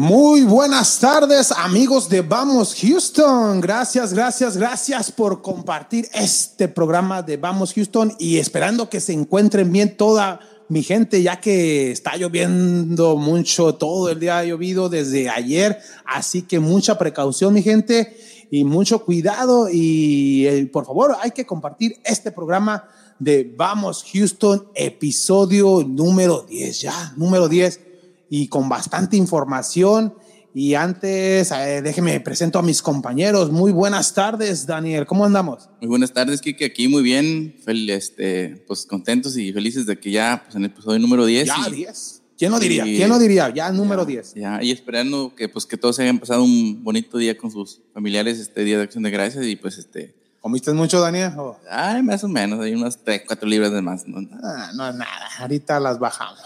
Muy 0.00 0.44
buenas 0.44 1.00
tardes, 1.00 1.50
amigos 1.50 2.08
de 2.08 2.20
Vamos 2.20 2.76
Houston. 2.80 3.60
Gracias, 3.60 4.14
gracias, 4.14 4.56
gracias 4.56 5.10
por 5.10 5.42
compartir 5.42 6.08
este 6.14 6.68
programa 6.68 7.20
de 7.20 7.36
Vamos 7.36 7.74
Houston 7.74 8.14
y 8.16 8.38
esperando 8.38 8.88
que 8.88 9.00
se 9.00 9.12
encuentren 9.12 9.72
bien 9.72 9.96
toda 9.96 10.38
mi 10.68 10.84
gente, 10.84 11.20
ya 11.20 11.40
que 11.40 11.90
está 11.90 12.16
lloviendo 12.16 13.16
mucho, 13.16 13.74
todo 13.74 14.08
el 14.08 14.20
día 14.20 14.38
ha 14.38 14.44
llovido 14.44 14.88
desde 14.88 15.28
ayer, 15.28 15.80
así 16.06 16.42
que 16.42 16.60
mucha 16.60 16.96
precaución, 16.96 17.52
mi 17.52 17.62
gente, 17.62 18.16
y 18.52 18.62
mucho 18.62 19.04
cuidado 19.04 19.68
y 19.68 20.46
eh, 20.46 20.66
por 20.72 20.86
favor 20.86 21.16
hay 21.20 21.32
que 21.32 21.44
compartir 21.44 21.96
este 22.04 22.30
programa 22.30 22.88
de 23.18 23.52
Vamos 23.56 24.04
Houston, 24.12 24.68
episodio 24.76 25.84
número 25.84 26.46
10, 26.48 26.82
ya, 26.82 27.14
número 27.16 27.48
10 27.48 27.87
y 28.30 28.48
con 28.48 28.68
bastante 28.68 29.16
información. 29.16 30.14
Y 30.54 30.74
antes, 30.74 31.52
eh, 31.52 31.82
déjeme 31.82 32.18
presento 32.20 32.58
a 32.58 32.62
mis 32.62 32.82
compañeros. 32.82 33.52
Muy 33.52 33.70
buenas 33.70 34.14
tardes, 34.14 34.66
Daniel. 34.66 35.06
¿Cómo 35.06 35.24
andamos? 35.24 35.68
Muy 35.80 35.88
buenas 35.88 36.12
tardes, 36.12 36.40
Kike. 36.40 36.64
Aquí 36.64 36.88
muy 36.88 37.02
bien. 37.02 37.56
Fel, 37.64 37.88
este, 37.90 38.64
pues 38.66 38.86
contentos 38.86 39.36
y 39.36 39.52
felices 39.52 39.86
de 39.86 39.98
que 40.00 40.10
ya, 40.10 40.42
pues 40.44 40.56
en 40.56 40.64
el 40.64 40.70
episodio 40.70 40.98
número 40.98 41.26
10. 41.26 41.46
Ya, 41.46 41.70
10. 41.70 42.22
¿Quién 42.38 42.52
lo 42.52 42.58
diría? 42.58 42.84
¿Quién 42.84 43.08
lo 43.08 43.18
diría? 43.18 43.52
Ya, 43.52 43.70
número 43.72 44.04
10. 44.04 44.34
Ya, 44.34 44.62
y 44.62 44.70
esperando 44.70 45.34
que, 45.36 45.48
pues, 45.48 45.66
que 45.66 45.76
todos 45.76 45.98
hayan 45.98 46.18
pasado 46.18 46.44
un 46.44 46.82
bonito 46.82 47.18
día 47.18 47.36
con 47.36 47.50
sus 47.50 47.82
familiares, 47.92 48.38
este 48.38 48.64
día 48.64 48.78
de 48.78 48.84
acción 48.84 49.02
de 49.02 49.10
gracias 49.10 49.44
y 49.44 49.56
pues 49.56 49.76
este. 49.78 50.14
¿Comiste 50.40 50.72
mucho, 50.72 51.00
Daniel? 51.00 51.32
Ay, 51.68 52.02
más 52.02 52.22
o 52.22 52.28
menos, 52.28 52.60
hay 52.60 52.74
unas 52.74 53.02
3, 53.02 53.22
4 53.26 53.48
libras 53.48 53.72
de 53.72 53.82
más. 53.82 54.06
No, 54.06 54.18
ah, 54.42 54.70
no 54.74 54.88
es 54.88 54.94
nada, 54.94 55.28
ahorita 55.40 55.80
las 55.80 55.98
bajamos. 55.98 56.40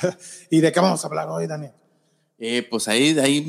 ¿Y 0.50 0.60
de 0.60 0.72
qué 0.72 0.80
vamos 0.80 1.04
a 1.04 1.08
hablar 1.08 1.28
hoy, 1.28 1.46
Daniel? 1.46 1.72
Eh, 2.38 2.66
pues 2.68 2.86
ahí 2.88 3.18
hay 3.18 3.40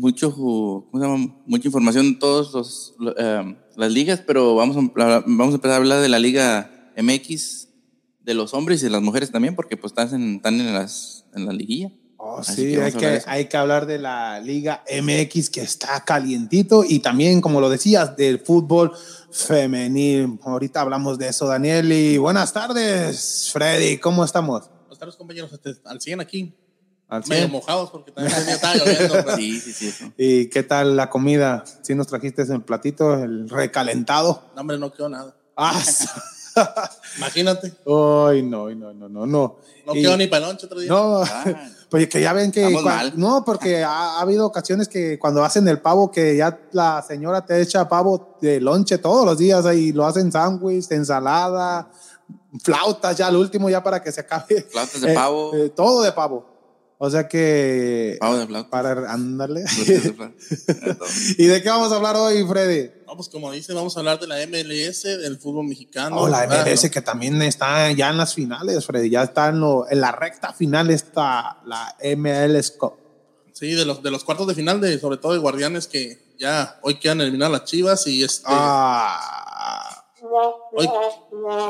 mucho, 0.00 0.34
¿cómo 0.34 0.88
se 0.92 1.06
llama? 1.06 1.34
mucha 1.46 1.68
información 1.68 2.06
en 2.06 2.18
todas 2.18 2.52
los, 2.52 2.94
eh, 3.16 3.56
las 3.76 3.92
ligas, 3.92 4.20
pero 4.26 4.54
vamos 4.54 4.76
a, 4.76 4.80
vamos 5.26 5.52
a 5.52 5.54
empezar 5.54 5.72
a 5.72 5.76
hablar 5.76 6.02
de 6.02 6.08
la 6.08 6.18
Liga 6.18 6.92
MX, 6.96 7.68
de 8.20 8.34
los 8.34 8.52
hombres 8.52 8.82
y 8.82 8.84
de 8.84 8.90
las 8.90 9.02
mujeres 9.02 9.30
también, 9.30 9.54
porque 9.54 9.76
pues 9.76 9.92
están 9.92 10.12
en, 10.20 10.36
están 10.36 10.60
en, 10.60 10.74
las, 10.74 11.26
en 11.34 11.46
la 11.46 11.52
liguilla. 11.52 11.90
Sí, 12.42 12.76
hay, 12.76 12.92
que, 12.92 13.22
hay 13.26 13.44
que 13.46 13.56
hablar 13.56 13.86
de 13.86 13.98
la 13.98 14.40
Liga 14.40 14.82
MX 14.90 15.50
que 15.50 15.60
está 15.62 16.04
calientito 16.04 16.84
y 16.86 16.98
también, 16.98 17.40
como 17.40 17.60
lo 17.60 17.70
decías, 17.70 18.16
del 18.16 18.40
fútbol 18.40 18.92
femenil. 19.30 20.38
Ahorita 20.42 20.80
hablamos 20.80 21.18
de 21.18 21.28
eso, 21.28 21.46
Daniel. 21.46 21.92
Y 21.92 22.18
buenas 22.18 22.52
tardes, 22.52 23.50
Freddy, 23.52 23.98
¿cómo 23.98 24.24
estamos? 24.24 24.70
Buenas 24.80 24.98
tardes, 24.98 25.16
compañeros. 25.16 25.52
Este, 25.52 25.74
al 25.84 26.00
100 26.00 26.20
aquí. 26.20 26.54
Al 27.08 27.24
100. 27.24 27.36
Medio 27.38 27.48
mojados 27.52 27.90
porque 27.90 28.12
también 28.12 28.36
estaba 28.48 28.74
lloviendo. 28.74 29.14
Sí, 29.36 29.60
sí, 29.60 29.90
sí. 29.90 30.12
¿Y 30.16 30.48
qué 30.48 30.62
tal 30.62 30.96
la 30.96 31.10
comida? 31.10 31.64
¿Sí 31.82 31.94
nos 31.94 32.06
trajiste 32.06 32.42
el 32.42 32.62
platito, 32.62 33.22
el 33.22 33.48
recalentado? 33.48 34.44
No, 34.54 34.60
hombre, 34.62 34.78
no 34.78 34.92
quedó 34.92 35.08
nada. 35.08 35.36
Ah, 35.56 35.80
Imagínate. 37.18 37.74
Ay, 37.86 38.42
no, 38.42 38.70
no, 38.70 38.92
no, 38.92 39.08
no, 39.08 39.26
no. 39.26 39.58
No 39.86 39.92
quedó 39.92 40.16
ni 40.16 40.26
para 40.26 40.48
otro 40.48 40.78
día. 40.78 40.88
No, 40.88 41.22
pues 41.42 41.56
que 42.08 42.20
ya 42.20 42.32
ven 42.32 42.50
que. 42.50 42.68
no, 43.16 43.44
porque 43.44 43.84
ha, 43.84 44.20
habido 44.20 44.46
ocasiones 44.46 44.88
que 44.88 45.18
cuando 45.18 45.44
hacen 45.44 45.66
el 45.68 45.80
pavo, 45.80 46.10
que 46.10 46.36
ya 46.36 46.60
la 46.72 47.02
señora 47.06 47.44
te 47.44 47.60
echa 47.60 47.88
pavo 47.88 48.36
de 48.40 48.60
lonche 48.60 48.98
todos 48.98 49.24
los 49.24 49.38
días 49.38 49.64
ahí, 49.66 49.92
lo 49.92 50.04
hacen 50.06 50.30
sándwich, 50.30 50.90
ensalada, 50.90 51.90
flautas, 52.62 53.16
ya 53.16 53.28
al 53.28 53.36
último, 53.36 53.70
ya 53.70 53.82
para 53.82 54.02
que 54.02 54.12
se 54.12 54.20
acabe. 54.20 54.62
Flautas 54.70 55.00
de 55.00 55.14
pavo. 55.14 55.54
Eh, 55.54 55.68
todo 55.70 56.02
de 56.02 56.12
pavo. 56.12 56.53
O 56.98 57.10
sea 57.10 57.28
que. 57.28 58.16
Pavo 58.20 58.36
de 58.36 58.46
flautas. 58.46 58.70
Para 58.70 59.12
andarle. 59.12 59.64
¿Y 61.38 61.46
de 61.46 61.62
qué 61.62 61.68
vamos 61.68 61.92
a 61.92 61.96
hablar 61.96 62.16
hoy, 62.16 62.46
Freddy? 62.46 62.90
pues 63.16 63.28
como 63.28 63.50
dice, 63.52 63.72
vamos 63.72 63.96
a 63.96 64.00
hablar 64.00 64.18
de 64.20 64.26
la 64.26 64.36
MLS, 64.46 65.02
del 65.02 65.38
fútbol 65.38 65.66
mexicano. 65.66 66.16
Oh, 66.16 66.28
la 66.28 66.46
MLS 66.46 66.90
que 66.90 67.00
también 67.00 67.40
está 67.42 67.90
ya 67.92 68.10
en 68.10 68.16
las 68.16 68.34
finales, 68.34 68.84
Freddy. 68.84 69.10
Ya 69.10 69.22
está 69.22 69.48
en, 69.48 69.62
en 69.90 70.00
la 70.00 70.12
recta 70.12 70.52
final 70.52 70.90
está 70.90 71.58
la 71.64 71.96
MLS 72.16 72.72
Cup. 72.72 72.94
Sí, 73.52 73.72
de 73.72 73.84
los, 73.84 74.02
de 74.02 74.10
los 74.10 74.24
cuartos 74.24 74.48
de 74.48 74.54
final, 74.54 74.80
de, 74.80 74.98
sobre 74.98 75.16
todo 75.18 75.32
de 75.32 75.38
Guardianes, 75.38 75.86
que 75.86 76.34
ya 76.38 76.78
hoy 76.82 76.96
quedan 76.96 77.20
eliminar 77.20 77.50
las 77.50 77.64
Chivas 77.64 78.06
y 78.06 78.22
este. 78.22 78.46
Ah. 78.46 79.53
Hoy, 80.72 80.88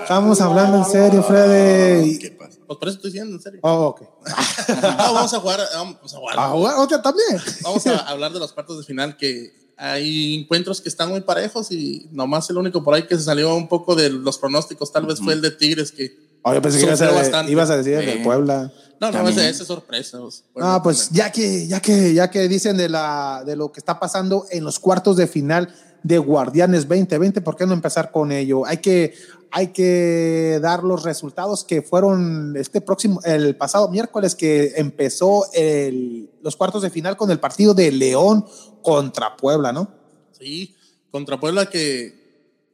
Estamos 0.03 0.41
hablando 0.41 0.79
en 0.79 0.85
serio, 0.85 1.23
Freddy. 1.23 2.19
¿Qué 2.19 2.31
pasa? 2.31 2.59
Pues 2.67 2.79
por 2.79 2.89
eso 2.89 2.97
estoy 2.97 3.11
diciendo 3.11 3.37
en 3.37 3.43
serio. 3.43 3.61
Oh, 3.63 3.87
ok. 3.89 4.03
vamos 4.83 5.35
a 5.35 5.41
jugar. 5.41 5.61
Vamos 5.75 6.15
a 6.15 6.19
jugar. 6.19 6.39
¿A 6.39 6.49
jugar? 6.49 6.75
¿O 6.79 6.89
también? 6.89 7.41
Vamos 7.63 7.87
a 7.87 7.99
hablar 8.09 8.33
de 8.33 8.39
los 8.39 8.53
cuartos 8.53 8.79
de 8.79 8.85
final 8.85 9.17
que 9.17 9.53
hay 9.77 10.41
encuentros 10.41 10.81
que 10.81 10.89
están 10.89 11.11
muy 11.11 11.21
parejos 11.21 11.71
y 11.73 12.09
nomás 12.13 12.49
el 12.49 12.57
único 12.57 12.83
por 12.83 12.95
ahí 12.95 13.07
que 13.07 13.17
se 13.17 13.25
salió 13.25 13.55
un 13.55 13.69
poco 13.69 13.95
de 13.95 14.09
los 14.09 14.39
pronósticos 14.39 14.93
tal 14.93 15.05
vez 15.05 15.19
fue 15.19 15.33
el 15.33 15.43
de 15.43 15.51
Tigres 15.51 15.91
que 15.91 16.17
pensé 16.63 16.79
que 16.79 16.85
ibas 16.85 17.01
a, 17.01 17.51
ibas 17.51 17.71
a, 17.71 17.77
decir 17.77 17.95
el 17.95 18.07
de 18.07 18.25
Puebla. 18.25 18.73
No, 19.01 19.11
no, 19.11 19.29
ese, 19.29 19.49
es 19.49 19.59
sorpresa. 19.59 20.19
ah, 20.61 20.81
pues 20.83 21.11
ya 21.11 21.31
que, 21.31 21.67
ya 21.67 21.81
que, 21.81 22.15
ya 22.15 22.31
que 22.31 22.49
dicen 22.49 22.77
de 22.77 22.89
la, 22.89 23.43
de 23.45 23.57
lo 23.57 23.73
que 23.73 23.81
está 23.81 23.99
pasando 23.99 24.47
en 24.51 24.65
los 24.65 24.79
cuartos 24.79 25.17
de 25.17 25.27
final 25.27 25.75
de 26.03 26.19
Guardianes 26.19 26.89
2020, 26.89 27.41
¿por 27.41 27.57
qué 27.57 27.67
no 27.67 27.73
empezar 27.73 28.11
con 28.11 28.31
ello? 28.31 28.67
Hay 28.67 28.79
que, 28.79 29.15
hay 29.51 29.69
que 29.69 30.59
dar 30.61 30.85
los 30.85 31.03
resultados 31.03 31.65
que 31.65 31.83
fueron 31.83 32.57
este 32.57 32.81
próximo, 32.81 33.21
el 33.25 33.57
pasado 33.57 33.89
miércoles 33.89 34.35
que 34.35 34.75
empezó 34.77 35.47
el, 35.53 36.31
los 36.43 36.57
cuartos 36.57 36.83
de 36.83 36.91
final 36.91 37.17
con 37.17 37.31
el 37.31 37.41
partido 37.41 37.73
de 37.73 37.91
León 37.91 38.45
contra 38.83 39.37
Puebla, 39.37 39.73
¿no? 39.73 39.89
Sí, 40.33 40.75
contra 41.11 41.41
Puebla 41.41 41.71
que 41.71 42.25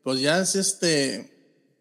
pues 0.02 0.20
ya 0.20 0.40
es 0.40 0.56
este, 0.56 1.30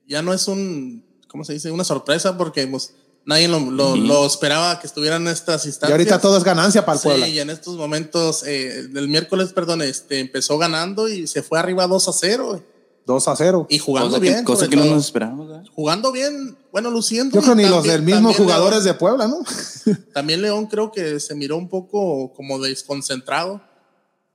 ya 0.07 0.21
no 0.21 0.33
es 0.33 0.47
un, 0.47 1.03
¿cómo 1.27 1.43
se 1.43 1.53
dice? 1.53 1.71
Una 1.71 1.83
sorpresa 1.83 2.37
porque 2.37 2.67
pues, 2.67 2.93
nadie 3.25 3.47
lo, 3.47 4.25
esperaba 4.25 4.79
que 4.79 4.87
estuvieran 4.87 5.27
estas 5.27 5.65
instancias. 5.65 5.89
Y 5.89 5.91
ahorita 5.91 6.19
todo 6.19 6.37
es 6.37 6.43
ganancia 6.43 6.85
para 6.85 6.97
el 6.97 7.03
Puebla. 7.03 7.25
Sí, 7.25 7.33
y 7.33 7.39
en 7.39 7.49
estos 7.49 7.75
momentos, 7.77 8.43
eh, 8.45 8.89
el 8.93 9.07
miércoles, 9.07 9.53
perdón, 9.53 9.81
este, 9.81 10.19
empezó 10.19 10.57
ganando 10.57 11.07
y 11.07 11.27
se 11.27 11.43
fue 11.43 11.59
arriba 11.59 11.87
2 11.87 12.07
a 12.07 12.13
0. 12.13 12.63
2 13.05 13.27
a 13.27 13.35
0. 13.35 13.67
Y 13.69 13.79
jugando 13.79 14.19
bien. 14.19 14.43
cosa 14.43 14.67
que 14.67 14.75
no 14.75 14.85
nos 14.85 15.05
esperamos. 15.05 15.49
¿eh? 15.51 15.69
Jugando 15.73 16.11
bien, 16.11 16.57
bueno, 16.71 16.91
luciendo. 16.91 17.35
Yo 17.35 17.41
creo 17.41 17.55
ni 17.55 17.65
los 17.65 17.83
del 17.83 18.03
mismo 18.03 18.33
jugadores 18.33 18.83
de 18.83 18.93
Puebla, 18.93 19.27
¿no? 19.27 19.43
también 20.13 20.41
León 20.41 20.67
creo 20.67 20.91
que 20.91 21.19
se 21.19 21.33
miró 21.35 21.57
un 21.57 21.69
poco 21.69 22.33
como 22.33 22.59
desconcentrado. 22.59 23.61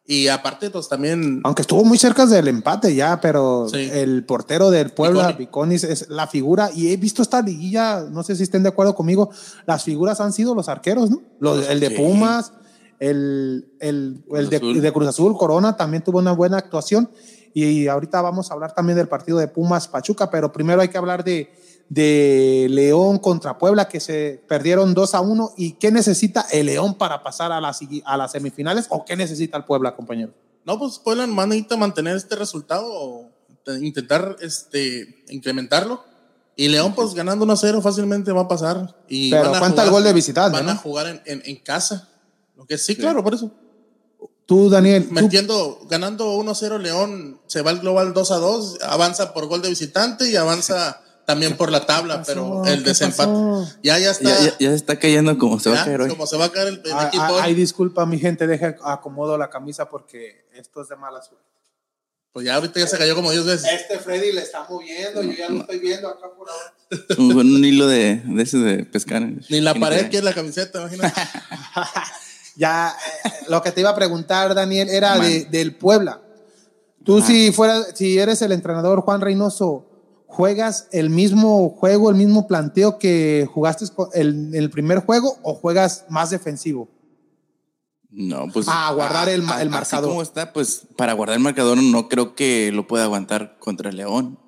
Y 0.06 0.28
aparte, 0.28 0.69
pues 0.69 0.88
también. 0.88 1.41
Aunque 1.44 1.62
estuvo 1.62 1.82
muy 1.82 1.97
cerca 1.97 2.26
del 2.26 2.48
empate 2.48 2.94
ya, 2.94 3.20
pero 3.20 3.66
el 3.72 4.25
portero 4.25 4.70
del 4.70 4.91
Puebla, 4.91 5.32
Viconis, 5.32 5.82
es 5.82 6.10
la 6.10 6.26
figura. 6.26 6.70
Y 6.75 6.92
he 6.92 6.97
visto 6.98 7.22
esta 7.22 7.41
liguilla, 7.41 8.03
no 8.10 8.22
sé 8.22 8.37
si 8.37 8.43
estén 8.43 8.62
de 8.62 8.69
acuerdo 8.69 8.94
conmigo, 8.94 9.31
las 9.66 9.82
figuras 9.82 10.20
han 10.20 10.34
sido 10.34 10.54
los 10.54 10.69
arqueros, 10.69 11.10
¿no? 11.10 11.22
el 11.54 11.81
de 11.81 11.91
Pumas, 11.93 12.53
el, 13.00 13.66
el, 13.81 14.22
el 14.31 14.50
de, 14.50 14.60
de, 14.60 14.93
Cruz 14.93 15.09
Azul, 15.09 15.38
Corona 15.38 15.76
también 15.76 16.04
tuvo 16.04 16.19
una 16.19 16.32
buena 16.32 16.59
actuación. 16.59 17.10
Y 17.54 17.87
ahorita 17.87 18.20
vamos 18.20 18.50
a 18.50 18.54
hablar 18.54 18.75
también 18.75 18.98
del 18.98 19.09
partido 19.09 19.38
de 19.38 19.48
Pumas 19.48 19.88
Pachuca, 19.88 20.28
pero 20.28 20.53
primero 20.53 20.82
hay 20.82 20.88
que 20.88 20.98
hablar 20.98 21.25
de, 21.25 21.50
de 21.94 22.66
León 22.71 23.19
contra 23.19 23.56
Puebla 23.56 23.88
que 23.88 24.00
se 24.00 24.43
perdieron 24.49 24.94
2 24.94 25.15
a 25.15 25.21
1 25.21 25.53
y 25.56 25.72
qué 25.72 25.93
necesita 25.93 26.44
el 26.50 26.66
León 26.66 26.94
para 26.94 27.22
pasar 27.22 27.53
a 27.53 27.60
las, 27.60 27.81
a 28.05 28.16
las 28.16 28.32
semifinales 28.32 28.87
o 28.88 29.05
qué 29.05 29.15
necesita 29.16 29.56
el 29.56 29.65
Puebla, 29.65 29.94
compañero. 29.94 30.34
No, 30.65 30.77
pues 30.77 30.99
Puebla 30.99 31.27
necesita 31.27 31.77
mantener 31.77 32.16
este 32.16 32.34
resultado 32.34 32.84
o 32.87 33.31
intentar 33.81 34.37
este, 34.41 35.25
incrementarlo. 35.29 36.02
Y 36.56 36.69
León, 36.69 36.94
pues 36.94 37.14
ganando 37.14 37.44
1 37.44 37.52
a 37.52 37.56
0 37.56 37.81
fácilmente 37.81 38.32
va 38.32 38.43
a 38.43 38.49
pasar. 38.49 38.97
Y 39.08 39.31
Pero 39.31 39.52
cuenta 39.58 39.85
el 39.85 39.90
gol 39.90 40.02
de 40.02 40.12
visitante. 40.12 40.58
Van 40.58 40.69
a 40.69 40.76
jugar 40.76 41.23
en, 41.25 41.43
en, 41.44 41.56
casa. 41.56 42.08
Lo 42.56 42.64
que 42.64 42.76
sí, 42.76 42.97
claro, 42.97 43.23
por 43.23 43.35
eso. 43.35 43.52
Tú, 44.47 44.69
Daniel. 44.69 45.06
Me 45.11 45.20
entiendo, 45.20 45.81
ganando 45.88 46.32
1 46.37 46.50
a 46.50 46.55
0 46.55 46.79
León, 46.79 47.40
se 47.47 47.62
va 47.62 47.70
al 47.70 47.81
global 47.81 48.12
2 48.12 48.31
a 48.32 48.37
2, 48.37 48.79
avanza 48.82 49.32
por 49.32 49.47
gol 49.47 49.62
de 49.62 49.69
visitante 49.69 50.29
y 50.29 50.37
avanza 50.37 51.03
también 51.25 51.56
por 51.56 51.71
la 51.71 51.87
tabla, 51.87 52.23
pero 52.26 52.65
el 52.65 52.82
desempate. 52.82 53.32
Ya, 53.82 53.99
ya 53.99 54.11
está. 54.11 54.31
Ya, 54.41 54.59
ya, 54.59 54.69
se 54.71 54.75
está 54.75 54.99
cayendo 54.99 55.38
como 55.38 55.59
se 55.59 55.71
va 55.71 55.82
a 55.82 55.85
caer 55.85 56.03
hoy. 56.03 56.09
Como 56.09 56.26
se 56.26 56.37
va 56.37 56.47
a 56.47 56.53
caer 56.53 56.69
el, 56.69 56.82
ah, 56.93 57.06
equipo. 57.09 57.25
Ah, 57.25 57.41
ay, 57.43 57.55
disculpa, 57.55 58.06
mi 58.06 58.19
gente, 58.19 58.47
deja 58.47 58.76
acomodo 58.85 59.38
la 59.38 59.50
camisa 59.50 59.88
porque 59.88 60.47
esto 60.55 60.82
es 60.82 60.88
de 60.88 60.97
mala 60.97 61.23
suerte. 61.23 61.44
Pues 62.35 62.47
ya 62.47 62.56
ahorita 62.56 62.81
ya 62.81 62.88
se 62.88 62.99
cayó 62.99 63.15
como 63.15 63.31
10 63.31 63.44
veces. 63.44 63.71
Este 63.73 63.97
Freddy 64.00 64.32
le 64.32 64.43
está 64.43 64.67
moviendo, 64.69 65.23
yo 65.23 65.32
ya 65.32 65.49
lo 65.49 65.61
estoy 65.61 65.79
viendo 65.79 66.09
acá 66.09 66.26
por 66.37 66.49
ahora. 66.50 66.75
un 67.38 67.65
hilo 67.65 67.87
de, 67.87 68.23
de 68.25 68.43
ese 68.43 68.59
de 68.59 68.85
pescar. 68.85 69.23
Ni 69.23 69.61
la 69.61 69.73
pared 69.75 70.09
que 70.09 70.17
es 70.17 70.25
la 70.25 70.35
camiseta, 70.35 70.81
imagínate. 70.81 71.15
ya, 72.56 72.93
eh, 73.25 73.31
lo 73.49 73.62
que 73.62 73.71
te 73.71 73.82
iba 73.82 73.91
a 73.91 73.94
preguntar, 73.94 74.53
Daniel, 74.53 74.88
era 74.88 75.17
de, 75.17 75.44
del 75.44 75.76
Puebla. 75.76 76.23
Tú, 77.05 77.21
si 77.21 77.53
fueras, 77.53 77.93
si 77.94 78.19
eres 78.19 78.43
el 78.43 78.50
entrenador 78.50 79.03
Juan 79.03 79.21
Reynoso, 79.21 79.94
¿Juegas 80.34 80.88
el 80.90 81.10
mismo 81.10 81.69
juego, 81.70 82.10
el 82.10 82.16
mismo 82.16 82.48
planteo 82.48 82.98
que 82.98 83.48
jugaste 83.52 83.84
en 84.14 84.52
el 84.54 84.69
primer 84.69 84.98
juego 84.98 85.36
o 85.44 85.54
juegas 85.54 86.06
más 86.08 86.31
defensivo? 86.31 86.88
No, 88.10 88.46
pues. 88.52 88.66
A 88.69 88.92
guardar 88.92 89.28
el, 89.28 89.42
a- 89.48 89.62
el 89.62 89.69
así 89.69 89.70
marcador. 89.70 90.08
como 90.10 90.22
está, 90.22 90.52
pues 90.52 90.82
para 90.96 91.12
guardar 91.12 91.36
el 91.36 91.42
marcador 91.42 91.81
no 91.81 92.08
creo 92.08 92.34
que 92.34 92.72
lo 92.72 92.86
pueda 92.88 93.04
aguantar 93.04 93.56
contra 93.60 93.90
el 93.90 93.96
León. 93.96 94.38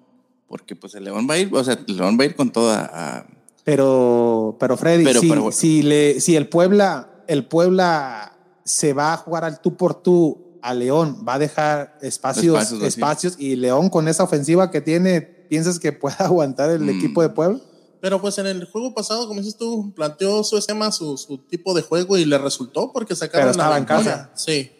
Porque 0.48 0.74
pues 0.76 0.94
el 0.96 1.04
León 1.04 1.26
va 1.28 1.34
a 1.34 1.38
ir, 1.38 1.50
o 1.54 1.62
sea, 1.64 1.74
el 1.86 1.96
León 1.96 2.16
va 2.18 2.24
a 2.24 2.26
ir 2.26 2.34
con 2.36 2.50
toda. 2.50 2.90
a- 2.92 3.26
Pero, 3.64 4.56
pero 4.58 4.76
Freddy, 4.76 5.04
Pero 5.04 5.20
si, 5.20 5.30
si, 5.52 5.82
le, 5.82 6.20
si 6.20 6.34
el 6.36 6.48
Puebla, 6.48 7.10
el 7.28 7.44
Puebla 7.46 8.32
se 8.64 8.92
va 8.92 9.12
a 9.12 9.16
jugar 9.16 9.44
al 9.44 9.60
tú 9.60 9.76
por 9.76 9.94
tú 10.02 10.58
a 10.62 10.74
León, 10.74 11.24
va 11.28 11.34
a 11.34 11.38
dejar 11.38 11.96
espacios, 12.02 12.72
Espacios 12.82 13.36
y 13.38 13.54
León 13.56 13.88
con 13.88 14.08
esa 14.08 14.24
ofensiva 14.24 14.70
que 14.72 14.80
tiene, 14.80 15.35
¿piensas 15.48 15.78
que 15.78 15.92
pueda 15.92 16.16
aguantar 16.20 16.70
el 16.70 16.82
Mm. 16.82 16.90
equipo 16.90 17.22
de 17.22 17.28
Puebla? 17.30 17.60
Pero 18.00 18.20
pues 18.20 18.38
en 18.38 18.46
el 18.46 18.66
juego 18.66 18.94
pasado, 18.94 19.26
como 19.26 19.40
dices 19.40 19.56
tú, 19.56 19.92
planteó 19.94 20.44
su 20.44 20.56
esquema, 20.58 20.92
su, 20.92 21.16
su 21.16 21.38
tipo 21.38 21.74
de 21.74 21.82
juego 21.82 22.16
y 22.18 22.24
le 22.24 22.38
resultó 22.38 22.92
porque 22.92 23.16
sacaron 23.16 23.44
Pero 23.46 23.50
estaba 23.52 23.70
la 23.70 23.78
en 23.78 23.84
casa. 23.84 24.30
Sí. 24.34 24.70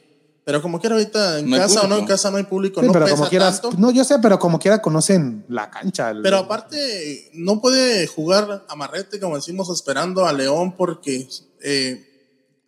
Pero 0.44 0.62
como 0.62 0.78
quiera 0.78 0.94
ahorita 0.94 1.40
en 1.40 1.50
No 1.50 1.56
casa 1.56 1.82
o 1.82 1.88
no 1.88 1.96
en 1.96 2.04
casa 2.06 2.30
no 2.30 2.36
hay 2.36 2.44
público, 2.44 2.80
Sí, 2.80 2.86
no 2.86 2.92
pero 2.92 3.06
pesa 3.06 3.16
como 3.16 3.28
quieras, 3.28 3.60
tanto. 3.60 3.76
no, 3.78 3.90
yo 3.90 4.04
sé, 4.04 4.20
pero 4.20 4.38
como 4.38 4.60
quiera 4.60 4.80
conocen 4.80 5.44
la 5.48 5.68
cancha. 5.70 6.10
el- 6.10 6.22
Pero 6.22 6.36
aparte, 6.36 7.30
no 7.32 7.60
puede 7.60 8.06
jugar 8.06 8.64
amarrete, 8.68 9.18
como 9.18 9.34
decimos, 9.34 9.70
esperando 9.70 10.24
a 10.24 10.32
León 10.32 10.76
porque 10.76 11.28
eh, 11.64 12.06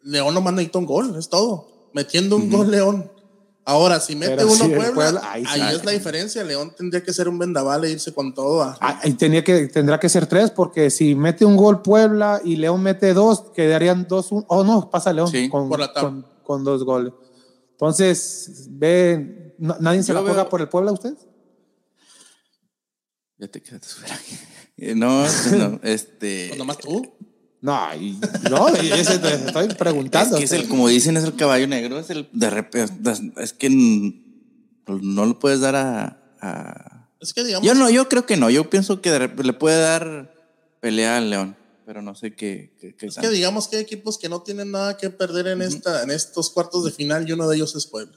León 0.02 0.34
nomás 0.34 0.54
necesita 0.54 0.78
un 0.78 0.86
gol, 0.86 1.14
es 1.18 1.28
todo. 1.28 1.90
Metiendo 1.92 2.34
un 2.36 2.50
gol 2.50 2.68
León. 2.70 3.12
Ahora, 3.68 4.00
si 4.00 4.16
mete 4.16 4.34
Pero 4.34 4.46
uno 4.46 4.64
si 4.64 4.70
Puebla, 4.70 4.94
Puebla, 4.94 5.20
ahí, 5.30 5.44
ahí 5.46 5.76
es 5.76 5.84
la 5.84 5.90
diferencia. 5.92 6.42
León 6.42 6.72
tendría 6.74 7.02
que 7.02 7.12
ser 7.12 7.28
un 7.28 7.38
vendaval 7.38 7.84
e 7.84 7.90
irse 7.90 8.14
con 8.14 8.32
todo. 8.32 8.62
a- 8.62 8.78
Ah, 8.80 9.00
y 9.04 9.12
tenía 9.12 9.44
que, 9.44 9.66
tendrá 9.68 10.00
que 10.00 10.08
ser 10.08 10.26
tres, 10.26 10.50
porque 10.50 10.88
si 10.88 11.14
mete 11.14 11.44
un 11.44 11.54
gol 11.54 11.82
Puebla 11.82 12.40
y 12.42 12.56
León 12.56 12.82
mete 12.82 13.12
dos, 13.12 13.50
quedarían 13.54 14.06
dos, 14.08 14.32
un, 14.32 14.42
oh 14.48 14.64
no, 14.64 14.88
pasa 14.88 15.12
León 15.12 15.30
Sí, 15.30 15.50
con, 15.50 15.68
por 15.68 15.78
la 15.80 15.92
tabla. 15.92 16.08
con, 16.08 16.26
con 16.42 16.64
dos 16.64 16.82
goles. 16.82 17.12
Entonces, 17.72 18.68
ve, 18.70 19.54
no- 19.58 19.76
¿nadie 19.80 20.02
se 20.02 20.08
Yo 20.08 20.14
la 20.14 20.20
juega 20.20 20.44
veo- 20.44 20.48
por 20.48 20.60
el 20.62 20.68
Puebla 20.70 20.92
usted? 20.92 21.12
Ya 23.36 23.48
te 23.48 23.60
quedaste 23.62 23.86
fuera. 23.88 24.18
No, 24.94 25.24
no, 25.58 25.80
este. 25.82 26.46
Pues 26.50 26.58
nomás 26.58 26.78
tú. 26.78 27.12
No, 27.60 27.92
y, 27.94 28.18
no, 28.50 28.66
te 28.72 29.00
estoy 29.00 29.66
Es 29.66 29.74
preguntando. 29.74 30.38
que 30.38 30.44
es 30.44 30.52
el, 30.52 30.68
como 30.68 30.86
dicen, 30.88 31.16
es 31.16 31.24
el 31.24 31.34
caballo 31.34 31.66
negro, 31.66 31.98
es 31.98 32.08
el 32.10 32.28
de 32.32 32.50
repente, 32.50 33.10
es 33.38 33.52
que 33.52 33.68
no 33.70 35.26
lo 35.26 35.38
puedes 35.38 35.60
dar 35.60 35.74
a, 35.76 36.22
a- 36.40 37.08
Es 37.20 37.34
que 37.34 37.42
digamos, 37.44 37.66
Yo 37.66 37.74
no, 37.74 37.90
yo 37.90 38.08
creo 38.08 38.26
que 38.26 38.36
no, 38.36 38.48
yo 38.50 38.70
pienso 38.70 39.00
que 39.00 39.10
de 39.10 39.18
repente 39.18 39.44
le 39.44 39.52
puede 39.54 39.80
dar 39.80 40.32
pelea 40.80 41.16
al 41.16 41.30
León, 41.30 41.56
pero 41.84 42.00
no 42.00 42.14
sé 42.14 42.34
qué, 42.36 42.76
qué, 42.80 42.94
qué 42.94 43.06
es 43.06 43.16
que 43.16 43.28
digamos 43.28 43.66
que 43.66 43.76
hay 43.78 43.82
equipos 43.82 44.18
que 44.18 44.28
no 44.28 44.42
tienen 44.42 44.70
nada 44.70 44.96
que 44.96 45.10
perder 45.10 45.48
en, 45.48 45.62
esta, 45.62 46.02
en 46.04 46.10
estos 46.12 46.50
cuartos 46.50 46.84
de 46.84 46.92
final 46.92 47.28
y 47.28 47.32
uno 47.32 47.48
de 47.48 47.56
ellos 47.56 47.74
es 47.74 47.86
Puebla. 47.86 48.16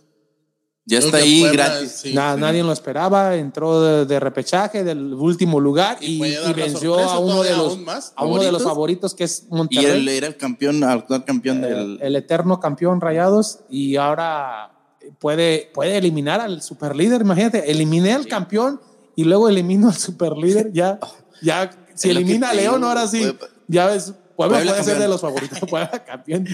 Ya 0.83 0.97
está 0.97 1.17
ahí 1.17 1.41
Puebla, 1.41 1.67
gratis. 1.69 1.91
sí. 1.91 2.13
Na- 2.13 2.35
Nadie 2.35 2.63
lo 2.63 2.71
esperaba, 2.73 3.35
entró 3.35 3.81
de, 3.81 4.05
de 4.05 4.19
repechaje 4.19 4.83
del 4.83 5.13
último 5.13 5.59
lugar 5.59 5.97
y, 6.01 6.23
y 6.23 6.31
la 6.31 6.51
venció 6.53 6.97
a 6.97 7.19
uno 7.19 7.43
de 7.43 7.51
los 7.55 7.79
más. 7.79 8.13
a 8.15 8.25
uno 8.25 8.41
de 8.41 8.51
los 8.51 8.63
¿Favoritos? 8.63 9.13
que 9.13 9.25
es 9.25 9.43
Y 9.49 9.53
Monterrey. 9.55 9.91
él 10.01 10.07
era 10.09 10.27
el 10.27 10.37
campeón, 10.37 10.83
actual 10.83 11.23
campeón 11.23 11.61
del. 11.61 11.99
el 12.01 12.15
eterno 12.15 12.59
campeón 12.59 12.99
Rayados 12.99 13.59
y 13.69 13.95
ahora 13.95 14.71
puede, 15.19 15.69
puede 15.73 15.97
eliminar 15.97 16.41
al 16.41 16.61
superlíder. 16.63 17.21
Imagínate, 17.21 17.69
eliminé 17.71 18.13
al 18.13 18.27
campeón 18.27 18.81
y 19.15 19.23
luego 19.23 19.49
elimino 19.49 19.87
al 19.89 19.95
superlíder. 19.95 20.71
Ya, 20.73 20.99
ya, 21.43 21.69
si 21.93 22.09
elimina 22.09 22.49
a 22.49 22.53
León, 22.55 22.83
ahora 22.83 23.05
sí, 23.07 23.19
puede- 23.19 23.51
ya 23.67 23.85
ves, 23.85 24.13
Puebla, 24.35 24.57
Puebla 24.57 24.71
puede 24.71 24.83
ser 24.83 24.93
campeón. 24.93 24.99
de 24.99 25.07
los 25.07 25.21
favoritos, 25.21 25.59
Puebla 25.69 26.03
campeón. 26.03 26.47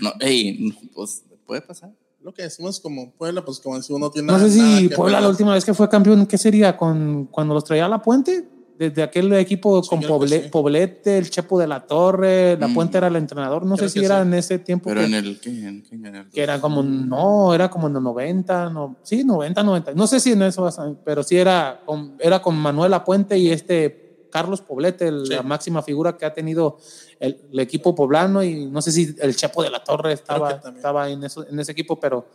No, 0.00 0.12
ey, 0.20 0.72
pues 0.94 1.22
puede 1.46 1.60
pasar. 1.60 1.90
Lo 2.20 2.34
que 2.34 2.42
decimos 2.42 2.80
como 2.80 3.12
Puebla, 3.12 3.44
pues 3.44 3.60
como 3.60 3.76
decimos, 3.76 4.00
no 4.00 4.10
tiene 4.10 4.26
No 4.32 4.38
sé 4.38 4.56
nada 4.58 4.78
si 4.78 4.88
que 4.88 4.96
Puebla 4.96 5.20
la 5.20 5.28
última 5.28 5.54
vez 5.54 5.64
que 5.64 5.72
fue 5.74 5.88
campeón, 5.88 6.26
¿qué 6.26 6.36
sería? 6.36 6.76
con 6.76 7.26
Cuando 7.26 7.54
los 7.54 7.64
traía 7.64 7.86
a 7.86 7.88
la 7.88 8.02
puente. 8.02 8.48
Desde 8.78 9.02
aquel 9.02 9.32
equipo 9.32 9.82
con 9.82 10.00
Poble- 10.00 10.42
sí. 10.44 10.48
Poblete, 10.50 11.18
el 11.18 11.28
Chepo 11.30 11.58
de 11.58 11.66
la 11.66 11.84
Torre, 11.84 12.56
la 12.60 12.68
Mm. 12.68 12.74
Puente 12.74 12.96
era 12.98 13.08
el 13.08 13.16
entrenador. 13.16 13.66
No 13.66 13.74
Creo 13.74 13.88
sé 13.88 13.98
si 13.98 14.04
era 14.04 14.22
sí. 14.22 14.28
en 14.28 14.34
ese 14.34 14.60
tiempo. 14.60 14.84
Pero 14.88 15.00
que- 15.00 15.06
en 15.06 15.14
el. 15.14 15.40
¿qué? 15.40 15.50
¿En 15.50 15.82
qué 15.82 15.96
año? 16.08 16.26
que 16.32 16.40
era 16.40 16.60
como, 16.60 16.84
no, 16.84 17.52
era 17.54 17.68
como 17.70 17.88
en 17.88 17.94
los 17.94 18.02
90, 18.04 18.70
no, 18.70 18.96
sí, 19.02 19.24
90, 19.24 19.64
90, 19.64 19.94
no 19.94 20.06
sé 20.06 20.20
si 20.20 20.30
en 20.30 20.42
eso, 20.42 20.68
pero 21.04 21.24
sí 21.24 21.36
era 21.36 21.80
con, 21.84 22.14
era 22.20 22.40
con 22.40 22.56
Manuel 22.56 22.94
Apuente 22.94 23.36
y 23.36 23.50
este 23.50 24.07
Carlos 24.30 24.60
Poblete, 24.60 25.08
el- 25.08 25.26
Sí. 25.26 25.32
la 25.34 25.42
máxima 25.42 25.82
figura 25.82 26.16
que 26.16 26.24
ha 26.26 26.32
tenido 26.34 26.78
el, 27.20 27.40
el 27.52 27.60
equipo 27.60 27.94
poblano 27.94 28.42
y 28.42 28.66
no 28.66 28.80
sé 28.82 28.92
si 28.92 29.14
el 29.20 29.34
Chepo 29.36 29.62
de 29.62 29.70
la 29.70 29.82
Torre 29.82 30.12
estaba, 30.12 30.52
estaba 30.74 31.10
en, 31.10 31.24
eso, 31.24 31.46
en 31.46 31.58
ese 31.60 31.72
equipo, 31.72 31.98
pero 31.98 32.26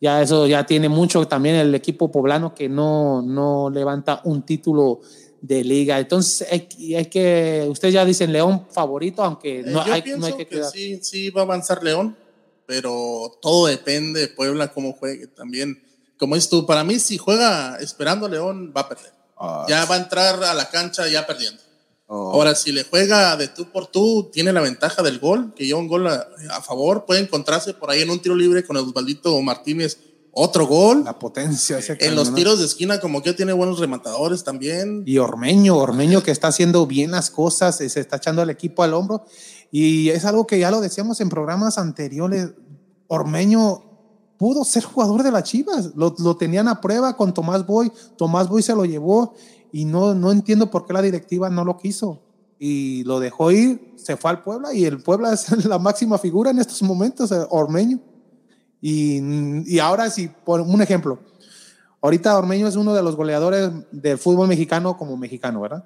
ya 0.00 0.20
eso 0.22 0.46
ya 0.46 0.66
tiene 0.66 0.88
mucho 0.88 1.26
también 1.28 1.54
el 1.56 1.74
equipo 1.74 2.10
poblano 2.10 2.54
que 2.54 2.68
no, 2.68 3.22
no 3.22 3.70
levanta 3.70 4.20
un 4.24 4.42
título 4.42 5.00
de 5.40 5.62
liga. 5.64 5.98
Entonces 5.98 6.46
hay, 6.50 6.60
que- 7.06 7.66
ustedes 7.68 7.94
ya 7.94 8.04
dicen 8.04 8.32
León 8.32 8.66
favorito, 8.70 9.22
aunque 9.22 9.60
Eh, 9.60 9.64
no, 9.66 9.84
yo 9.86 9.92
hay, 9.92 10.02
pienso 10.02 10.20
no 10.20 10.26
hay 10.26 10.32
que, 10.34 10.46
que, 10.46 10.56
quedar. 10.56 10.70
sí, 10.70 10.98
sí 11.02 11.30
va 11.30 11.42
a 11.42 11.44
avanzar 11.44 11.82
León, 11.82 12.16
pero 12.66 13.38
todo 13.40 13.66
depende 13.66 14.20
de 14.20 14.28
Puebla 14.28 14.72
cómo 14.72 14.92
juegue 14.92 15.26
también. 15.28 15.82
Como 16.18 16.36
dices 16.36 16.48
tú, 16.50 16.64
para 16.66 16.84
mí 16.84 16.98
si 17.00 17.18
juega 17.18 17.76
esperando 17.78 18.26
a 18.26 18.28
León 18.28 18.72
va 18.76 18.82
a 18.82 18.88
perder. 18.88 19.12
Ah, 19.44 19.66
Ya 19.68 19.84
va 19.86 19.96
a 19.96 19.98
entrar 19.98 20.42
a 20.44 20.54
la 20.54 20.70
cancha 20.70 21.08
ya 21.08 21.26
perdiendo. 21.26 21.60
oh. 22.06 22.32
Ahora, 22.32 22.54
si 22.54 22.70
le 22.70 22.84
juega 22.84 23.36
de 23.36 23.48
tú 23.48 23.70
por 23.72 23.88
tú, 23.88 24.30
tiene 24.32 24.52
la 24.52 24.60
ventaja 24.60 25.02
del 25.02 25.18
gol, 25.18 25.52
que 25.56 25.66
lleva 25.66 25.80
un 25.80 25.88
gol 25.88 26.06
a, 26.06 26.26
a 26.52 26.60
favor, 26.62 27.04
puede 27.06 27.20
encontrarse 27.20 27.74
por 27.74 27.90
ahí 27.90 28.02
en 28.02 28.10
un 28.10 28.20
tiro 28.20 28.36
libre 28.36 28.64
con 28.64 28.76
Osvaldito 28.76 29.40
Martínez 29.42 29.98
otro 30.34 30.66
gol. 30.66 31.04
la 31.04 31.18
potencia. 31.18 31.78
ese 31.78 31.96
En 32.00 32.14
los 32.14 32.34
tiros 32.34 32.58
de 32.58 32.64
esquina, 32.64 33.00
como 33.00 33.22
que 33.22 33.34
tiene 33.34 33.52
buenos 33.52 33.78
rematadores 33.80 34.42
también. 34.44 35.02
Y 35.04 35.18
Ormeño, 35.18 35.76
Ormeño 35.76 36.22
que 36.22 36.30
está 36.30 36.48
haciendo 36.48 36.86
bien 36.86 37.10
las 37.10 37.30
cosas, 37.30 37.80
eh, 37.82 37.88
se 37.90 38.00
está 38.00 38.16
echando 38.16 38.40
al 38.40 38.48
equipo 38.48 38.82
al 38.82 38.94
hombro. 38.94 39.26
Y 39.70 40.08
es 40.08 40.24
algo 40.24 40.46
que 40.46 40.58
ya 40.58 40.70
lo 40.70 40.80
decíamos 40.80 41.20
en 41.20 41.28
programas 41.28 41.76
anteriores. 41.76 42.48
Ormeño 43.08 43.91
pudo 44.42 44.64
ser 44.64 44.82
jugador 44.82 45.22
de 45.22 45.30
las 45.30 45.44
Chivas. 45.44 45.94
Lo, 45.94 46.16
lo 46.18 46.36
tenían 46.36 46.66
a 46.66 46.80
prueba 46.80 47.16
con 47.16 47.32
Tomás 47.32 47.64
Boy. 47.64 47.92
Tomás 48.16 48.48
Boy 48.48 48.60
se 48.60 48.74
lo 48.74 48.84
llevó 48.84 49.34
y 49.70 49.84
no, 49.84 50.16
no 50.16 50.32
entiendo 50.32 50.68
por 50.68 50.84
qué 50.84 50.92
la 50.92 51.00
directiva 51.00 51.48
no 51.48 51.64
lo 51.64 51.78
quiso. 51.78 52.20
Y 52.58 53.04
lo 53.04 53.20
dejó 53.20 53.52
ir, 53.52 53.94
se 53.94 54.16
fue 54.16 54.32
al 54.32 54.42
Puebla 54.42 54.74
y 54.74 54.84
el 54.84 55.00
Puebla 55.00 55.32
es 55.32 55.64
la 55.64 55.78
máxima 55.78 56.18
figura 56.18 56.50
en 56.50 56.58
estos 56.58 56.82
momentos, 56.82 57.30
eh, 57.30 57.36
Ormeño. 57.50 58.00
Y, 58.80 59.20
y 59.72 59.78
ahora 59.78 60.10
sí, 60.10 60.28
por 60.44 60.60
un 60.60 60.82
ejemplo, 60.82 61.20
ahorita 62.00 62.36
Ormeño 62.36 62.66
es 62.66 62.74
uno 62.74 62.94
de 62.94 63.02
los 63.04 63.14
goleadores 63.14 63.70
del 63.92 64.18
fútbol 64.18 64.48
mexicano 64.48 64.96
como 64.96 65.16
mexicano, 65.16 65.60
¿verdad? 65.60 65.84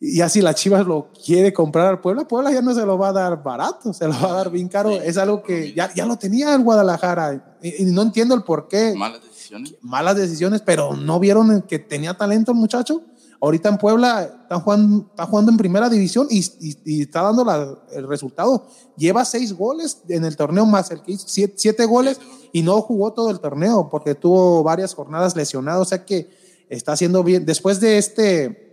Y 0.00 0.20
así 0.20 0.42
la 0.42 0.54
Chivas 0.54 0.86
lo 0.86 1.08
quiere 1.24 1.52
comprar 1.52 1.86
al 1.86 2.00
Puebla, 2.00 2.26
Puebla 2.28 2.52
ya 2.52 2.60
no 2.60 2.74
se 2.74 2.84
lo 2.84 2.98
va 2.98 3.08
a 3.08 3.12
dar 3.12 3.42
barato, 3.42 3.92
se 3.94 4.06
lo 4.06 4.12
va 4.12 4.30
a 4.32 4.34
dar 4.34 4.50
bien 4.50 4.68
caro. 4.68 4.90
Es 4.90 5.16
algo 5.16 5.42
que 5.42 5.72
ya, 5.72 5.92
ya 5.94 6.04
lo 6.04 6.16
tenía 6.18 6.54
el 6.54 6.62
Guadalajara 6.62 7.56
y, 7.62 7.82
y 7.82 7.86
no 7.86 8.02
entiendo 8.02 8.34
el 8.34 8.42
por 8.42 8.68
qué. 8.68 8.94
Malas 8.96 9.22
decisiones. 9.22 9.74
Malas 9.80 10.16
decisiones, 10.16 10.60
pero 10.62 10.94
no 10.94 11.18
vieron 11.20 11.62
que 11.62 11.78
tenía 11.78 12.14
talento 12.14 12.52
el 12.52 12.58
muchacho. 12.58 13.02
Ahorita 13.40 13.68
en 13.68 13.78
Puebla 13.78 14.22
está 14.42 14.58
jugando, 14.60 15.06
está 15.10 15.26
jugando 15.26 15.50
en 15.52 15.56
primera 15.58 15.88
división 15.90 16.26
y, 16.30 16.40
y- 16.60 16.78
y 16.84 17.02
está 17.02 17.22
dando 17.22 17.44
la- 17.44 17.78
el 17.92 18.06
resultado. 18.08 18.66
Lleva 18.96 19.24
seis 19.24 19.52
goles 19.54 20.02
en 20.08 20.24
el 20.24 20.36
torneo 20.36 20.64
más 20.66 20.90
el 20.90 21.02
que 21.02 21.12
hizo 21.12 21.26
siete, 21.28 21.54
siete 21.56 21.84
goles 21.86 22.18
y 22.52 22.62
no 22.62 22.80
jugó 22.82 23.12
todo 23.12 23.30
el 23.30 23.40
torneo 23.40 23.88
porque 23.90 24.14
tuvo 24.14 24.62
varias 24.62 24.94
jornadas 24.94 25.36
lesionado. 25.36 25.82
O 25.82 25.84
sea 25.84 26.04
que 26.06 26.30
está 26.70 26.92
haciendo 26.92 27.22
bien. 27.22 27.44
Después 27.44 27.80
de 27.80 27.98
este, 27.98 28.63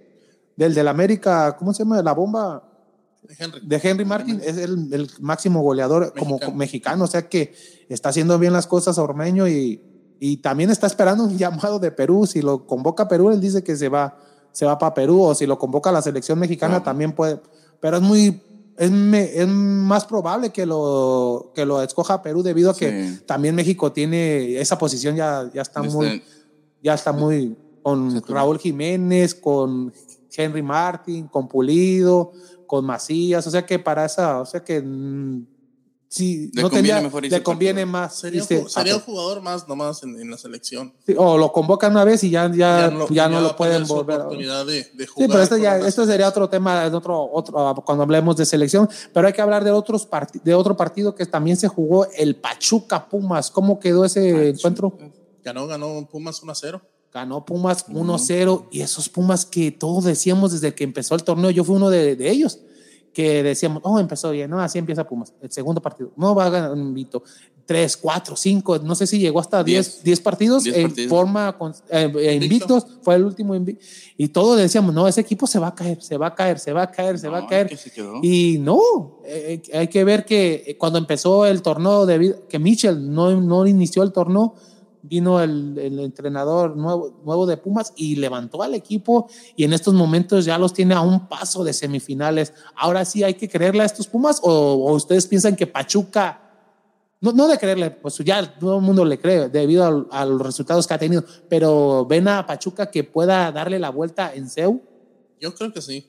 del 0.61 0.73
del 0.73 0.87
América, 0.87 1.55
¿cómo 1.57 1.73
se 1.73 1.83
llama? 1.83 2.01
La 2.01 2.13
bomba 2.13 2.63
Henry. 3.39 3.59
de 3.63 3.79
Henry 3.83 4.05
Martin 4.05 4.41
es 4.43 4.57
el, 4.57 4.93
el 4.93 5.09
máximo 5.19 5.61
goleador 5.61 6.13
como 6.17 6.35
Mexicano. 6.35 6.55
mexicano, 6.57 7.03
o 7.05 7.07
sea 7.07 7.27
que 7.29 7.53
está 7.89 8.09
haciendo 8.09 8.37
bien 8.39 8.53
las 8.53 8.67
cosas 8.67 8.97
Ormeño 8.97 9.47
y, 9.47 9.81
y 10.19 10.37
también 10.37 10.69
está 10.69 10.87
esperando 10.87 11.23
un 11.23 11.37
llamado 11.43 11.79
de 11.79 11.91
Perú. 11.91 12.25
Si 12.27 12.41
lo 12.41 12.65
convoca 12.67 13.07
Perú, 13.07 13.31
él 13.31 13.39
dice 13.41 13.63
que 13.63 13.75
se 13.75 13.89
va, 13.89 14.17
se 14.51 14.65
va 14.65 14.77
para 14.77 14.93
Perú, 14.93 15.21
o 15.21 15.33
si 15.35 15.45
lo 15.45 15.57
convoca 15.57 15.91
la 15.91 16.01
selección 16.01 16.37
mexicana 16.39 16.75
Ajá. 16.77 16.83
también 16.83 17.13
puede, 17.13 17.39
pero 17.79 17.97
es 17.97 18.03
muy, 18.03 18.41
es, 18.77 18.91
me- 18.91 19.35
es 19.35 19.47
más 19.47 20.05
probable 20.05 20.49
que 20.51 20.65
lo, 20.65 21.51
que 21.55 21.65
lo 21.65 21.81
escoja 21.81 22.21
Perú 22.21 22.43
debido 22.43 22.69
a 22.71 22.75
que 22.75 22.89
Sí. 23.07 23.19
también 23.25 23.55
México 23.55 23.91
tiene 23.91 24.59
esa 24.59 24.77
posición 24.77 25.15
ya, 25.15 25.49
ya 25.53 25.61
está 25.61 25.81
Este, 25.81 25.93
muy, 25.95 26.23
ya 26.83 26.93
está 26.95 27.11
muy 27.13 27.55
con 27.83 28.21
Raúl 28.27 28.59
Jiménez, 28.59 29.33
con 29.35 29.91
Henry 30.35 30.61
Martin, 30.61 31.27
con 31.27 31.47
Pulido, 31.47 32.31
con 32.67 32.85
Macías, 32.85 33.45
o 33.47 33.51
sea 33.51 33.65
que 33.65 33.79
para 33.79 34.05
esa, 34.05 34.39
o 34.39 34.45
sea 34.45 34.63
que 34.63 34.81
mm, 34.81 35.45
sí, 36.07 36.49
Le 36.53 36.61
no 36.61 36.69
conviene 36.69 36.87
tendría, 36.89 37.01
mejor 37.01 37.23
le 37.25 37.43
conviene 37.43 37.85
más. 37.85 38.15
Sería, 38.15 38.41
un, 38.41 38.69
sería 38.69 38.95
un 38.95 39.01
jugador 39.01 39.41
más 39.41 39.67
nomás 39.67 40.03
en, 40.03 40.19
en 40.19 40.29
la 40.31 40.37
selección. 40.37 40.93
sí, 41.05 41.13
o 41.17 41.37
lo 41.37 41.51
convocan 41.51 41.91
una 41.91 42.03
vez 42.05 42.23
y 42.23 42.29
ya, 42.29 42.47
ya, 42.49 42.55
ya 42.55 42.89
no, 42.91 43.07
ya 43.09 43.27
lo 43.29 43.41
va 43.43 43.47
a 43.49 43.55
pueden 43.57 43.85
volver 43.87 44.19
a 44.21 44.23
oportunidad 44.25 44.65
de, 44.65 44.83
de 44.93 45.03
Sí, 45.05 45.11
jugar 45.13 45.29
pero 45.29 45.41
esto 45.43 45.57
ya, 45.57 45.77
esto 45.79 46.05
sería 46.05 46.27
otro 46.29 46.47
tema, 46.49 46.85
en 46.85 46.93
otro, 46.95 47.29
otro, 47.31 47.75
cuando 47.85 48.03
hablemos 48.03 48.37
de 48.37 48.45
selección. 48.45 48.89
Pero 49.13 49.27
hay 49.27 49.33
que 49.33 49.41
hablar 49.41 49.63
de 49.63 49.71
otros 49.71 50.09
parti- 50.09 50.41
de 50.41 50.53
otro 50.53 50.75
partido 50.77 51.13
que 51.13 51.25
también 51.25 51.57
se 51.57 51.67
jugó, 51.67 52.05
el 52.15 52.37
Pachuca 52.37 53.07
Pumas. 53.09 53.51
¿Cómo 53.51 53.79
quedó 53.79 54.05
ese 54.05 54.49
encuentro? 54.49 54.97
Ganó, 55.43 55.65
ganó 55.67 56.07
Pumas 56.09 56.41
1 56.43 56.51
a 56.51 56.55
0. 56.55 56.81
Ganó 57.13 57.45
Pumas 57.45 57.85
1-0 57.87 58.67
y 58.71 58.81
esos 58.81 59.09
Pumas 59.09 59.45
que 59.45 59.71
todos 59.71 60.05
decíamos 60.05 60.53
desde 60.53 60.73
que 60.73 60.83
empezó 60.85 61.15
el 61.15 61.23
torneo, 61.23 61.49
yo 61.51 61.63
fui 61.63 61.75
uno 61.75 61.89
de, 61.89 62.15
de 62.15 62.29
ellos, 62.31 62.59
que 63.13 63.43
decíamos, 63.43 63.81
oh, 63.83 63.99
empezó 63.99 64.31
bien, 64.31 64.49
no, 64.49 64.59
así 64.61 64.79
empieza 64.79 65.05
Pumas, 65.05 65.33
el 65.41 65.51
segundo 65.51 65.81
partido, 65.81 66.11
no 66.15 66.33
va 66.33 66.45
a 66.45 66.49
ganar 66.49 66.77
invito, 66.77 67.21
tres, 67.65 67.97
cuatro, 67.97 68.37
cinco, 68.37 68.79
no 68.79 68.95
sé 68.95 69.05
si 69.07 69.19
llegó 69.19 69.41
hasta 69.41 69.61
Diez. 69.63 69.87
diez, 69.95 70.03
diez 70.05 70.19
partidos 70.21 70.63
Diez 70.63 70.75
en 70.77 70.83
partidos. 70.87 71.09
forma 71.09 71.57
con- 71.57 71.71
eh, 71.89 72.11
eh, 72.15 72.33
Invicto. 72.35 72.75
invictos, 72.75 72.85
fue 73.01 73.15
el 73.15 73.25
último 73.25 73.55
invi- 73.55 73.77
y 74.17 74.29
todos 74.29 74.57
decíamos, 74.57 74.93
no, 74.93 75.05
ese 75.07 75.19
equipo 75.19 75.45
se 75.47 75.59
va 75.59 75.67
a 75.67 75.75
caer, 75.75 76.01
se 76.01 76.15
va 76.17 76.27
a 76.27 76.35
caer, 76.35 76.59
se 76.59 76.71
va 76.71 76.83
a 76.83 76.91
caer, 76.91 77.19
se 77.19 77.27
va 77.27 77.39
a 77.39 77.41
No, 77.41 77.47
caer. 77.47 77.77
Y 78.23 78.57
no, 78.59 78.79
eh, 79.25 79.61
hay 79.73 79.87
que 79.89 80.03
ver 80.05 80.23
que 80.25 80.63
eh, 80.67 80.77
cuando 80.77 80.97
empezó 80.97 81.45
el 81.45 81.61
torneo, 81.61 82.05
debido, 82.05 82.47
que 82.47 82.57
Mitchell 82.59 83.11
no, 83.13 83.39
no 83.41 83.67
inició 83.67 84.03
el 84.03 84.13
torneo, 84.13 84.55
vino 85.03 85.41
el, 85.41 85.99
entrenador 85.99 86.75
nuevo, 86.75 87.21
nuevo 87.23 87.45
de 87.45 87.57
Pumas 87.57 87.93
y 87.95 88.15
levantó 88.15 88.61
al 88.61 88.75
equipo 88.75 89.29
y 89.55 89.63
en 89.63 89.73
estos 89.73 89.93
momentos 89.93 90.45
ya 90.45 90.57
los 90.57 90.73
tiene 90.73 90.93
a 90.93 91.01
un 91.01 91.27
paso 91.27 91.63
de 91.63 91.73
semifinales. 91.73 92.53
Ahora 92.75 93.05
sí 93.05 93.23
hay 93.23 93.33
que 93.33 93.49
creerle 93.49 93.83
a 93.83 93.85
estos 93.85 94.07
Pumas 94.07 94.39
o, 94.43 94.93
ustedes 94.93 95.27
piensan 95.27 95.55
que 95.55 95.67
Pachuca, 95.67 96.39
no, 97.19 97.31
no 97.31 97.47
de 97.47 97.57
creerle, 97.57 97.91
pues 97.91 98.17
ya 98.19 98.59
todo 98.59 98.77
el 98.77 98.83
mundo 98.83 99.05
le 99.05 99.19
cree 99.19 99.49
debido 99.49 100.07
a, 100.11 100.25
los 100.25 100.41
resultados 100.41 100.87
que 100.87 100.93
ha 100.93 100.99
tenido, 100.99 101.23
pero 101.49 102.05
ven 102.05 102.27
a 102.27 102.45
Pachuca 102.45 102.89
que 102.89 103.03
pueda 103.03 103.51
darle 103.51 103.79
la 103.79 103.89
vuelta 103.89 104.33
en 104.33 104.49
CEU. 104.49 104.81
Yo 105.39 105.53
creo 105.55 105.71
que 105.73 105.81
sí. 105.81 106.07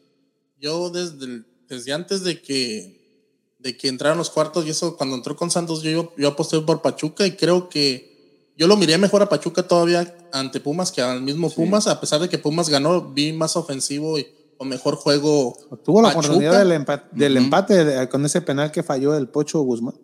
Yo 0.61 0.91
desde, 0.91 1.45
desde 1.69 1.93
antes 1.93 2.23
de 2.23 2.41
que, 2.41 3.57
de 3.59 3.77
que 3.77 3.89
entraron 3.89 4.19
los 4.19 4.31
cuartos 4.31 4.67
y 4.67 4.71
eso, 4.71 4.97
cuando 4.97 5.17
entró 5.17 5.37
con 5.37 5.51
Santos, 5.51 5.83
yo, 5.83 6.13
yo 6.17 6.29
aposté 6.29 6.61
por 6.61 6.83
Pachuca 6.83 7.27
y 7.27 7.33
creo 7.33 7.69
que 7.69 8.12
yo 8.57 8.67
lo 8.67 8.77
miré 8.77 8.99
mejor 8.99 9.23
a 9.23 9.29
Pachuca 9.29 9.63
todavía 9.67 10.15
ante 10.33 10.61
Pumas 10.61 10.93
que 10.93 11.01
al 11.03 11.23
mismo 11.23 11.51
Pumas, 11.51 11.87
a 11.87 12.01
pesar 12.01 12.21
de 12.21 12.29
que 12.29 12.39
Pumas 12.39 12.69
ganó, 12.69 13.01
vi 13.13 13.33
más 13.33 13.57
ofensivo 13.57 14.19
y 14.19 14.27
con 14.59 14.69
mejor 14.69 14.97
juego. 14.97 15.57
Tuvo 15.85 16.01
la 16.03 16.09
Pachuca. 16.09 16.27
oportunidad 16.27 16.59
del 16.59 16.73
empate, 16.73 17.09
del 17.13 17.33
Ujú. 17.37 17.45
empate 17.45 17.85
de- 17.85 18.09
con 18.09 18.25
ese 18.25 18.41
penal 18.43 18.71
que 18.71 18.83
falló 18.83 19.17
el 19.17 19.29
Pocho 19.29 19.61
Guzmán. 19.63 19.95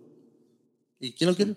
¿Y 1.01 1.13
quién 1.13 1.31
lo 1.31 1.37
quiere? 1.37 1.55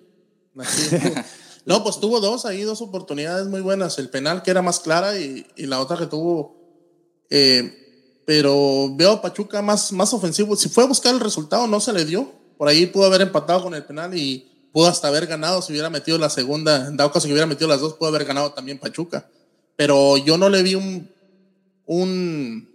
No, 1.63 1.83
pues 1.83 2.00
tuvo 2.00 2.19
dos 2.19 2.45
ahí, 2.45 2.63
dos 2.63 2.81
oportunidades 2.81 3.45
muy 3.48 3.62
buenas. 3.62 4.00
El 4.00 4.10
penal 4.10 4.41
que 4.41 4.50
era 4.50 4.63
más 4.63 4.79
clara 4.79 5.19
y, 5.19 5.45
y 5.55 5.67
la 5.67 5.79
otra 5.79 5.95
que 5.98 6.07
tuvo. 6.07 6.55
eh, 7.29 7.77
pero 8.25 8.89
veo 8.95 9.12
a 9.13 9.21
Pachuca 9.21 9.62
más, 9.62 9.91
más 9.91 10.13
ofensivo. 10.13 10.55
Si 10.55 10.69
fue 10.69 10.83
a 10.83 10.88
buscar 10.88 11.13
el 11.13 11.19
resultado, 11.19 11.67
no 11.67 11.79
se 11.79 11.91
le 11.93 12.05
dio. 12.05 12.31
Por 12.57 12.67
ahí 12.67 12.86
pudo 12.88 13.05
haber 13.05 13.21
empatado 13.21 13.63
con 13.63 13.74
el 13.75 13.83
penal 13.83 14.15
y 14.17 14.50
pudo 14.71 14.87
hasta 14.87 15.07
haber 15.07 15.27
ganado 15.27 15.61
si 15.61 15.71
hubiera 15.73 15.89
metido 15.89 16.17
la 16.17 16.29
segunda. 16.29 16.87
En 16.87 16.97
dado 16.97 17.11
caso 17.11 17.27
que 17.27 17.33
hubiera 17.33 17.47
metido 17.47 17.67
las 17.67 17.81
dos, 17.81 17.93
pudo 17.93 18.09
haber 18.09 18.25
ganado 18.25 18.51
también 18.53 18.79
Pachuca. 18.79 19.27
Pero 19.75 20.17
yo 20.17 20.37
no 20.37 20.49
le 20.49 20.63
vi 20.63 20.75
un, 20.75 21.09
un, 21.85 22.69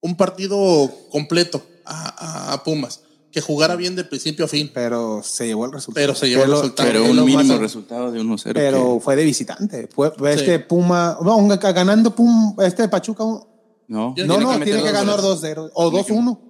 un 0.00 0.16
partido 0.16 0.90
completo 1.10 1.62
a, 1.84 2.50
a- 2.50 2.52
a 2.54 2.64
Pumas. 2.64 3.02
Que 3.32 3.40
jugara 3.40 3.76
bien 3.76 3.94
de 3.94 4.02
principio 4.02 4.44
a 4.44 4.48
fin. 4.48 4.70
Pero 4.74 5.22
se 5.22 5.46
llevó 5.46 5.64
el 5.64 5.70
resultado. 5.72 6.02
Pero 6.04 6.14
se 6.16 6.28
llevó 6.28 6.42
el 6.42 6.50
resultado. 6.50 6.88
Pero 6.88 7.04
un 7.04 7.24
mínimo 7.24 7.58
resultado 7.58 8.10
de 8.10 8.20
1-0. 8.20 8.52
Pero 8.52 8.94
que- 8.94 9.00
fue 9.00 9.14
de 9.14 9.24
visitante. 9.24 9.88
Fue, 9.94 10.10
fue 10.10 10.34
Sí. 10.34 10.40
este 10.40 10.58
Puma. 10.58 11.16
No, 11.22 11.46
ganando 11.46 12.12
Pum, 12.14 12.56
este 12.60 12.88
Pachuca. 12.88 13.22
no, 13.22 13.44
Yo- 14.16 14.26
no, 14.26 14.34
tiene 14.36 14.38
no, 14.52 14.58
que 14.58 14.64
tiene 14.64 14.82
que 14.82 14.90
ganar 14.90 15.20
goles. 15.20 15.40
2-0 15.42 15.70
o 15.74 15.90
Tiene 15.90 16.04
que- 16.06 16.12
2-1. 16.12 16.40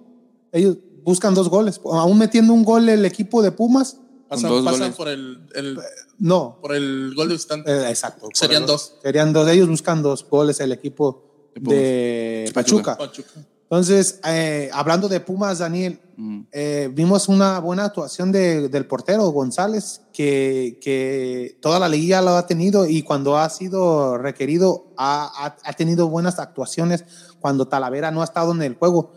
Ellos 0.53 0.77
buscan 1.03 1.35
dos 1.35 1.49
goles. 1.49 1.79
Aún 1.85 2.17
metiendo 2.17 2.51
un 2.51 2.65
gol 2.65 2.89
el 2.89 3.05
equipo 3.05 3.43
de 3.43 3.51
Pumas, 3.51 3.97
Pasan, 4.31 4.49
Con 4.49 4.63
dos 4.63 4.65
pasan 4.73 4.79
goles. 4.79 4.95
por 4.95 5.07
el, 5.09 5.49
el- 5.55 5.79
no. 6.19 6.57
por 6.61 6.73
el 6.73 7.11
gol 7.17 7.27
de 7.27 7.33
visitante. 7.33 7.69
Eh, 7.69 7.89
exacto. 7.89 8.29
Serían 8.33 8.65
dos. 8.65 8.95
Serían 9.03 9.33
dos. 9.33 9.45
Ellos 9.49 9.67
buscan 9.67 10.01
dos 10.01 10.25
goles 10.29 10.61
el 10.61 10.71
equipo 10.71 11.51
De 11.55 12.49
Pachuca. 12.53 12.95
Pachuca. 12.97 13.27
Pachuca. 13.33 13.47
Entonces, 13.63 14.19
eh, 14.25 14.69
hablando 14.73 15.09
de 15.09 15.19
Pumas, 15.19 15.59
Daniel, 15.59 15.99
Mm. 16.17 16.41
eh, 16.51 16.89
vimos 16.93 17.27
una 17.29 17.59
buena 17.59 17.85
actuación 17.85 18.31
de- 18.31 18.69
del 18.69 18.85
portero 18.85 19.27
González, 19.31 20.01
que, 20.13 20.77
que 20.81 21.57
toda 21.61 21.77
la 21.79 21.89
liguilla 21.89 22.21
lo 22.21 22.31
ha 22.31 22.45
tenido 22.47 22.85
y 22.85 23.01
cuando 23.03 23.37
ha 23.37 23.49
sido 23.49 24.17
requerido 24.17 24.93
ha, 24.97 25.29
ha- 25.45 25.57
ha 25.63 25.73
tenido 25.73 26.07
buenas 26.09 26.39
actuaciones 26.39 27.03
cuando 27.41 27.67
Talavera 27.67 28.11
no 28.11 28.21
ha 28.21 28.25
estado 28.25 28.51
en 28.53 28.61
el 28.61 28.75
juego. 28.75 29.11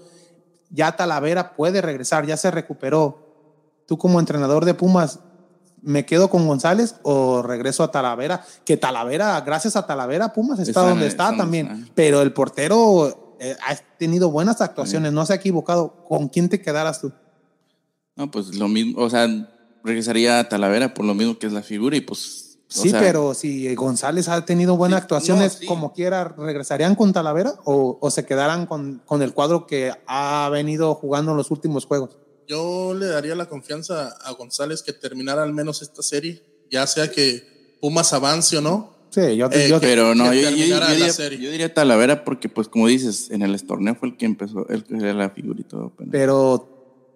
Ya 0.71 0.97
Talavera 0.97 1.55
puede 1.55 1.81
regresar, 1.83 2.27
ya 2.27 2.37
se 2.37 2.51
recuperó. 2.51 3.24
Tú 3.87 3.99
como 3.99 4.21
entrenador 4.21 4.65
de 4.65 4.75
Pumas, 4.75 5.21
¿me 5.83 6.07
quedo 6.07 6.31
con 6.31 6.47
González 6.49 6.97
o 7.03 7.43
regreso 7.43 7.83
a 7.83 7.91
Talavera? 7.91 8.45
Que 8.65 8.77
Talavera, 8.77 9.41
gracias 9.43 9.77
a 9.77 9.87
Talavera, 9.87 10.33
Pumas 10.33 10.59
está, 10.59 10.71
Está- 10.81 10.89
donde 10.89 11.07
está 11.07 11.37
también. 11.37 11.67
está. 11.71 11.93
Pero 11.95 12.23
el 12.23 12.33
portero 12.33 13.37
eh, 13.41 13.57
ha 13.67 13.75
tenido 13.99 14.31
buenas 14.31 14.61
actuaciones, 14.61 15.13
no 15.13 15.27
se 15.27 15.35
ha 15.35 15.37
equivocado. 15.37 16.05
¿Con 16.09 16.29
quién 16.29 16.49
te 16.49 16.61
quedaras 16.63 17.01
tú? 17.01 17.13
No, 18.17 18.31
pues 18.31 18.55
lo 18.55 18.69
mismo, 18.69 19.03
o 19.03 19.11
sea, 19.11 19.27
regresaría 19.83 20.39
a 20.39 20.49
Talavera 20.49 20.95
por 20.95 21.05
lo 21.05 21.15
mismo 21.15 21.39
que 21.39 21.47
es 21.47 21.53
la 21.53 21.63
figura 21.63 21.97
y 21.97 22.01
pues. 22.01 22.43
Sí, 22.69 22.91
sea, 22.91 22.99
pero 23.01 23.35
si 23.35 23.73
González 23.75 24.29
ha 24.29 24.45
tenido 24.45 24.77
buenas 24.77 25.01
Sí, 25.01 25.03
actuaciones, 25.03 25.53
no, 25.55 25.59
sí. 25.61 25.67
como 25.67 25.93
quiera, 25.93 26.25
¿regresarían 26.25 26.95
con 26.97 27.13
Talavera 27.13 27.55
o, 27.65 27.99
o 28.01 28.11
se 28.11 28.25
quedarán 28.25 28.67
con, 28.67 29.03
con 29.05 29.21
el 29.23 29.33
cuadro 29.35 29.67
que 29.67 29.93
ha 30.07 30.49
venido 30.51 30.95
jugando 30.95 31.33
en 31.33 31.37
los 31.37 31.51
últimos 31.51 31.85
juegos? 31.85 32.17
Yo 32.47 32.95
le 32.95 33.07
daría 33.07 33.35
la 33.35 33.47
confianza 33.47 34.09
a 34.23 34.33
González 34.33 34.83
que 34.83 34.93
terminara 34.93 35.43
al 35.43 35.53
menos 35.55 35.83
esta 35.83 36.03
serie, 36.03 36.43
ya 36.71 36.87
sea 36.87 37.11
que 37.11 37.77
Pumas 37.81 38.13
avance 38.13 38.57
o 38.57 38.61
no. 38.61 38.95
Sí, 39.11 39.37
yo, 39.37 39.49
Eh, 39.53 39.69
yo- 39.69 39.79
que- 39.81 39.87
Pero 39.87 40.15
no, 40.15 40.33
yo, 40.35 40.41
yo- 40.51 40.51
diría, 40.51 41.09
yo 41.11 41.51
diría 41.51 41.73
Talavera 41.73 42.25
porque, 42.25 42.49
pues, 42.49 42.67
como 42.69 42.87
dices, 42.89 43.31
en 43.31 43.43
el 43.43 43.63
torneo 43.65 43.95
fue 43.95 44.09
el 44.09 44.17
que 44.17 44.25
empezó, 44.27 44.67
el 44.69 44.85
que 44.85 44.97
era 44.97 45.13
la 45.15 45.31
figura 45.31 45.61
y 45.61 45.65
todo. 45.65 45.93
pero- 45.97 46.11
pero 46.11 46.71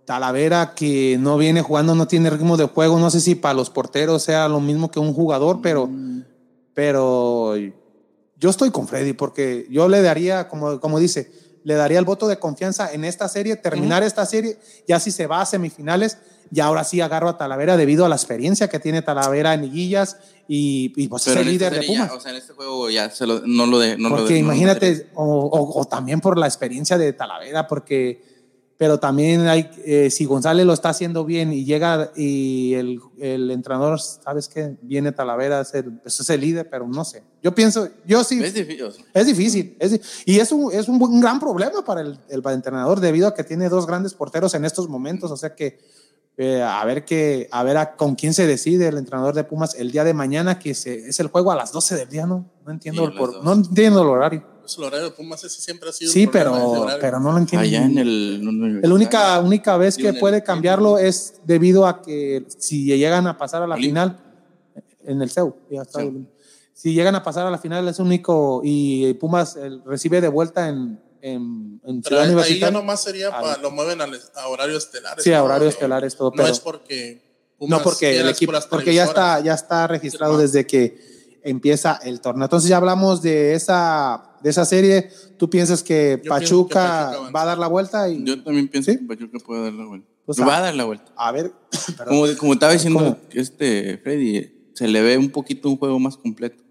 Talavera 0.04 0.74
que 0.74 1.16
no 1.18 1.36
viene 1.36 1.60
jugando, 1.62 1.94
no 1.94 2.06
tiene 2.08 2.30
ritmo 2.30 2.56
de 2.56 2.64
juego, 2.64 2.98
no 2.98 3.10
sé 3.10 3.20
si 3.20 3.34
para 3.34 3.54
los 3.54 3.68
porteros 3.70 4.22
sea 4.22 4.48
lo 4.48 4.60
mismo 4.60 4.90
que 4.90 5.00
un 5.00 5.12
jugador, 5.12 5.60
pero, 5.62 5.86
Mm. 5.86 6.22
pero 6.74 7.54
yo 8.36 8.50
estoy 8.50 8.70
con 8.70 8.86
Freddy 8.88 9.12
porque 9.12 9.66
yo 9.70 9.88
le 9.88 10.00
daría, 10.00 10.48
como, 10.48 10.80
como 10.80 10.98
dice, 11.00 11.30
le 11.64 11.74
daría 11.74 11.98
el 11.98 12.04
voto 12.04 12.28
de 12.28 12.38
confianza 12.38 12.92
en 12.92 13.04
esta 13.04 13.28
serie, 13.28 13.56
terminar 13.56 14.02
esta 14.02 14.24
serie, 14.26 14.58
ya 14.86 14.98
si 15.00 15.10
se 15.10 15.26
va 15.26 15.40
a 15.40 15.46
semifinales, 15.46 16.18
y 16.50 16.60
ahora 16.60 16.82
sí 16.84 17.00
agarro 17.02 17.28
a 17.28 17.36
Talavera 17.36 17.76
debido 17.76 18.06
a 18.06 18.08
la 18.08 18.14
experiencia 18.16 18.68
que 18.68 18.78
tiene 18.78 19.02
Talavera 19.02 19.52
en 19.52 19.60
liguillas 19.62 20.16
y, 20.48 20.94
y 20.96 21.08
pues 21.08 21.26
es 21.26 21.34
Pero 21.34 21.42
el 21.42 21.48
esta 21.54 21.68
líder 21.70 21.80
de 21.80 21.86
ya, 21.94 22.04
Pumas. 22.06 22.12
o 22.16 22.20
sea, 22.20 22.30
en 22.30 22.38
este 22.38 22.54
juego 22.54 22.88
ya 22.88 23.10
se 23.10 23.26
lo, 23.26 23.40
no 23.44 23.66
lo 23.66 23.78
de. 23.78 23.98
No 23.98 24.08
lo 24.08 24.16
porque 24.16 24.34
de- 24.34 24.40
no 24.40 24.46
lo 24.48 24.52
imagínate, 24.54 24.90
metería. 24.92 25.12
o, 25.14 25.24
o- 25.24 25.80
o 25.80 25.84
también 25.84 26.20
por 26.20 26.38
la 26.38 26.46
experiencia 26.46 26.96
de 26.96 27.12
Talavera, 27.12 27.66
porque, 27.68 28.22
pero 28.78 28.98
también 29.00 29.48
hay, 29.48 29.68
eh, 29.84 30.08
si 30.08 30.24
González 30.24 30.64
lo 30.64 30.72
está 30.72 30.90
haciendo 30.90 31.24
bien 31.24 31.52
y 31.52 31.64
llega 31.64 32.12
y 32.16 32.74
el, 32.74 33.00
el 33.18 33.50
entrenador, 33.50 34.00
sabes 34.00 34.48
que 34.48 34.76
viene 34.82 35.10
Talavera, 35.10 35.60
es 35.62 35.74
el, 35.74 35.98
pues 35.98 36.20
es 36.20 36.30
el 36.30 36.40
líder, 36.40 36.70
pero 36.70 36.86
no 36.86 37.04
sé. 37.04 37.24
Yo 37.42 37.52
pienso, 37.54 37.88
yo 38.06 38.22
sí. 38.22 38.40
Es 38.42 38.54
difícil. 38.54 39.04
Es 39.12 39.26
difícil, 39.26 39.76
es 39.80 40.22
y 40.24 40.38
es 40.38 40.52
un, 40.52 40.72
es 40.72 40.88
un, 40.88 40.98
buen- 41.00 41.10
un 41.12 41.20
gran 41.20 41.40
problema 41.40 41.84
para 41.84 42.02
el, 42.02 42.20
el 42.28 42.42
entrenador 42.46 43.00
debido 43.00 43.26
a 43.26 43.34
que 43.34 43.42
tiene 43.42 43.68
dos 43.68 43.84
grandes 43.84 44.14
porteros 44.14 44.54
en 44.54 44.64
estos 44.64 44.88
momentos, 44.88 45.30
o 45.32 45.36
sea 45.36 45.56
que 45.56 45.80
eh, 46.36 46.62
a 46.62 46.84
ver 46.84 47.04
que 47.04 47.48
a 47.50 47.64
ver 47.64 47.76
a, 47.78 47.96
con 47.96 48.14
quién 48.14 48.32
se 48.32 48.46
decide 48.46 48.86
el 48.86 48.96
entrenador 48.96 49.34
de 49.34 49.42
Pumas 49.42 49.74
el 49.74 49.90
día 49.90 50.04
de 50.04 50.14
mañana 50.14 50.60
que 50.60 50.72
se, 50.72 51.08
es 51.08 51.18
el 51.18 51.26
juego 51.26 51.50
a 51.50 51.56
las 51.56 51.72
12 51.72 51.96
del 51.96 52.08
día, 52.08 52.26
no 52.26 52.48
no 52.64 52.70
entiendo 52.70 53.06
Sí, 53.06 53.12
el 53.12 53.18
por- 53.18 53.32
12. 53.32 53.44
no 53.44 53.52
entiendo 53.54 54.02
el 54.02 54.08
horario. 54.08 54.57
Pues 54.68 54.76
el 54.78 54.84
horario 54.84 55.06
de 55.06 55.10
Pumas 55.12 55.42
ese 55.44 55.62
siempre 55.62 55.88
ha 55.88 55.92
sido. 55.92 56.12
Sí, 56.12 56.26
pero 56.26 56.86
pero 57.00 57.18
no 57.20 57.32
lo 57.32 57.38
entiendo. 57.38 57.64
Allá 57.64 57.84
en 57.86 57.96
el. 57.98 58.80
La 58.82 58.94
única, 58.94 59.40
única 59.40 59.76
vez 59.78 59.96
que 59.96 60.12
puede 60.12 60.42
cambiarlo 60.44 60.98
es 60.98 61.40
debido 61.44 61.86
a 61.86 62.02
que 62.02 62.44
si 62.58 62.84
llegan 62.84 63.26
a 63.26 63.38
pasar 63.38 63.62
a 63.62 63.66
la 63.66 63.76
Olímpico. 63.76 63.94
final 63.94 64.20
en 65.04 65.22
el 65.22 65.30
CEU, 65.30 65.56
ya 65.70 65.82
está. 65.82 66.00
CEU. 66.00 66.26
Si 66.74 66.92
llegan 66.92 67.14
a 67.14 67.22
pasar 67.22 67.46
a 67.46 67.50
la 67.50 67.56
final 67.58 67.88
es 67.88 67.98
único 67.98 68.60
y 68.62 69.14
Pumas 69.14 69.56
eh, 69.56 69.70
recibe 69.86 70.20
de 70.20 70.28
vuelta 70.28 70.68
en, 70.68 71.00
en, 71.22 71.80
en 71.84 72.02
Pero 72.02 72.22
Ciudad 72.22 72.38
ahí, 72.44 72.58
ya 72.60 72.70
nomás 72.70 73.02
sería, 73.02 73.28
Ah, 73.32 73.40
pa- 73.40 73.56
no. 73.56 73.62
lo 73.62 73.70
mueven 73.70 74.00
al- 74.02 74.20
a, 74.36 74.48
horario 74.48 74.76
estelar. 74.76 75.18
Sí, 75.20 75.32
a 75.32 75.42
horario 75.42 75.66
estelar 75.68 76.04
es 76.04 76.14
todo, 76.14 76.28
No 76.30 76.36
pero- 76.36 76.48
es 76.48 76.60
porque. 76.60 77.26
Pumas 77.58 77.78
No, 77.78 77.82
porque 77.82 78.20
el 78.20 78.28
equipo, 78.28 78.52
por 78.52 78.68
porque 78.68 78.92
ya 78.94 79.04
está, 79.04 79.40
ya 79.40 79.54
está 79.54 79.86
registrado 79.88 80.36
desde 80.38 80.64
que 80.66 81.40
empieza 81.42 81.98
el 82.04 82.20
torneo. 82.20 82.44
Entonces 82.44 82.68
ya 82.70 82.76
hablamos 82.76 83.22
de 83.22 83.54
esa 83.54 84.27
de 84.42 84.50
esa 84.50 84.64
serie, 84.64 85.10
¿tú 85.36 85.48
piensas 85.50 85.82
que, 85.82 86.20
Yo 86.22 86.28
Pachuca, 86.28 87.10
que 87.10 87.16
Pachuca 87.16 87.30
va 87.30 87.42
a 87.42 87.46
dar 87.46 87.58
la 87.58 87.66
vuelta? 87.66 88.08
Y, 88.08 88.24
Yo 88.24 88.42
también 88.42 88.68
pienso 88.68 88.90
¿Sí? 88.90 88.98
que 88.98 89.04
Pachuca 89.04 89.38
puede 89.44 89.62
dar 89.64 89.72
la 89.72 89.86
vuelta. 89.86 90.08
Pues, 90.26 90.38
Lo 90.38 90.44
ah, 90.44 90.48
va 90.48 90.56
a 90.58 90.60
dar 90.60 90.74
la 90.74 90.84
vuelta. 90.84 91.10
a 91.16 91.32
ver. 91.32 91.52
Como, 92.06 92.26
como 92.38 92.52
estaba 92.52 92.72
diciendo 92.72 92.98
¿Cómo? 92.98 93.16
este 93.32 93.98
Freddy, 94.02 94.70
se 94.74 94.86
le 94.88 95.00
ve 95.02 95.16
un 95.18 95.30
poquito 95.30 95.68
un 95.68 95.76
juego 95.78 95.98
más 95.98 96.16
completo. 96.16 96.62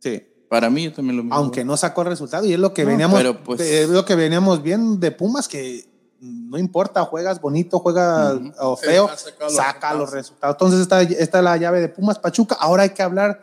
sí. 0.00 0.22
Para 0.48 0.70
mí, 0.70 0.84
yo 0.84 0.94
también 0.94 1.14
lo 1.18 1.22
mismo. 1.24 1.36
Aunque 1.36 1.62
no 1.62 1.76
sacó 1.76 2.00
el 2.00 2.08
resultado 2.08 2.46
y 2.46 2.54
es 2.54 2.58
lo 2.58 2.72
que 2.72 2.82
No, 2.84 2.88
veníamos, 2.88 3.18
pero, 3.18 3.44
pues- 3.44 3.60
es 3.60 3.86
lo 3.90 4.06
que 4.06 4.14
veníamos 4.14 4.62
bien 4.62 4.98
de 4.98 5.10
Pumas 5.10 5.46
que 5.46 5.84
no 6.20 6.56
importa, 6.56 7.04
juegas 7.04 7.38
bonito, 7.38 7.78
juegas 7.80 8.32
Ujú. 8.36 8.52
o 8.58 8.74
feo, 8.78 9.10
Sí, 9.14 9.30
saca 9.54 9.92
los 9.92 10.10
resultados. 10.10 10.54
Entonces 10.54 10.80
esta, 10.80 11.02
esta 11.02 11.38
es 11.38 11.44
la 11.44 11.54
llave 11.58 11.82
de 11.82 11.90
Pumas 11.90 12.18
Pachuca. 12.18 12.56
Ahora 12.58 12.84
hay 12.84 12.90
que 12.94 13.02
hablar 13.02 13.42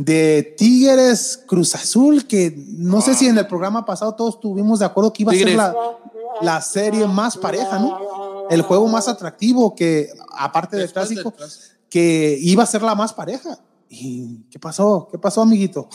de 0.00 0.54
Tigres 0.56 1.42
Cruz 1.46 1.74
Azul, 1.74 2.26
que 2.26 2.54
no 2.56 3.02
sé 3.02 3.12
si 3.14 3.26
en 3.26 3.36
el 3.36 3.46
programa 3.46 3.84
pasado 3.84 4.14
todos 4.14 4.36
estuvimos 4.36 4.78
de 4.78 4.86
acuerdo 4.86 5.12
que 5.12 5.24
iba 5.24 5.32
a 5.32 5.34
ser 5.34 5.54
la, 5.54 5.76
la 6.40 6.62
serie 6.62 7.06
más 7.06 7.36
pareja, 7.36 7.78
¿no? 7.78 8.48
El 8.48 8.62
juego 8.62 8.88
más 8.88 9.08
atractivo 9.08 9.74
que, 9.74 10.08
aparte 10.30 10.78
del 10.78 10.90
clásico. 10.90 11.34
que 11.90 12.38
iba 12.40 12.62
a 12.62 12.66
ser 12.66 12.80
la 12.80 12.94
más 12.94 13.12
pareja. 13.12 13.62
¿Y 13.90 14.44
qué 14.50 14.58
pasó? 14.58 15.06
¿Qué 15.12 15.18
pasó, 15.18 15.42
amiguito? 15.42 15.86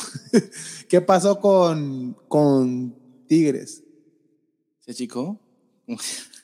¿Qué 0.88 1.02
pasó 1.02 1.40
con, 1.40 2.16
con 2.28 2.96
Tigres? 3.28 3.82
¿Se 4.82 4.92
achicó? 4.92 5.40